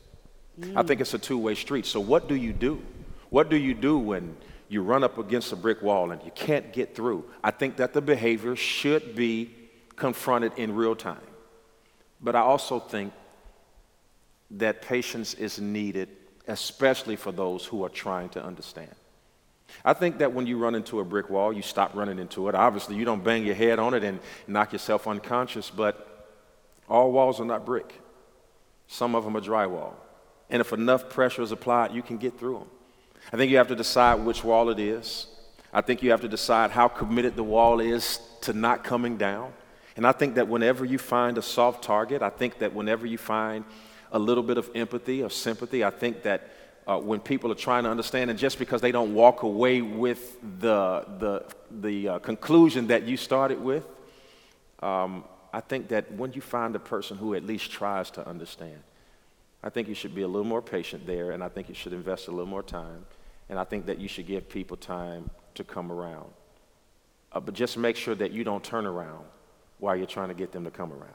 I 0.76 0.84
think 0.84 1.01
it's 1.01 1.14
a 1.14 1.20
two 1.20 1.38
way 1.38 1.55
street. 1.55 1.86
So, 1.86 1.99
what 1.99 2.28
do 2.28 2.36
you 2.36 2.53
do? 2.53 2.82
What 3.30 3.49
do 3.49 3.57
you 3.57 3.74
do 3.74 3.97
when 3.97 4.36
you 4.68 4.82
run 4.82 5.03
up 5.03 5.18
against 5.18 5.51
a 5.51 5.55
brick 5.55 5.82
wall 5.82 6.12
and 6.12 6.22
you 6.24 6.32
can't 6.32 6.74
get 6.74 6.95
through? 6.95 7.26
I 7.43 7.51
think 7.51 7.78
that 7.78 7.93
the 7.93 8.01
behavior 8.01 8.55
should 8.55 9.16
be 9.16 9.53
confronted 9.95 10.53
in 10.57 10.76
real 10.76 10.95
time. 10.95 11.22
But 12.22 12.36
I 12.36 12.39
also 12.39 12.80
think 12.80 13.14
that 14.51 14.82
patience 14.82 15.34
is 15.36 15.60
needed, 15.60 16.10
especially 16.47 17.16
for 17.16 17.32
those 17.32 17.66
who 17.66 17.84
are 17.84 17.89
trying 17.89 18.30
to 18.30 18.43
understand. 18.43 18.91
I 19.86 19.93
think 19.93 20.18
that 20.18 20.34
when 20.34 20.47
you 20.47 20.57
run 20.57 20.74
into 20.74 20.99
a 20.99 21.05
brick 21.05 21.30
wall, 21.30 21.53
you 21.53 21.62
stop 21.62 21.95
running 21.95 22.18
into 22.18 22.49
it. 22.49 22.55
Obviously, 22.55 22.95
you 22.95 23.05
don't 23.05 23.24
bang 23.24 23.45
your 23.45 23.55
head 23.55 23.78
on 23.78 23.93
it 23.93 24.03
and 24.03 24.20
knock 24.47 24.74
yourself 24.74 25.07
unconscious, 25.07 25.70
but 25.70 26.28
all 26.89 27.12
walls 27.12 27.39
are 27.39 27.45
not 27.45 27.66
brick. 27.66 27.93
Some 28.88 29.14
of 29.14 29.24
them 29.24 29.38
are 29.38 29.41
drywall. 29.41 29.93
And 30.50 30.62
if 30.62 30.74
enough 30.74 31.10
pressure 31.10 31.41
is 31.41 31.52
applied, 31.52 31.93
you 31.93 32.02
can 32.02 32.18
get 32.18 32.39
through 32.39 32.60
them. 32.60 32.68
I 33.32 33.38
think 33.38 33.52
you 33.52 33.58
have 33.58 33.68
to 33.68 33.76
decide 33.76 34.16
which 34.16 34.43
wall 34.43 34.70
it 34.70 34.80
is. 34.80 35.28
I 35.72 35.82
think 35.82 36.02
you 36.02 36.12
have 36.12 36.22
to 36.22 36.28
decide 36.28 36.72
how 36.72 36.88
committed 36.88 37.36
the 37.36 37.43
wall 37.43 37.80
is 37.80 38.20
to 38.41 38.54
not 38.54 38.84
coming 38.84 39.18
down. 39.18 39.54
And 39.95 40.08
I 40.08 40.12
think 40.12 40.36
that 40.36 40.47
whenever 40.47 40.86
you 40.86 40.97
find 40.97 41.38
a 41.38 41.41
soft 41.41 41.84
target, 41.84 42.22
I 42.22 42.30
think 42.30 42.60
that 42.60 42.74
whenever 42.74 43.06
you 43.06 43.18
find 43.18 43.66
a 44.12 44.18
little 44.18 44.43
bit 44.43 44.58
of 44.58 44.70
empathy 44.74 45.22
or 45.22 45.30
sympathy, 45.30 45.84
I 45.84 45.91
think 45.91 46.24
that 46.24 46.50
uh, 46.88 46.97
when 46.97 47.20
people 47.20 47.52
are 47.52 47.56
trying 47.56 47.84
to 47.84 47.89
understand, 47.91 48.32
and 48.32 48.39
just 48.39 48.58
because 48.58 48.82
they 48.82 48.91
don't 48.91 49.14
walk 49.14 49.43
away 49.43 49.82
with 49.82 50.38
the, 50.60 51.06
the, 51.20 51.45
the 51.70 52.08
uh, 52.08 52.20
conclusion 52.20 52.88
that 52.88 53.04
you 53.04 53.16
started 53.16 53.62
with, 53.62 53.86
um, 54.82 55.24
I 55.54 55.60
think 55.60 55.89
that 55.89 56.12
when 56.14 56.34
you 56.34 56.41
find 56.41 56.76
a 56.76 56.80
person 56.80 57.18
who 57.18 57.36
at 57.36 57.43
least 57.45 57.70
tries 57.70 58.10
to 58.12 58.28
understand, 58.28 58.80
I 59.64 59.70
think 59.70 59.88
you 59.88 59.95
should 59.95 60.16
be 60.16 60.22
a 60.22 60.28
little 60.28 60.47
more 60.47 60.62
patient 60.62 61.05
there, 61.05 61.32
and 61.32 61.43
I 61.43 61.49
think 61.49 61.68
you 61.70 61.76
should 61.76 61.93
invest 61.93 62.28
a 62.28 62.32
little 62.32 62.45
more 62.45 62.64
time, 62.64 63.05
and 63.49 63.60
I 63.60 63.64
think 63.64 63.86
that 63.88 63.99
you 63.99 64.07
should 64.07 64.26
give 64.28 64.47
people 64.47 64.78
time 64.78 65.30
to 65.55 65.64
come 65.64 65.91
around. 65.91 66.30
Uh, 67.32 67.39
but 67.39 67.53
just 67.53 67.78
make 67.78 67.95
sure 67.95 68.16
that 68.16 68.32
you 68.32 68.43
don't 68.43 68.64
turn 68.64 68.86
around 68.86 69.26
while 69.80 69.95
you're 69.95 70.07
trying 70.07 70.30
to 70.30 70.34
get 70.34 70.51
them 70.51 70.64
to 70.64 70.72
come 70.72 70.91
around. 70.91 71.14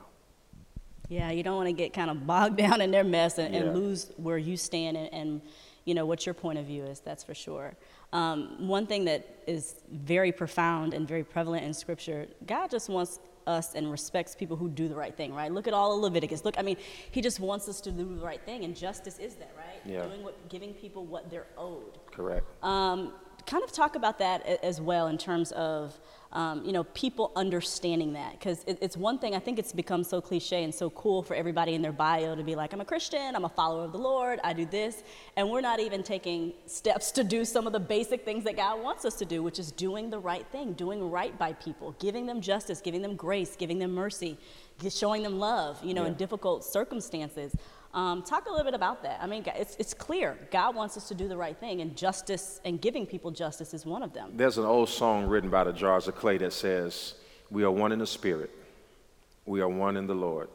Yeah, 1.09 1.31
you 1.31 1.43
don't 1.43 1.57
want 1.57 1.69
to 1.69 1.73
get 1.73 1.93
kind 1.93 2.11
of 2.11 2.27
bogged 2.27 2.57
down 2.65 2.81
in 2.81 2.91
their 2.91 3.05
mess 3.05 3.39
and, 3.39 3.55
Yeah. 3.55 3.63
and 3.63 3.75
lose 3.75 4.11
where 4.17 4.39
you 4.39 4.57
stand 4.57 4.97
and, 4.97 5.13
and, 5.13 5.41
you 5.85 5.95
know, 5.95 6.07
what 6.07 6.25
your 6.27 6.35
point 6.35 6.59
of 6.59 6.67
view 6.67 6.83
is, 6.85 7.01
that's 7.01 7.25
for 7.25 7.35
sure. 7.35 7.75
Um, 8.13 8.69
one 8.69 8.87
thing 8.87 9.05
that 9.07 9.43
is 9.47 9.77
very 9.91 10.33
profound 10.33 10.95
and 10.95 11.07
very 11.09 11.25
prevalent 11.25 11.65
in 11.65 11.75
Scripture, 11.75 12.27
God 12.47 12.71
just 12.71 12.89
wants 12.89 13.19
us 13.47 13.75
and 13.75 13.91
respects 13.91 14.35
people 14.35 14.57
who 14.57 14.69
do 14.69 14.89
the 14.89 14.95
right 14.95 15.15
thing, 15.17 15.35
right? 15.35 15.53
Look 15.53 15.67
at 15.67 15.75
all 15.75 15.95
of 15.97 16.01
Leviticus. 16.03 16.45
Look, 16.45 16.59
I 16.59 16.63
mean, 16.63 16.77
He 17.11 17.21
just 17.21 17.41
wants 17.41 17.69
us 17.69 17.81
to 17.83 17.91
do 17.91 18.17
the 18.17 18.25
right 18.25 18.41
thing, 18.45 18.65
and 18.65 18.77
justice 18.77 19.19
is 19.19 19.35
that, 19.37 19.53
right? 19.57 19.81
Yeah. 19.85 20.07
Doing 20.07 20.23
what, 20.23 20.49
giving 20.49 20.75
people 20.75 21.05
what 21.05 21.31
they're 21.31 21.47
owed. 21.57 21.99
Correct. 22.11 22.47
Um, 22.65 23.13
kind 23.47 23.63
of 23.63 23.73
talk 23.73 23.95
about 23.97 24.19
that 24.19 24.47
as 24.63 24.81
well 24.81 25.09
in 25.09 25.19
terms 25.19 25.53
of 25.53 25.99
um, 26.35 26.65
you 26.65 26.73
know 26.73 26.85
people 26.85 27.33
understanding 27.37 28.13
that. 28.15 28.33
Because 28.33 28.65
it, 28.67 28.79
it's 28.81 28.97
one 28.97 29.19
thing 29.19 29.35
I 29.35 29.39
think 29.39 29.59
it's 29.59 29.73
become 29.73 30.05
so 30.05 30.21
cliche 30.21 30.65
and 30.65 30.75
so 30.75 30.91
cool 30.91 31.23
for 31.23 31.35
everybody 31.35 31.75
in 31.75 31.83
their 31.83 31.93
bio 31.93 32.35
to 32.35 32.43
be 32.43 32.55
like 32.55 32.73
I'm 32.73 32.81
a 32.81 32.85
Christian 32.85 33.35
I'm 33.35 33.45
a 33.45 33.49
follower 33.49 33.85
of 33.85 33.93
the 33.93 33.99
Lord 33.99 34.41
I 34.43 34.53
do 34.53 34.67
this 34.67 35.03
and 35.37 35.49
we're 35.49 35.61
not 35.61 35.81
even 35.81 36.03
taking 36.03 36.53
steps 36.67 37.11
to 37.13 37.25
do 37.25 37.45
some 37.45 37.67
of 37.67 37.73
the 37.73 37.81
basic 37.81 38.25
things 38.25 38.45
that 38.45 38.57
God 38.57 38.83
wants 38.83 39.05
us 39.05 39.15
to 39.17 39.25
do 39.25 39.43
which 39.43 39.59
is 39.59 39.73
doing 39.73 40.11
the 40.11 40.19
right 40.19 40.47
thing 40.49 40.73
doing 40.73 41.11
right 41.11 41.37
by 41.39 41.53
people 41.55 41.95
giving 41.99 42.27
them 42.27 42.41
justice 42.41 42.81
giving 42.81 43.03
them 43.03 43.17
grace 43.17 43.57
giving 43.57 43.79
them 43.79 43.93
mercy 43.93 44.37
showing 44.91 45.23
them 45.23 45.39
love 45.39 45.83
you 45.85 45.95
know 45.95 46.05
in 46.05 46.15
difficult 46.15 46.65
circumstances 46.65 47.55
um, 47.95 48.23
talk 48.23 48.47
a 48.47 48.51
little 48.51 48.65
bit 48.65 48.75
about 48.75 49.05
that. 49.05 49.21
I 49.23 49.27
mean, 49.27 49.45
it's, 49.47 49.77
it's 49.79 49.95
clear 49.95 50.37
God 50.51 50.75
wants 50.75 50.97
us 50.97 51.07
to 51.09 51.15
do 51.15 51.29
the 51.29 51.37
right 51.37 51.57
thing, 51.57 51.81
and 51.81 51.97
justice 51.97 52.61
and 52.65 52.81
giving 52.81 53.07
people 53.07 53.31
justice 53.31 53.73
is 53.73 53.87
one 53.87 54.03
of 54.03 54.13
them. 54.13 54.33
There's 54.35 54.59
an 54.59 54.65
old 54.65 54.89
song 54.89 55.27
written 55.27 55.49
by 55.49 55.65
the 55.65 55.73
Jars 55.73 56.09
of 56.09 56.17
Clay 56.17 56.39
that 56.39 56.53
says, 56.53 57.15
We 57.51 57.63
are 57.63 57.71
one 57.71 57.93
in 57.93 58.01
the 58.01 58.07
Spirit, 58.07 58.51
we 59.47 59.61
are 59.61 59.69
one 59.69 59.97
in 59.97 60.09
the 60.09 60.15
Lord. 60.15 60.49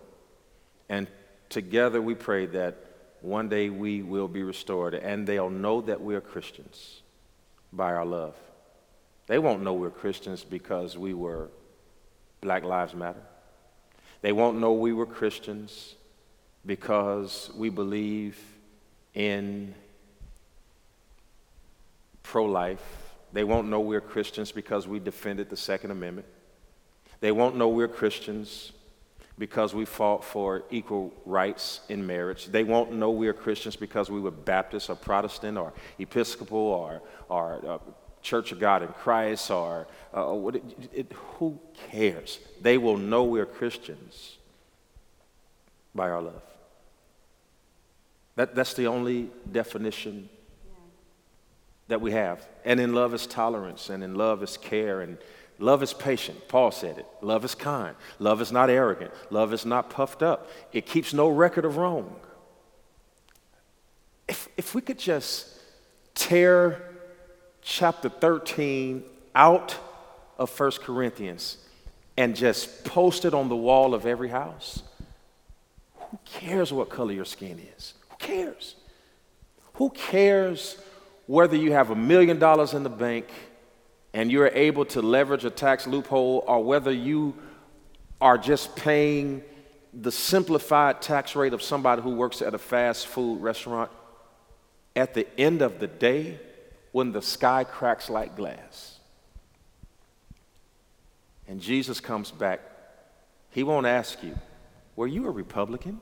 And 0.89 1.07
together 1.47 2.01
we 2.01 2.13
pray 2.13 2.45
that 2.47 2.75
one 3.21 3.47
day 3.47 3.69
we 3.69 4.01
will 4.01 4.27
be 4.27 4.43
restored 4.43 4.93
and 4.93 5.25
they'll 5.25 5.49
know 5.49 5.81
that 5.81 6.01
we're 6.01 6.21
Christians 6.21 7.01
by 7.71 7.93
our 7.93 8.05
love. 8.05 8.35
They 9.27 9.39
won't 9.39 9.61
know 9.61 9.73
we're 9.73 9.91
Christians 9.91 10.43
because 10.43 10.97
we 10.97 11.13
were 11.13 11.49
Black 12.41 12.63
Lives 12.63 12.95
Matter. 12.95 13.21
They 14.21 14.31
won't 14.31 14.59
know 14.59 14.73
we 14.73 14.91
were 14.91 15.05
Christians 15.05 15.95
because 16.65 17.51
we 17.55 17.69
believe 17.69 18.37
in 19.13 19.73
pro 22.23 22.45
life. 22.45 23.13
They 23.33 23.43
won't 23.43 23.67
know 23.69 23.79
we're 23.79 24.01
Christians 24.01 24.51
because 24.51 24.87
we 24.87 24.99
defended 24.99 25.49
the 25.49 25.57
Second 25.57 25.91
Amendment. 25.91 26.27
They 27.21 27.31
won't 27.31 27.55
know 27.55 27.69
we're 27.69 27.87
Christians 27.87 28.71
because 29.37 29.73
we 29.73 29.85
fought 29.85 30.23
for 30.23 30.63
equal 30.69 31.13
rights 31.25 31.81
in 31.89 32.05
marriage. 32.05 32.47
They 32.47 32.63
won't 32.63 32.91
know 32.91 33.11
we're 33.11 33.33
Christians 33.33 33.75
because 33.75 34.09
we 34.09 34.19
were 34.19 34.31
Baptist 34.31 34.89
or 34.89 34.95
Protestant 34.95 35.57
or 35.57 35.73
Episcopal 35.97 36.57
or, 36.57 37.01
or 37.29 37.61
uh, 37.65 37.77
Church 38.21 38.51
of 38.51 38.59
God 38.59 38.83
in 38.83 38.89
Christ 38.89 39.49
or 39.49 39.87
uh, 40.15 40.47
it, 40.47 40.63
it, 40.93 41.13
who 41.13 41.57
cares? 41.89 42.39
They 42.61 42.77
will 42.77 42.97
know 42.97 43.23
we're 43.23 43.45
Christians 43.45 44.38
by 45.99 46.09
our 46.09 46.21
love. 46.21 46.41
That, 48.37 48.55
that's 48.55 48.73
the 48.73 48.87
only 48.87 49.29
definition 49.51 50.29
that 51.89 51.99
we 51.99 52.13
have. 52.13 52.47
And 52.63 52.79
in 52.79 52.93
love 52.93 53.13
is 53.13 53.27
tolerance, 53.27 53.89
and 53.89 54.01
in 54.01 54.15
love 54.15 54.41
is 54.41 54.55
care, 54.55 55.01
and 55.01 55.17
love 55.57 55.83
is 55.83 55.93
patient. 55.93 56.47
Paul 56.47 56.71
said 56.71 56.99
it. 56.99 57.05
Love 57.19 57.43
is 57.43 57.53
kind. 57.53 57.97
Love 58.17 58.41
is 58.41 58.49
not 58.49 58.69
arrogant. 58.69 59.11
Love 59.29 59.51
is 59.51 59.65
not 59.65 59.89
puffed 59.89 60.23
up. 60.23 60.49
It 60.71 60.85
keeps 60.85 61.13
no 61.13 61.27
record 61.27 61.65
of 61.65 61.75
wrong. 61.75 62.15
If, 64.29 64.47
if 64.55 64.73
we 64.73 64.81
could 64.81 64.99
just 64.99 65.49
tear 66.15 66.81
chapter 67.61 68.07
13 68.07 69.03
out 69.35 69.77
of 70.37 70.57
1 70.57 70.71
Corinthians 70.81 71.57
and 72.15 72.37
just 72.37 72.85
post 72.85 73.25
it 73.25 73.33
on 73.33 73.49
the 73.49 73.57
wall 73.57 73.93
of 73.93 74.05
every 74.05 74.29
house, 74.29 74.83
who 76.11 76.19
cares 76.25 76.73
what 76.73 76.89
color 76.89 77.11
your 77.11 77.25
skin 77.25 77.59
is? 77.77 77.93
Who 78.09 78.15
cares? 78.17 78.75
Who 79.73 79.89
cares 79.91 80.77
whether 81.27 81.55
you 81.55 81.73
have 81.73 81.91
a 81.91 81.95
million 81.95 82.39
dollars 82.39 82.73
in 82.73 82.83
the 82.83 82.89
bank 82.89 83.27
and 84.13 84.31
you're 84.31 84.47
able 84.47 84.85
to 84.85 85.01
leverage 85.01 85.45
a 85.45 85.49
tax 85.49 85.85
loophole 85.85 86.43
or 86.47 86.63
whether 86.63 86.91
you 86.91 87.35
are 88.19 88.37
just 88.37 88.75
paying 88.75 89.43
the 89.93 90.11
simplified 90.11 91.01
tax 91.01 91.35
rate 91.35 91.53
of 91.53 91.61
somebody 91.61 92.01
who 92.01 92.11
works 92.11 92.41
at 92.41 92.53
a 92.53 92.57
fast 92.57 93.07
food 93.07 93.41
restaurant, 93.41 93.91
at 94.95 95.13
the 95.13 95.27
end 95.39 95.61
of 95.61 95.79
the 95.79 95.87
day, 95.87 96.39
when 96.91 97.11
the 97.11 97.21
sky 97.21 97.63
cracks 97.63 98.09
like 98.09 98.35
glass 98.35 98.99
and 101.47 101.59
Jesus 101.59 101.99
comes 101.99 102.31
back, 102.31 102.61
he 103.51 103.63
won't 103.63 103.87
ask 103.87 104.23
you, 104.23 104.35
Were 104.99 105.07
you 105.07 105.27
a 105.27 105.31
Republican? 105.31 106.01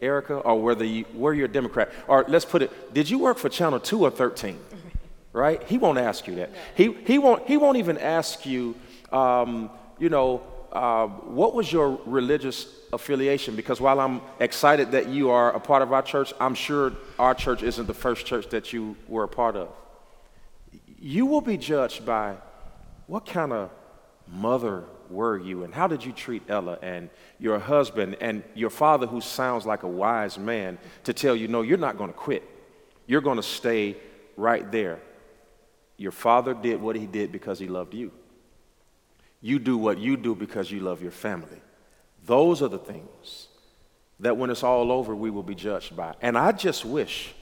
Erica, 0.00 0.36
or 0.36 0.62
whether 0.62 0.84
you 0.84 1.06
were 1.12 1.34
you 1.34 1.44
a 1.44 1.48
Democrat, 1.48 1.90
or 2.06 2.24
let's 2.28 2.44
put 2.44 2.62
it, 2.62 2.94
did 2.94 3.10
you 3.10 3.18
work 3.18 3.36
for 3.36 3.48
Channel 3.48 3.80
2 3.80 4.04
or 4.04 4.12
13? 4.12 4.60
Right? 5.32 5.60
He 5.64 5.76
won't 5.76 5.98
ask 5.98 6.28
you 6.28 6.36
that. 6.36 6.50
He, 6.76 6.92
he, 7.04 7.18
won't, 7.18 7.48
he 7.48 7.56
won't 7.56 7.78
even 7.78 7.98
ask 7.98 8.46
you, 8.46 8.76
um, 9.10 9.70
you 9.98 10.08
know, 10.08 10.44
uh, 10.70 11.08
what 11.08 11.52
was 11.52 11.72
your 11.72 11.98
religious 12.06 12.68
affiliation? 12.92 13.56
Because 13.56 13.80
while 13.80 13.98
I'm 13.98 14.20
excited 14.38 14.92
that 14.92 15.08
you 15.08 15.30
are 15.30 15.52
a 15.52 15.58
part 15.58 15.82
of 15.82 15.92
our 15.92 16.02
church, 16.02 16.32
I'm 16.38 16.54
sure 16.54 16.92
our 17.18 17.34
church 17.34 17.64
isn't 17.64 17.88
the 17.88 17.94
first 18.06 18.24
church 18.24 18.48
that 18.50 18.72
you 18.72 18.94
were 19.08 19.24
a 19.24 19.28
part 19.28 19.56
of. 19.56 19.68
You 21.00 21.26
will 21.26 21.40
be 21.40 21.56
judged 21.56 22.06
by 22.06 22.36
what 23.08 23.26
kind 23.26 23.52
of 23.52 23.70
mother 24.28 24.84
were 25.10 25.38
you 25.38 25.64
and 25.64 25.74
how 25.74 25.86
did 25.86 26.04
you 26.04 26.12
treat 26.12 26.42
Ella 26.48 26.78
and 26.82 27.10
your 27.38 27.58
husband 27.58 28.16
and 28.20 28.42
your 28.54 28.70
father, 28.70 29.06
who 29.06 29.20
sounds 29.20 29.66
like 29.66 29.82
a 29.82 29.88
wise 29.88 30.38
man, 30.38 30.78
to 31.04 31.12
tell 31.12 31.36
you, 31.36 31.48
no, 31.48 31.62
you're 31.62 31.78
not 31.78 31.98
going 31.98 32.10
to 32.10 32.16
quit. 32.16 32.42
You're 33.06 33.20
going 33.20 33.36
to 33.36 33.42
stay 33.42 33.96
right 34.36 34.70
there. 34.70 35.00
Your 35.96 36.12
father 36.12 36.54
did 36.54 36.80
what 36.80 36.96
he 36.96 37.06
did 37.06 37.32
because 37.32 37.58
he 37.58 37.68
loved 37.68 37.94
you. 37.94 38.12
You 39.40 39.58
do 39.58 39.78
what 39.78 39.98
you 39.98 40.16
do 40.16 40.34
because 40.34 40.70
you 40.70 40.80
love 40.80 41.02
your 41.02 41.10
family. 41.10 41.60
Those 42.24 42.62
are 42.62 42.68
the 42.68 42.78
things 42.78 43.48
that 44.20 44.36
when 44.36 44.50
it's 44.50 44.62
all 44.62 44.90
over, 44.90 45.14
we 45.14 45.30
will 45.30 45.42
be 45.42 45.54
judged 45.54 45.96
by. 45.96 46.14
And 46.20 46.36
I 46.36 46.52
just 46.52 46.84
wish 46.84 47.34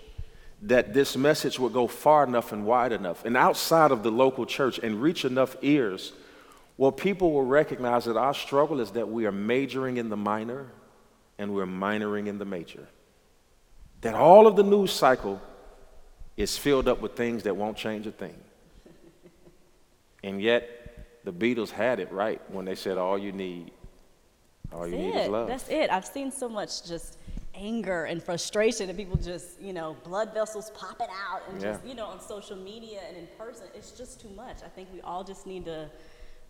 that 0.63 0.95
this 0.95 1.17
message 1.17 1.59
would 1.59 1.73
go 1.73 1.87
far 1.87 2.25
enough 2.25 2.53
and 2.53 2.65
wide 2.65 2.93
enough 2.93 3.25
and 3.25 3.37
outside 3.37 3.91
of 3.91 4.03
the 4.03 4.11
local 4.11 4.47
church 4.47 4.79
and 4.79 5.01
reach 5.01 5.25
enough 5.25 5.57
ears 5.63 6.13
well, 6.77 6.93
people 6.93 7.33
will 7.33 7.45
recognize 7.45 8.05
that 8.07 8.17
our 8.17 8.35
struggle 8.35 8.81
is 8.81 8.93
that 8.93 9.09
we 9.09 9.27
are 9.27 9.33
majoring 9.33 9.97
in 9.97 10.09
the 10.09 10.17
minor 10.17 10.67
and 11.39 11.55
we're 11.55 11.67
minoring 11.67 12.27
in 12.27 12.39
the 12.39 12.45
major. 12.45 12.87
That 14.01 14.15
all 14.15 14.47
of 14.47 14.57
the 14.57 14.63
news 14.63 14.93
cycle 14.93 15.41
is 16.37 16.59
filled 16.59 16.89
up 16.89 17.01
with 17.01 17.17
things 17.17 17.45
that 17.45 17.57
won't 17.57 17.77
change 17.77 18.07
a 18.07 18.13
thing. 18.13 18.37
and 20.23 20.43
yet, 20.43 21.23
the 21.25 21.33
Beatles 21.33 21.71
had 21.71 22.01
it 22.01 22.13
right 22.13 22.41
when 22.51 22.65
they 22.65 22.75
said, 22.75 22.99
All 22.99 23.17
you 23.17 23.33
need, 23.33 23.71
all 24.73 24.81
That's 24.81 24.93
you 24.93 24.99
need 24.99 25.17
is 25.17 25.29
love. 25.29 25.49
That's 25.49 25.69
it. 25.69 25.91
I've 25.91 26.05
seen 26.05 26.31
so 26.31 26.49
much 26.49 26.85
just 26.85 27.19
anger 27.55 28.05
and 28.05 28.23
frustration 28.23 28.89
and 28.89 28.99
people 28.99 29.17
just, 29.17 29.61
you 29.61 29.73
know, 29.73 29.97
blood 30.05 30.35
vessels 30.35 30.71
popping 30.73 31.07
out 31.31 31.43
and 31.49 31.63
Yeah. 31.63 31.73
just, 31.73 31.87
you 31.87 31.95
know, 31.95 32.07
on 32.07 32.21
social 32.21 32.57
media 32.57 33.01
and 33.09 33.17
in 33.17 33.29
person. 33.39 33.69
It's 33.75 33.93
just 33.93 34.21
too 34.21 34.31
much. 34.31 34.57
I 34.65 34.69
think 34.69 34.89
we 34.93 35.01
all 35.03 35.23
just 35.23 35.47
need 35.47 35.65
to 35.67 35.89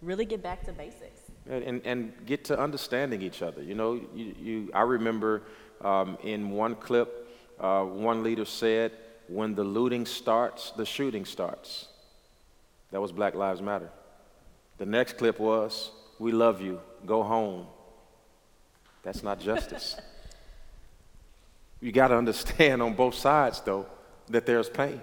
really 0.02 0.24
get 0.24 0.42
back 0.42 0.64
to 0.64 0.72
basics. 0.72 1.20
and, 1.48 1.82
and 1.84 2.12
get 2.26 2.44
to 2.46 2.58
understanding 2.58 3.22
each 3.22 3.42
other. 3.42 3.62
You 3.62 3.74
know, 3.74 4.00
you, 4.14 4.34
you, 4.40 4.70
I 4.72 4.82
remember 4.82 5.42
um, 5.82 6.16
in 6.22 6.50
one 6.50 6.74
clip, 6.74 7.28
uh, 7.60 7.84
one 7.84 8.22
leader 8.22 8.44
said, 8.44 8.92
when 9.28 9.54
the 9.54 9.64
looting 9.64 10.06
starts, 10.06 10.70
the 10.72 10.84
shooting 10.84 11.24
starts. 11.24 11.88
That 12.90 13.00
was 13.00 13.12
Black 13.12 13.34
Lives 13.34 13.62
Matter. 13.62 13.90
The 14.78 14.86
next 14.86 15.16
clip 15.16 15.38
was, 15.38 15.90
we 16.18 16.32
love 16.32 16.60
you, 16.60 16.80
go 17.06 17.22
home. 17.22 17.66
That's 19.02 19.22
not 19.22 19.40
justice. 19.40 19.96
you 21.80 21.92
got 21.92 22.08
to 22.08 22.16
understand 22.16 22.82
on 22.82 22.94
both 22.94 23.14
sides, 23.14 23.60
though, 23.60 23.86
that 24.28 24.46
there's 24.46 24.68
pain. 24.68 25.00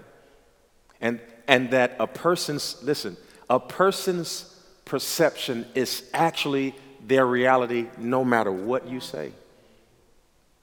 And, 1.00 1.20
and 1.48 1.72
that 1.72 1.96
a 2.00 2.08
person's, 2.08 2.82
listen, 2.84 3.18
a 3.50 3.60
person's 3.60 4.51
perception 4.92 5.66
is 5.74 6.04
actually 6.14 6.76
their 7.08 7.26
reality 7.26 7.88
no 7.98 8.26
matter 8.26 8.52
what 8.52 8.90
you 8.90 9.00
say. 9.00 9.32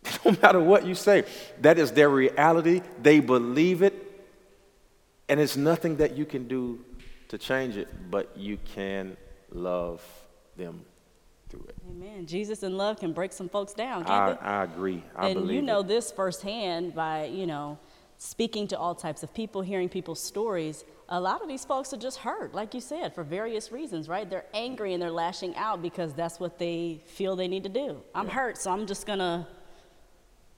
No 0.24 0.36
matter 0.42 0.60
what 0.60 0.86
you 0.86 0.94
say, 0.94 1.24
that 1.62 1.78
is 1.78 1.92
their 1.92 2.10
reality. 2.10 2.82
They 3.02 3.20
believe 3.20 3.82
it, 3.82 3.94
and 5.28 5.40
it's 5.40 5.56
nothing 5.56 5.96
that 5.96 6.16
you 6.16 6.24
can 6.24 6.46
do 6.46 6.84
to 7.28 7.38
change 7.38 7.76
it, 7.76 7.88
but 8.10 8.36
you 8.36 8.58
can 8.74 9.16
love 9.50 10.02
them 10.56 10.84
through 11.48 11.64
it. 11.68 11.76
Amen. 11.90 12.26
Jesus 12.26 12.62
in 12.62 12.76
love 12.76 13.00
can 13.00 13.12
break 13.12 13.32
some 13.32 13.48
folks 13.48 13.72
down, 13.72 14.04
can't 14.04 14.10
I, 14.10 14.30
it? 14.32 14.38
I 14.42 14.64
agree. 14.64 15.02
I 15.16 15.28
and 15.28 15.40
believe 15.40 15.56
you 15.56 15.62
know 15.62 15.80
it. 15.80 15.88
this 15.88 16.12
firsthand 16.12 16.94
by, 16.94 17.26
you 17.26 17.46
know, 17.46 17.78
speaking 18.18 18.66
to 18.68 18.78
all 18.78 18.94
types 18.94 19.22
of 19.22 19.32
people, 19.32 19.62
hearing 19.62 19.88
people's 19.88 20.20
stories. 20.20 20.84
A 21.08 21.20
lot 21.20 21.40
of 21.40 21.48
these 21.48 21.64
folks 21.64 21.92
are 21.92 21.96
just 21.96 22.18
hurt, 22.18 22.52
like 22.52 22.74
you 22.74 22.80
said, 22.80 23.14
for 23.14 23.22
various 23.22 23.70
reasons, 23.72 24.08
right? 24.08 24.28
They're 24.28 24.44
angry 24.52 24.92
and 24.92 25.00
they're 25.00 25.10
lashing 25.10 25.56
out 25.56 25.80
because 25.80 26.12
that's 26.12 26.38
what 26.40 26.58
they 26.58 27.00
feel 27.06 27.36
they 27.36 27.48
need 27.48 27.62
to 27.62 27.68
do. 27.68 28.02
I'm 28.14 28.28
hurt, 28.28 28.58
so 28.58 28.72
I'm 28.72 28.86
just 28.86 29.06
gonna, 29.06 29.46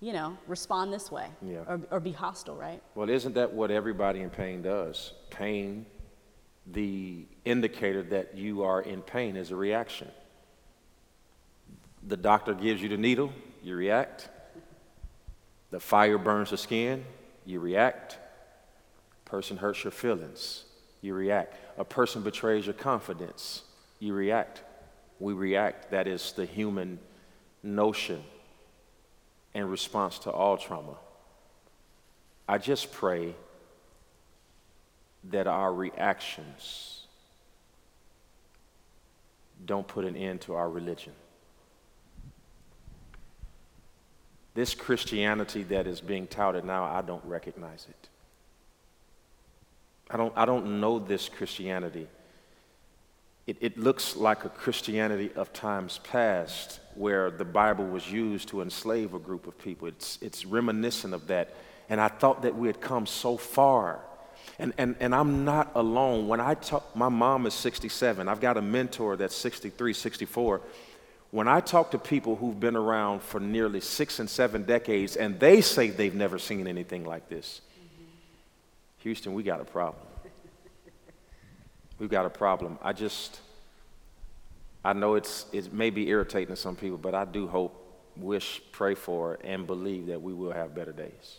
you 0.01 0.13
know, 0.15 0.37
respond 0.49 0.93
this 0.93 1.11
way 1.13 1.29
Yeah. 1.43 1.59
or, 1.69 1.81
or 1.91 2.01
be 2.01 2.13
hostile, 2.13 2.57
right? 2.57 2.83
Well, 2.95 3.11
isn't 3.11 3.35
that 3.35 3.53
what 3.53 3.71
everybody 3.71 4.21
in 4.21 4.31
pain 4.31 4.63
does? 4.63 5.13
Pain, 5.29 5.85
the 6.67 7.27
indicator 7.45 8.03
that 8.05 8.37
you 8.39 8.63
are 8.65 8.81
in 8.81 9.03
pain 9.03 9.37
is 9.37 9.51
a 9.51 9.57
reaction. 9.57 10.09
The 12.09 12.17
doctor 12.17 12.55
gives 12.55 12.81
you 12.81 12.89
the 12.89 12.97
needle, 12.97 13.33
you 13.63 13.77
react. 13.77 14.31
The 15.71 15.79
fire 15.79 16.19
burns 16.19 16.51
the 16.51 16.57
skin, 16.57 17.05
you 17.51 17.61
react. 17.61 18.17
A 19.27 19.31
person 19.31 19.57
hurts 19.57 19.85
your 19.85 19.91
feelings, 19.91 20.65
you 21.03 21.15
react. 21.15 21.57
A 21.79 21.85
person 21.85 22.23
betrays 22.23 22.67
your 22.67 22.75
confidence, 22.75 23.63
you 23.99 24.15
react. 24.15 24.63
We 25.19 25.35
react. 25.35 25.91
That 25.91 26.07
is 26.07 26.33
the 26.33 26.47
human 26.47 26.99
notion 27.63 28.23
in 29.53 29.69
response 29.69 30.19
to 30.21 30.31
all 30.31 30.57
trauma. 30.57 30.97
I 32.49 32.57
just 32.57 32.91
pray 32.91 33.35
that 35.25 35.47
our 35.47 35.73
reactions 35.73 37.07
don't 39.67 39.87
put 39.87 40.07
an 40.07 40.17
end 40.17 40.41
to 40.43 40.55
our 40.55 40.71
religion. 40.71 41.13
This 44.55 44.75
Christianity 44.75 45.63
that 45.65 45.87
is 45.87 46.01
being 46.01 46.27
touted 46.27 46.65
now, 46.65 46.85
I 46.85 47.03
don't 47.03 47.25
recognize 47.25 47.87
it. 47.89 48.09
I 50.11 50.17
don't, 50.17 50.33
I 50.37 50.45
don't 50.45 50.81
know 50.81 50.99
this 50.99 51.29
Christianity. 51.29 52.09
It, 53.47 53.57
it 53.61 53.79
looks 53.79 54.17
like 54.17 54.45
a 54.45 54.49
Christianity 54.49 55.31
of 55.35 55.53
times 55.53 56.01
past 56.05 56.81
where 56.95 57.31
the 57.31 57.45
Bible 57.45 57.87
was 57.87 58.11
used 58.11 58.49
to 58.49 58.61
enslave 58.61 59.15
a 59.15 59.19
group 59.19 59.47
of 59.47 59.57
people. 59.59 59.89
It's, 59.89 60.19
it's 60.21 60.45
reminiscent 60.45 61.15
of 61.15 61.29
that. 61.29 61.55
And 61.89 62.01
I 62.01 62.09
thought 62.09 62.43
that 62.43 62.57
we 62.57 62.67
had 62.67 62.81
come 62.81 63.07
so 63.07 63.37
far. 63.37 64.01
And, 64.59 64.73
and, 64.79 64.97
and 65.01 65.15
I'm 65.15 65.45
not 65.45 65.73
alone. 65.75 66.29
When 66.29 66.41
I 66.41 66.55
talk, 66.55 66.95
my 66.95 67.09
mom 67.09 67.47
is 67.47 67.55
67. 67.55 68.29
I've 68.29 68.41
got 68.41 68.57
a 68.57 68.63
mentor 68.63 69.17
that's 69.17 69.35
63, 69.35 69.95
64. 69.95 70.61
When 71.31 71.47
I 71.47 71.61
talk 71.61 71.93
to 71.93 71.99
people 71.99 72.35
who've 72.37 72.59
been 72.59 72.77
around 72.77 73.23
for 73.23 73.39
nearly 73.39 73.81
six 73.81 74.19
and 74.19 74.29
seven 74.29 74.65
decades 74.65 75.17
and 75.17 75.39
they 75.39 75.61
say 75.61 75.91
they've 75.91 76.15
never 76.15 76.39
seen 76.39 76.67
anything 76.67 77.05
like 77.05 77.29
this, 77.29 77.61
Houston, 78.99 79.35
we 79.35 79.43
got 79.43 79.61
a 79.61 79.65
problem. 79.65 80.03
We've 81.99 82.11
got 82.11 82.27
a 82.27 82.31
problem. 82.31 82.79
I 82.83 82.93
just, 82.93 83.41
I 84.85 84.93
know 84.93 85.15
it's, 85.15 85.47
it 85.53 85.73
may 85.73 85.91
be 85.91 86.09
irritating 86.09 86.55
to 86.55 86.57
some 86.57 86.75
people, 86.75 86.99
but 86.99 87.15
I 87.15 87.25
do 87.25 87.47
hope, 87.47 87.77
wish, 88.17 88.61
pray 88.73 88.95
for, 88.95 89.39
and 89.45 89.67
believe 89.67 90.07
that 90.07 90.21
we 90.21 90.33
will 90.33 90.53
have 90.53 90.75
better 90.75 90.93
days. 90.93 91.39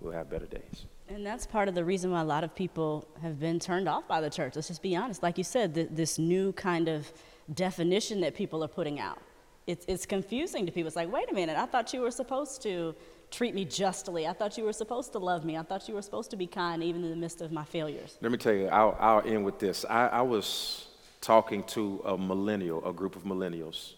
We'll 0.00 0.12
have 0.12 0.30
better 0.30 0.46
days. 0.46 0.86
And 1.08 1.26
that's 1.26 1.46
part 1.46 1.68
of 1.68 1.74
the 1.74 1.84
reason 1.84 2.10
why 2.10 2.22
a 2.22 2.24
lot 2.24 2.42
of 2.42 2.54
people 2.54 3.06
have 3.20 3.38
been 3.38 3.60
turned 3.60 3.88
off 3.88 4.08
by 4.08 4.20
the 4.20 4.30
church. 4.30 4.54
Let's 4.56 4.68
just 4.68 4.82
be 4.82 4.96
honest. 4.96 5.22
Like 5.22 5.36
you 5.36 5.44
said, 5.44 5.74
th- 5.74 5.88
this 5.90 6.18
new 6.18 6.52
kind 6.52 6.88
of 6.88 7.12
definition 7.54 8.20
that 8.20 8.34
people 8.34 8.62
are 8.64 8.68
putting 8.68 9.00
out. 9.00 9.18
It's, 9.66 9.84
it's 9.86 10.06
confusing 10.06 10.66
to 10.66 10.72
people. 10.72 10.88
It's 10.88 10.96
like, 10.96 11.12
wait 11.12 11.30
a 11.30 11.34
minute, 11.34 11.56
I 11.56 11.66
thought 11.66 11.92
you 11.92 12.00
were 12.00 12.10
supposed 12.10 12.62
to 12.62 12.94
treat 13.30 13.54
me 13.54 13.64
justly. 13.64 14.26
I 14.26 14.32
thought 14.32 14.58
you 14.58 14.64
were 14.64 14.72
supposed 14.72 15.12
to 15.12 15.18
love 15.18 15.44
me. 15.44 15.56
I 15.56 15.62
thought 15.62 15.88
you 15.88 15.94
were 15.94 16.02
supposed 16.02 16.30
to 16.30 16.36
be 16.36 16.46
kind 16.46 16.82
even 16.82 17.02
in 17.04 17.10
the 17.10 17.16
midst 17.16 17.40
of 17.40 17.52
my 17.52 17.64
failures. 17.64 18.18
Let 18.20 18.32
me 18.32 18.38
tell 18.38 18.52
you, 18.52 18.66
I'll, 18.66 18.96
I'll 19.00 19.26
end 19.26 19.44
with 19.44 19.58
this. 19.58 19.84
I, 19.88 20.08
I 20.08 20.22
was 20.22 20.88
talking 21.20 21.64
to 21.64 22.02
a 22.04 22.18
millennial, 22.18 22.86
a 22.86 22.92
group 22.92 23.16
of 23.16 23.22
millennials, 23.22 23.94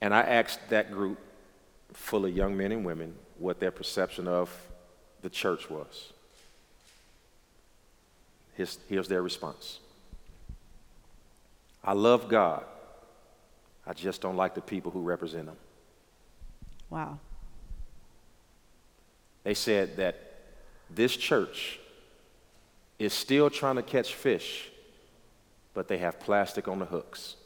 and 0.00 0.12
I 0.12 0.20
asked 0.20 0.60
that 0.70 0.90
group 0.90 1.18
full 1.92 2.24
of 2.24 2.36
young 2.36 2.56
men 2.56 2.72
and 2.72 2.84
women 2.84 3.14
what 3.38 3.60
their 3.60 3.70
perception 3.70 4.28
of 4.28 4.50
the 5.22 5.30
church 5.30 5.70
was. 5.70 6.12
Here's, 8.56 8.78
here's 8.88 9.08
their 9.08 9.22
response 9.22 9.78
I 11.82 11.92
love 11.92 12.28
God, 12.28 12.64
I 13.86 13.92
just 13.92 14.20
don't 14.20 14.36
like 14.36 14.54
the 14.54 14.60
people 14.60 14.90
who 14.92 15.00
represent 15.00 15.48
Him. 15.48 15.56
Wow. 16.90 17.18
They 19.44 19.54
said 19.54 19.96
that 19.96 20.16
this 20.90 21.16
church 21.16 21.78
is 22.98 23.12
still 23.14 23.48
trying 23.48 23.76
to 23.76 23.82
catch 23.82 24.14
fish, 24.14 24.70
but 25.72 25.88
they 25.88 25.98
have 25.98 26.20
plastic 26.20 26.68
on 26.68 26.78
the 26.78 26.84
hooks. 26.84 27.36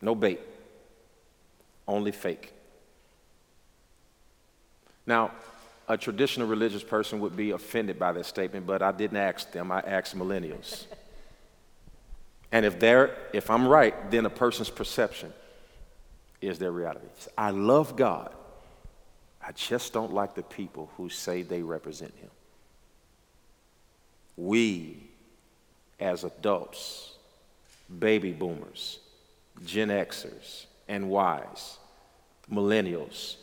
No 0.00 0.14
bait, 0.14 0.40
only 1.88 2.12
fake. 2.12 2.52
Now, 5.06 5.32
a 5.88 5.96
traditional 5.96 6.46
religious 6.46 6.84
person 6.84 7.18
would 7.20 7.36
be 7.36 7.50
offended 7.50 7.98
by 7.98 8.12
this 8.12 8.28
statement, 8.28 8.66
but 8.66 8.82
I 8.82 8.92
didn't 8.92 9.16
ask 9.16 9.50
them, 9.50 9.72
I 9.72 9.80
asked 9.80 10.16
millennials. 10.16 10.86
And 12.52 12.66
if, 12.66 12.78
they're, 12.78 13.16
if 13.32 13.50
I'm 13.50 13.66
right, 13.66 14.10
then 14.10 14.26
a 14.26 14.30
person's 14.30 14.68
perception 14.68 15.32
is 16.42 16.58
their 16.58 16.70
reality. 16.70 17.06
I 17.36 17.50
love 17.50 17.96
God. 17.96 18.32
I 19.44 19.52
just 19.52 19.92
don't 19.92 20.12
like 20.12 20.34
the 20.34 20.42
people 20.42 20.90
who 20.96 21.08
say 21.08 21.42
they 21.42 21.62
represent 21.62 22.14
Him. 22.16 22.30
We, 24.36 24.98
as 25.98 26.24
adults, 26.24 27.12
baby 27.98 28.32
boomers, 28.32 28.98
Gen 29.64 29.88
Xers, 29.88 30.66
and 30.88 31.10
Ys, 31.10 31.78
millennials, 32.50 33.36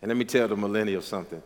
and 0.00 0.08
let 0.08 0.16
me 0.16 0.24
tell 0.24 0.48
the 0.48 0.56
millennials 0.56 1.04
something. 1.04 1.42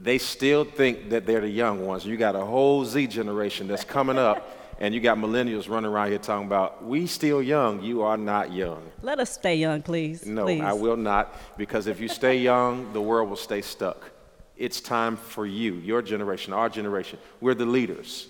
They 0.00 0.18
still 0.18 0.64
think 0.64 1.10
that 1.10 1.26
they're 1.26 1.40
the 1.40 1.48
young 1.48 1.84
ones. 1.84 2.06
You 2.06 2.16
got 2.16 2.36
a 2.36 2.44
whole 2.44 2.84
Z 2.84 3.08
generation 3.08 3.68
that's 3.68 3.84
coming 3.84 4.16
up, 4.16 4.67
and 4.80 4.94
you 4.94 5.00
got 5.00 5.18
millennials 5.18 5.68
running 5.68 5.90
around 5.90 6.08
here 6.08 6.18
talking 6.18 6.46
about, 6.46 6.84
we 6.84 7.06
still 7.06 7.42
young, 7.42 7.82
you 7.82 8.02
are 8.02 8.16
not 8.16 8.52
young. 8.52 8.82
Let 9.02 9.18
us 9.18 9.32
stay 9.32 9.56
young, 9.56 9.82
please. 9.82 10.24
No, 10.24 10.44
please. 10.44 10.60
I 10.60 10.72
will 10.72 10.96
not, 10.96 11.34
because 11.58 11.86
if 11.86 12.00
you 12.00 12.08
stay 12.08 12.38
young, 12.38 12.92
the 12.92 13.00
world 13.00 13.28
will 13.28 13.36
stay 13.36 13.60
stuck. 13.60 14.10
It's 14.56 14.80
time 14.80 15.16
for 15.16 15.46
you, 15.46 15.74
your 15.74 16.02
generation, 16.02 16.52
our 16.52 16.68
generation. 16.68 17.18
We're 17.40 17.54
the 17.54 17.66
leaders. 17.66 18.28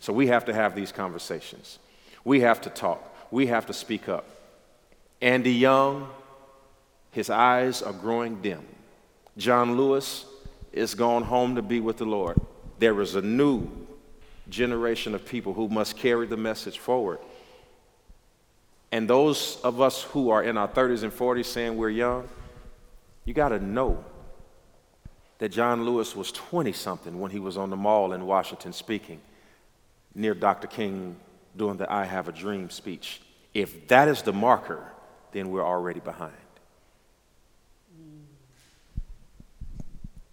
So 0.00 0.12
we 0.12 0.26
have 0.28 0.44
to 0.46 0.54
have 0.54 0.74
these 0.74 0.92
conversations. 0.92 1.78
We 2.24 2.40
have 2.40 2.60
to 2.62 2.70
talk. 2.70 3.16
We 3.30 3.46
have 3.46 3.66
to 3.66 3.72
speak 3.72 4.08
up. 4.08 4.26
Andy 5.20 5.52
Young, 5.52 6.08
his 7.10 7.30
eyes 7.30 7.82
are 7.82 7.92
growing 7.92 8.42
dim. 8.42 8.64
John 9.38 9.76
Lewis 9.76 10.26
is 10.72 10.94
gone 10.94 11.22
home 11.22 11.56
to 11.56 11.62
be 11.62 11.80
with 11.80 11.96
the 11.96 12.04
Lord. 12.04 12.38
There 12.78 13.00
is 13.00 13.14
a 13.14 13.22
new 13.22 13.68
generation 14.48 15.14
of 15.14 15.24
people 15.24 15.54
who 15.54 15.68
must 15.68 15.96
carry 15.96 16.26
the 16.26 16.36
message 16.36 16.78
forward. 16.78 17.18
And 18.92 19.08
those 19.08 19.60
of 19.62 19.80
us 19.80 20.02
who 20.02 20.30
are 20.30 20.42
in 20.42 20.56
our 20.56 20.68
30s 20.68 21.02
and 21.02 21.12
40s 21.12 21.46
saying 21.46 21.76
we're 21.76 21.90
young, 21.90 22.28
you 23.24 23.34
got 23.34 23.48
to 23.48 23.58
know 23.58 24.04
that 25.38 25.50
John 25.50 25.84
Lewis 25.84 26.16
was 26.16 26.32
20 26.32 26.72
something 26.72 27.20
when 27.20 27.30
he 27.30 27.38
was 27.38 27.56
on 27.56 27.70
the 27.70 27.76
mall 27.76 28.12
in 28.12 28.24
Washington 28.24 28.72
speaking 28.72 29.20
near 30.14 30.34
Dr. 30.34 30.66
King 30.66 31.16
doing 31.56 31.76
the 31.76 31.92
I 31.92 32.04
Have 32.04 32.28
a 32.28 32.32
Dream 32.32 32.70
speech. 32.70 33.20
If 33.52 33.88
that 33.88 34.08
is 34.08 34.22
the 34.22 34.32
marker, 34.32 34.82
then 35.32 35.50
we're 35.50 35.64
already 35.64 36.00
behind. 36.00 36.32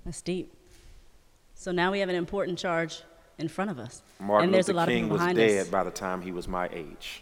That's 0.05 0.21
deep. 0.21 0.53
So 1.55 1.71
now 1.71 1.91
we 1.91 1.99
have 1.99 2.09
an 2.09 2.15
important 2.15 2.59
charge 2.59 3.01
in 3.43 3.49
front 3.49 3.69
of 3.69 3.77
us. 3.77 4.01
Martin 4.19 4.45
and 4.45 4.53
there's 4.53 4.69
Luther 4.69 4.77
a 4.77 4.77
lot 4.77 4.87
King 4.87 5.03
of 5.03 5.03
people 5.03 5.13
was 5.15 5.21
behind 5.21 5.37
dead 5.37 5.61
us. 5.63 5.67
by 5.67 5.83
the 5.83 5.91
time 5.91 6.21
he 6.21 6.31
was 6.31 6.47
my 6.47 6.69
age. 6.71 7.21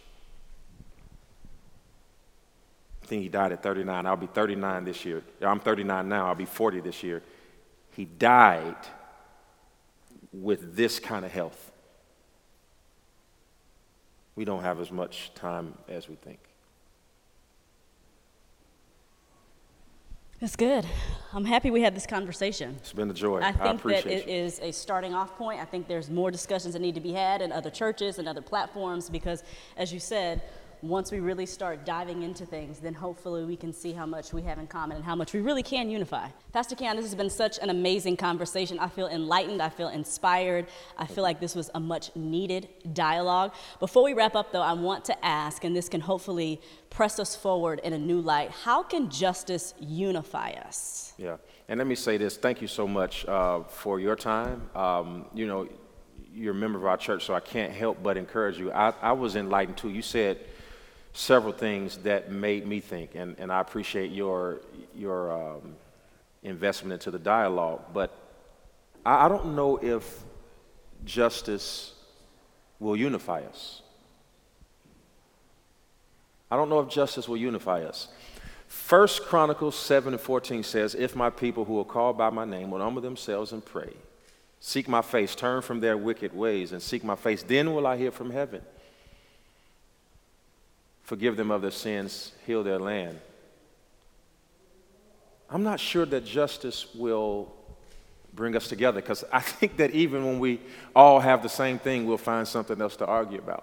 I 3.02 3.06
think 3.06 3.22
he 3.22 3.28
died 3.28 3.50
at 3.50 3.62
39. 3.62 4.06
I'll 4.06 4.16
be 4.16 4.28
39 4.28 4.84
this 4.84 5.04
year. 5.04 5.22
I'm 5.42 5.58
39 5.58 6.08
now. 6.08 6.28
I'll 6.28 6.36
be 6.36 6.44
40 6.44 6.80
this 6.80 7.02
year. 7.02 7.22
He 7.90 8.04
died 8.04 8.76
with 10.32 10.76
this 10.76 11.00
kind 11.00 11.24
of 11.24 11.32
health. 11.32 11.72
We 14.36 14.44
don't 14.44 14.62
have 14.62 14.80
as 14.80 14.92
much 14.92 15.32
time 15.34 15.74
as 15.88 16.08
we 16.08 16.14
think. 16.14 16.38
That's 20.42 20.56
good. 20.56 20.84
I'm 21.32 21.44
happy 21.44 21.70
we 21.70 21.82
had 21.82 21.94
this 21.94 22.04
conversation. 22.04 22.74
It's 22.80 22.92
been 22.92 23.08
a 23.08 23.14
joy. 23.14 23.38
I 23.38 23.50
I, 23.50 23.52
think 23.52 23.62
that 23.62 23.74
appreciate 23.76 24.22
it 24.22 24.26
you. 24.26 24.34
is 24.34 24.58
a 24.58 24.72
starting 24.72 25.14
off 25.14 25.36
point. 25.38 25.60
I 25.60 25.64
think 25.64 25.86
there's 25.86 26.10
more 26.10 26.32
discussions 26.32 26.74
that 26.74 26.80
need 26.80 26.96
to 26.96 27.00
be 27.00 27.12
had 27.12 27.42
in 27.42 27.52
other 27.52 27.70
churches 27.70 28.18
and 28.18 28.26
other 28.26 28.40
platforms 28.42 29.08
because, 29.08 29.44
as 29.76 29.92
you 29.92 30.00
said, 30.00 30.42
once 30.82 31.12
we 31.12 31.20
really 31.20 31.46
start 31.46 31.86
diving 31.86 32.22
into 32.22 32.44
things, 32.44 32.80
then 32.80 32.92
hopefully 32.92 33.44
we 33.44 33.56
can 33.56 33.72
see 33.72 33.92
how 33.92 34.04
much 34.04 34.32
we 34.32 34.42
have 34.42 34.58
in 34.58 34.66
common 34.66 34.96
and 34.96 35.04
how 35.04 35.14
much 35.14 35.32
we 35.32 35.40
really 35.40 35.62
can 35.62 35.88
unify. 35.88 36.28
Pastor 36.52 36.74
Keion, 36.74 36.96
this 36.96 37.04
has 37.04 37.14
been 37.14 37.30
such 37.30 37.58
an 37.58 37.70
amazing 37.70 38.16
conversation. 38.16 38.78
I 38.80 38.88
feel 38.88 39.06
enlightened. 39.06 39.62
I 39.62 39.68
feel 39.68 39.88
inspired. 39.88 40.66
I 40.98 41.06
feel 41.06 41.22
like 41.22 41.38
this 41.38 41.54
was 41.54 41.70
a 41.74 41.80
much 41.80 42.14
needed 42.16 42.68
dialogue. 42.92 43.52
Before 43.78 44.02
we 44.02 44.12
wrap 44.12 44.34
up, 44.34 44.50
though, 44.50 44.62
I 44.62 44.72
want 44.72 45.04
to 45.04 45.24
ask, 45.24 45.62
and 45.62 45.74
this 45.74 45.88
can 45.88 46.00
hopefully 46.00 46.60
press 46.90 47.18
us 47.18 47.34
forward 47.34 47.80
in 47.84 47.94
a 47.94 47.98
new 47.98 48.20
light 48.20 48.50
how 48.50 48.82
can 48.82 49.08
justice 49.08 49.74
unify 49.80 50.50
us? 50.50 51.14
Yeah, 51.16 51.36
and 51.68 51.78
let 51.78 51.86
me 51.86 51.94
say 51.94 52.16
this. 52.16 52.36
Thank 52.36 52.60
you 52.60 52.68
so 52.68 52.86
much 52.86 53.24
uh, 53.26 53.62
for 53.62 53.98
your 54.00 54.16
time. 54.16 54.68
Um, 54.74 55.26
you 55.32 55.46
know, 55.46 55.68
you're 56.34 56.52
a 56.52 56.56
member 56.56 56.78
of 56.78 56.86
our 56.86 56.96
church, 56.96 57.24
so 57.24 57.34
I 57.34 57.40
can't 57.40 57.72
help 57.72 58.02
but 58.02 58.16
encourage 58.16 58.58
you. 58.58 58.72
I, 58.72 58.92
I 59.00 59.12
was 59.12 59.36
enlightened 59.36 59.78
too. 59.78 59.90
You 59.90 60.02
said 60.02 60.38
several 61.12 61.52
things 61.52 61.98
that 61.98 62.30
made 62.30 62.66
me 62.66 62.80
think, 62.80 63.14
and, 63.14 63.36
and 63.38 63.52
I 63.52 63.60
appreciate 63.60 64.10
your 64.10 64.60
your 64.94 65.32
um, 65.32 65.76
investment 66.42 66.94
into 66.94 67.10
the 67.10 67.18
dialogue. 67.18 67.82
But 67.92 68.16
I, 69.04 69.26
I 69.26 69.28
don't 69.28 69.54
know 69.54 69.76
if 69.76 70.22
justice 71.04 71.94
will 72.78 72.96
unify 72.96 73.40
us. 73.42 73.82
I 76.50 76.56
don't 76.56 76.68
know 76.68 76.80
if 76.80 76.88
justice 76.88 77.28
will 77.28 77.38
unify 77.38 77.82
us. 77.84 78.08
First 78.68 79.22
Chronicles 79.22 79.76
7 79.76 80.12
and 80.12 80.20
14 80.20 80.62
says, 80.62 80.94
If 80.94 81.16
my 81.16 81.30
people 81.30 81.64
who 81.64 81.78
are 81.78 81.84
called 81.84 82.18
by 82.18 82.30
my 82.30 82.44
name 82.44 82.70
will 82.70 82.80
humble 82.80 83.02
themselves 83.02 83.52
and 83.52 83.64
pray, 83.64 83.92
seek 84.60 84.88
my 84.88 85.02
face, 85.02 85.34
turn 85.34 85.62
from 85.62 85.80
their 85.80 85.96
wicked 85.96 86.34
ways, 86.34 86.72
and 86.72 86.82
seek 86.82 87.04
my 87.04 87.16
face, 87.16 87.42
then 87.42 87.74
will 87.74 87.86
I 87.86 87.96
hear 87.96 88.10
from 88.10 88.30
heaven. 88.30 88.62
Forgive 91.12 91.36
them 91.36 91.50
of 91.50 91.60
their 91.60 91.70
sins, 91.70 92.32
heal 92.46 92.64
their 92.64 92.78
land. 92.78 93.20
I'm 95.50 95.62
not 95.62 95.78
sure 95.78 96.06
that 96.06 96.24
justice 96.24 96.86
will 96.94 97.52
bring 98.32 98.56
us 98.56 98.66
together 98.66 99.02
because 99.02 99.22
I 99.30 99.40
think 99.42 99.76
that 99.76 99.90
even 99.90 100.24
when 100.24 100.38
we 100.38 100.58
all 100.96 101.20
have 101.20 101.42
the 101.42 101.50
same 101.50 101.78
thing, 101.78 102.06
we'll 102.06 102.16
find 102.16 102.48
something 102.48 102.80
else 102.80 102.96
to 102.96 103.04
argue 103.04 103.38
about. 103.38 103.62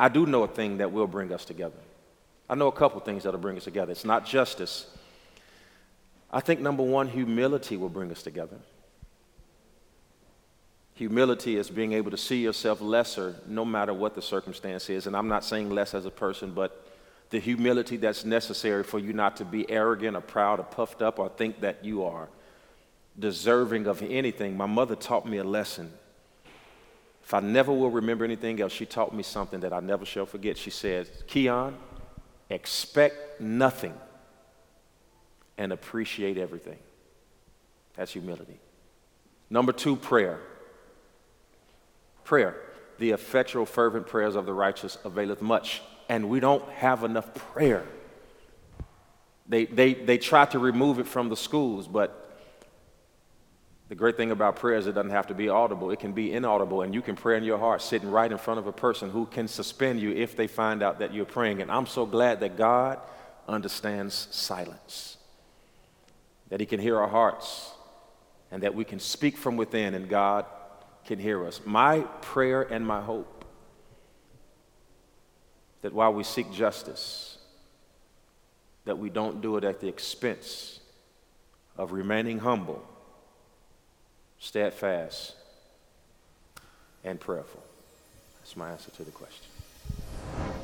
I 0.00 0.08
do 0.08 0.24
know 0.24 0.44
a 0.44 0.48
thing 0.48 0.78
that 0.78 0.90
will 0.90 1.06
bring 1.06 1.30
us 1.30 1.44
together. 1.44 1.76
I 2.48 2.54
know 2.54 2.68
a 2.68 2.72
couple 2.72 2.98
things 3.00 3.24
that'll 3.24 3.38
bring 3.38 3.58
us 3.58 3.64
together. 3.64 3.92
It's 3.92 4.06
not 4.06 4.24
justice. 4.24 4.86
I 6.32 6.40
think 6.40 6.60
number 6.60 6.82
one, 6.82 7.06
humility 7.06 7.76
will 7.76 7.90
bring 7.90 8.10
us 8.10 8.22
together. 8.22 8.56
Humility 10.94 11.56
is 11.56 11.70
being 11.70 11.92
able 11.92 12.10
to 12.12 12.16
see 12.16 12.42
yourself 12.42 12.80
lesser 12.80 13.34
no 13.46 13.64
matter 13.64 13.92
what 13.92 14.14
the 14.14 14.22
circumstance 14.22 14.88
is. 14.88 15.06
And 15.06 15.16
I'm 15.16 15.28
not 15.28 15.44
saying 15.44 15.70
less 15.70 15.92
as 15.92 16.06
a 16.06 16.10
person, 16.10 16.52
but 16.52 16.86
the 17.30 17.40
humility 17.40 17.96
that's 17.96 18.24
necessary 18.24 18.84
for 18.84 19.00
you 19.00 19.12
not 19.12 19.36
to 19.38 19.44
be 19.44 19.68
arrogant 19.68 20.16
or 20.16 20.20
proud 20.20 20.60
or 20.60 20.64
puffed 20.64 21.02
up 21.02 21.18
or 21.18 21.28
think 21.28 21.60
that 21.60 21.84
you 21.84 22.04
are 22.04 22.28
deserving 23.18 23.86
of 23.86 24.02
anything. 24.02 24.56
My 24.56 24.66
mother 24.66 24.94
taught 24.94 25.26
me 25.26 25.38
a 25.38 25.44
lesson. 25.44 25.92
If 27.24 27.34
I 27.34 27.40
never 27.40 27.72
will 27.72 27.90
remember 27.90 28.24
anything 28.24 28.60
else, 28.60 28.72
she 28.72 28.86
taught 28.86 29.14
me 29.14 29.22
something 29.22 29.60
that 29.60 29.72
I 29.72 29.80
never 29.80 30.04
shall 30.04 30.26
forget. 30.26 30.58
She 30.58 30.70
said, 30.70 31.08
Keion, 31.26 31.74
expect 32.50 33.40
nothing 33.40 33.94
and 35.56 35.72
appreciate 35.72 36.38
everything. 36.38 36.78
That's 37.96 38.12
humility. 38.12 38.60
Number 39.50 39.72
two, 39.72 39.96
prayer. 39.96 40.38
Prayer. 42.24 42.56
The 42.98 43.10
effectual, 43.10 43.66
fervent 43.66 44.06
prayers 44.06 44.34
of 44.34 44.46
the 44.46 44.52
righteous 44.52 44.98
availeth 45.04 45.42
much. 45.42 45.82
And 46.08 46.28
we 46.28 46.40
don't 46.40 46.68
have 46.70 47.04
enough 47.04 47.34
prayer. 47.34 47.84
They, 49.46 49.66
they, 49.66 49.94
they 49.94 50.18
try 50.18 50.46
to 50.46 50.58
remove 50.58 50.98
it 50.98 51.06
from 51.06 51.28
the 51.28 51.36
schools, 51.36 51.86
but 51.86 52.24
the 53.88 53.94
great 53.94 54.16
thing 54.16 54.30
about 54.30 54.56
prayer 54.56 54.78
is 54.78 54.86
it 54.86 54.94
doesn't 54.94 55.10
have 55.10 55.26
to 55.26 55.34
be 55.34 55.50
audible. 55.50 55.90
It 55.90 56.00
can 56.00 56.12
be 56.12 56.32
inaudible, 56.32 56.82
and 56.82 56.94
you 56.94 57.02
can 57.02 57.16
pray 57.16 57.36
in 57.36 57.44
your 57.44 57.58
heart 57.58 57.82
sitting 57.82 58.10
right 58.10 58.30
in 58.30 58.38
front 58.38 58.58
of 58.58 58.66
a 58.66 58.72
person 58.72 59.10
who 59.10 59.26
can 59.26 59.46
suspend 59.46 60.00
you 60.00 60.10
if 60.12 60.36
they 60.36 60.46
find 60.46 60.82
out 60.82 61.00
that 61.00 61.12
you're 61.12 61.26
praying. 61.26 61.60
And 61.60 61.70
I'm 61.70 61.86
so 61.86 62.06
glad 62.06 62.40
that 62.40 62.56
God 62.56 62.98
understands 63.46 64.28
silence, 64.30 65.18
that 66.48 66.60
He 66.60 66.66
can 66.66 66.80
hear 66.80 66.98
our 66.98 67.08
hearts, 67.08 67.72
and 68.50 68.62
that 68.62 68.74
we 68.74 68.84
can 68.84 68.98
speak 68.98 69.36
from 69.36 69.56
within, 69.56 69.92
and 69.94 70.08
God 70.08 70.46
can 71.06 71.18
hear 71.18 71.46
us. 71.46 71.60
My 71.64 72.00
prayer 72.20 72.62
and 72.62 72.86
my 72.86 73.00
hope 73.00 73.44
that 75.82 75.92
while 75.92 76.12
we 76.12 76.24
seek 76.24 76.50
justice, 76.52 77.38
that 78.84 78.98
we 78.98 79.10
don't 79.10 79.40
do 79.40 79.56
it 79.56 79.64
at 79.64 79.80
the 79.80 79.88
expense 79.88 80.80
of 81.76 81.92
remaining 81.92 82.38
humble, 82.38 82.82
steadfast, 84.38 85.34
and 87.02 87.20
prayerful. 87.20 87.62
That's 88.40 88.56
my 88.56 88.70
answer 88.70 88.90
to 88.92 89.04
the 89.04 89.10
question. 89.10 89.46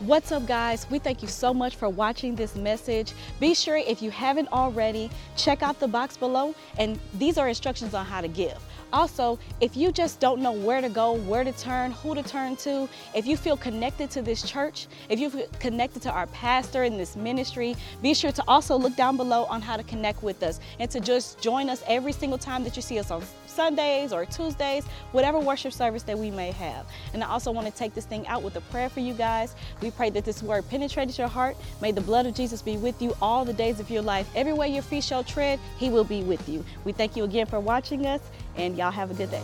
What's 0.01 0.33
up, 0.33 0.47
guys? 0.47 0.87
We 0.91 0.99
thank 0.99 1.21
you 1.21 1.29
so 1.29 1.53
much 1.53 1.77
for 1.77 1.89
watching 1.91 2.35
this 2.35 2.57
message. 2.57 3.13
Be 3.39 3.55
sure, 3.55 3.77
if 3.77 4.01
you 4.01 4.11
haven't 4.11 4.49
already, 4.53 5.11
check 5.37 5.63
out 5.63 5.79
the 5.79 5.89
box 5.89 6.17
below, 6.17 6.55
and 6.79 6.99
these 7.15 7.37
are 7.37 7.49
instructions 7.49 7.93
on 7.93 8.07
how 8.07 8.23
to 8.23 8.29
give. 8.29 8.59
Also, 8.93 9.39
if 9.61 9.77
you 9.77 9.93
just 9.93 10.21
don't 10.21 10.41
know 10.41 10.53
where 10.53 10.81
to 10.81 10.89
go, 10.89 11.13
where 11.13 11.45
to 11.45 11.53
turn, 11.53 11.93
who 11.93 12.15
to 12.15 12.23
turn 12.23 12.57
to, 12.57 12.89
if 13.15 13.27
you 13.27 13.37
feel 13.37 13.57
connected 13.57 14.11
to 14.11 14.23
this 14.23 14.43
church, 14.43 14.89
if 15.09 15.21
you 15.21 15.31
feel 15.31 15.47
connected 15.61 16.03
to 16.03 16.11
our 16.11 16.27
pastor 16.29 16.85
in 16.85 16.97
this 16.97 17.17
ministry, 17.17 17.77
be 18.03 18.15
sure 18.15 18.33
to 18.33 18.43
also 18.49 18.77
look 18.77 18.97
down 18.97 19.17
below 19.17 19.45
on 19.45 19.63
how 19.63 19.77
to 19.77 19.83
connect 19.85 20.23
with 20.23 20.43
us 20.43 20.61
and 20.79 20.91
to 20.91 21.01
just 21.01 21.41
join 21.41 21.69
us 21.69 21.85
every 21.87 22.13
single 22.13 22.39
time 22.39 22.65
that 22.65 22.77
you 22.77 22.83
see 22.83 22.99
us 22.99 23.11
on 23.11 23.23
Sundays 23.51 24.13
or 24.13 24.25
Tuesdays, 24.25 24.87
whatever 25.13 25.39
worship 25.39 25.73
service 25.73 26.03
that 26.05 26.19
we 26.19 26.31
may 26.31 26.51
have. 26.53 26.87
And 27.13 27.23
I 27.23 27.29
also 27.29 27.51
want 27.51 27.67
to 27.67 27.73
take 27.73 27.95
this 27.95 28.07
thing 28.07 28.27
out 28.27 28.43
with 28.43 28.57
a 28.57 28.61
prayer 28.63 28.89
for 28.89 29.01
you 29.01 29.15
guys. 29.15 29.55
We 29.83 29.91
pray 29.91 30.11
that 30.11 30.25
this 30.25 30.43
word 30.43 30.69
penetrates 30.69 31.19
your 31.19 31.29
heart. 31.29 31.57
May 31.81 31.93
the 31.93 32.01
blood 32.01 32.27
of 32.27 32.35
Jesus 32.35 32.63
be 32.63 32.77
with 32.77 33.01
you 33.03 33.15
all 33.21 33.45
the 33.45 33.53
days 33.53 33.81
of 33.81 33.91
your 33.91 34.03
life. 34.03 34.29
Everywhere 34.35 34.69
your 34.69 34.83
feet 34.83 35.05
shall 35.05 35.25
tread, 35.25 35.59
he 35.79 35.91
will 35.91 36.05
be 36.05 36.23
with 36.23 36.49
you. 36.49 36.65
We 36.85 36.93
thank 36.93 37.17
you 37.17 37.25
again 37.25 37.47
for 37.47 37.61
watching 37.61 38.07
us, 38.07 38.21
and 38.57 38.77
y'all 38.77 38.91
have 38.91 39.11
a 39.11 39.15
good 39.15 39.31
day. 39.31 39.43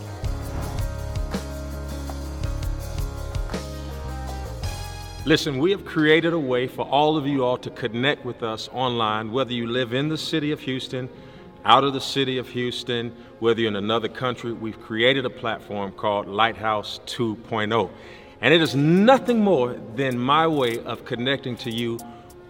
Listen, 5.27 5.59
we 5.59 5.73
have 5.73 5.85
created 5.85 6.33
a 6.33 6.39
way 6.39 6.69
for 6.69 6.87
all 6.87 7.17
of 7.17 7.27
you 7.27 7.45
all 7.45 7.59
to 7.59 7.71
connect 7.71 8.25
with 8.25 8.45
us 8.45 8.69
online, 8.73 9.33
whether 9.33 9.53
you 9.53 9.67
live 9.67 9.93
in 9.93 10.09
the 10.09 10.17
city 10.17 10.53
of 10.53 10.61
Houston, 10.61 11.09
out 11.67 11.83
of 11.83 11.93
the 11.93 12.01
city 12.01 12.39
of 12.39 12.49
Houston, 12.51 13.13
whether 13.41 13.61
you're 13.61 13.69
in 13.69 13.77
another 13.77 14.09
country. 14.09 14.53
We've 14.53 14.81
created 14.81 15.27
a 15.27 15.31
platform 15.31 15.91
called 15.91 16.29
Lighthouse 16.29 17.01
2.0. 17.07 17.91
And 18.41 18.55
it 18.55 18.63
is 18.63 18.77
nothing 18.77 19.41
more 19.43 19.75
than 19.97 20.17
my 20.17 20.47
way 20.47 20.79
of 20.85 21.05
connecting 21.05 21.57
to 21.57 21.71
you 21.73 21.99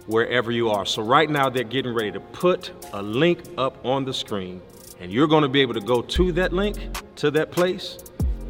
wherever 0.07 0.53
you 0.53 0.69
are. 0.69 0.85
So, 0.85 1.03
right 1.03 1.31
now, 1.31 1.49
they're 1.49 1.65
getting 1.65 1.95
ready 1.95 2.13
to 2.13 2.21
put 2.21 2.73
a 2.93 3.03
link 3.03 3.41
up 3.57 3.85
on 3.87 4.05
the 4.05 4.13
screen, 4.13 4.61
and 5.01 5.11
you're 5.11 5.29
going 5.29 5.43
to 5.43 5.49
be 5.49 5.63
able 5.63 5.75
to 5.75 5.81
go 5.81 6.03
to 6.03 6.33
that 6.33 6.53
link, 6.53 6.77
to 7.17 7.31
that 7.31 7.51
place, 7.51 7.99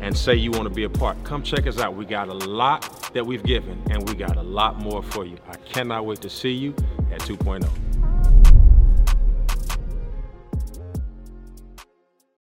and 0.00 0.16
say 0.16 0.34
you 0.34 0.50
want 0.50 0.64
to 0.64 0.74
be 0.74 0.84
a 0.84 0.90
part. 0.90 1.22
Come 1.22 1.44
check 1.44 1.68
us 1.68 1.78
out. 1.78 1.94
We 1.94 2.06
got 2.06 2.28
a 2.28 2.34
lot 2.34 3.12
that 3.14 3.24
we've 3.24 3.44
given, 3.44 3.80
and 3.90 4.06
we 4.08 4.16
got 4.16 4.36
a 4.36 4.42
lot 4.42 4.80
more 4.80 5.02
for 5.02 5.24
you. 5.24 5.38
I 5.48 5.54
cannot 5.58 6.06
wait 6.06 6.20
to 6.22 6.30
see 6.30 6.52
you 6.52 6.74
at 7.12 7.22
oh. 7.30 7.36
2.0. 7.36 8.15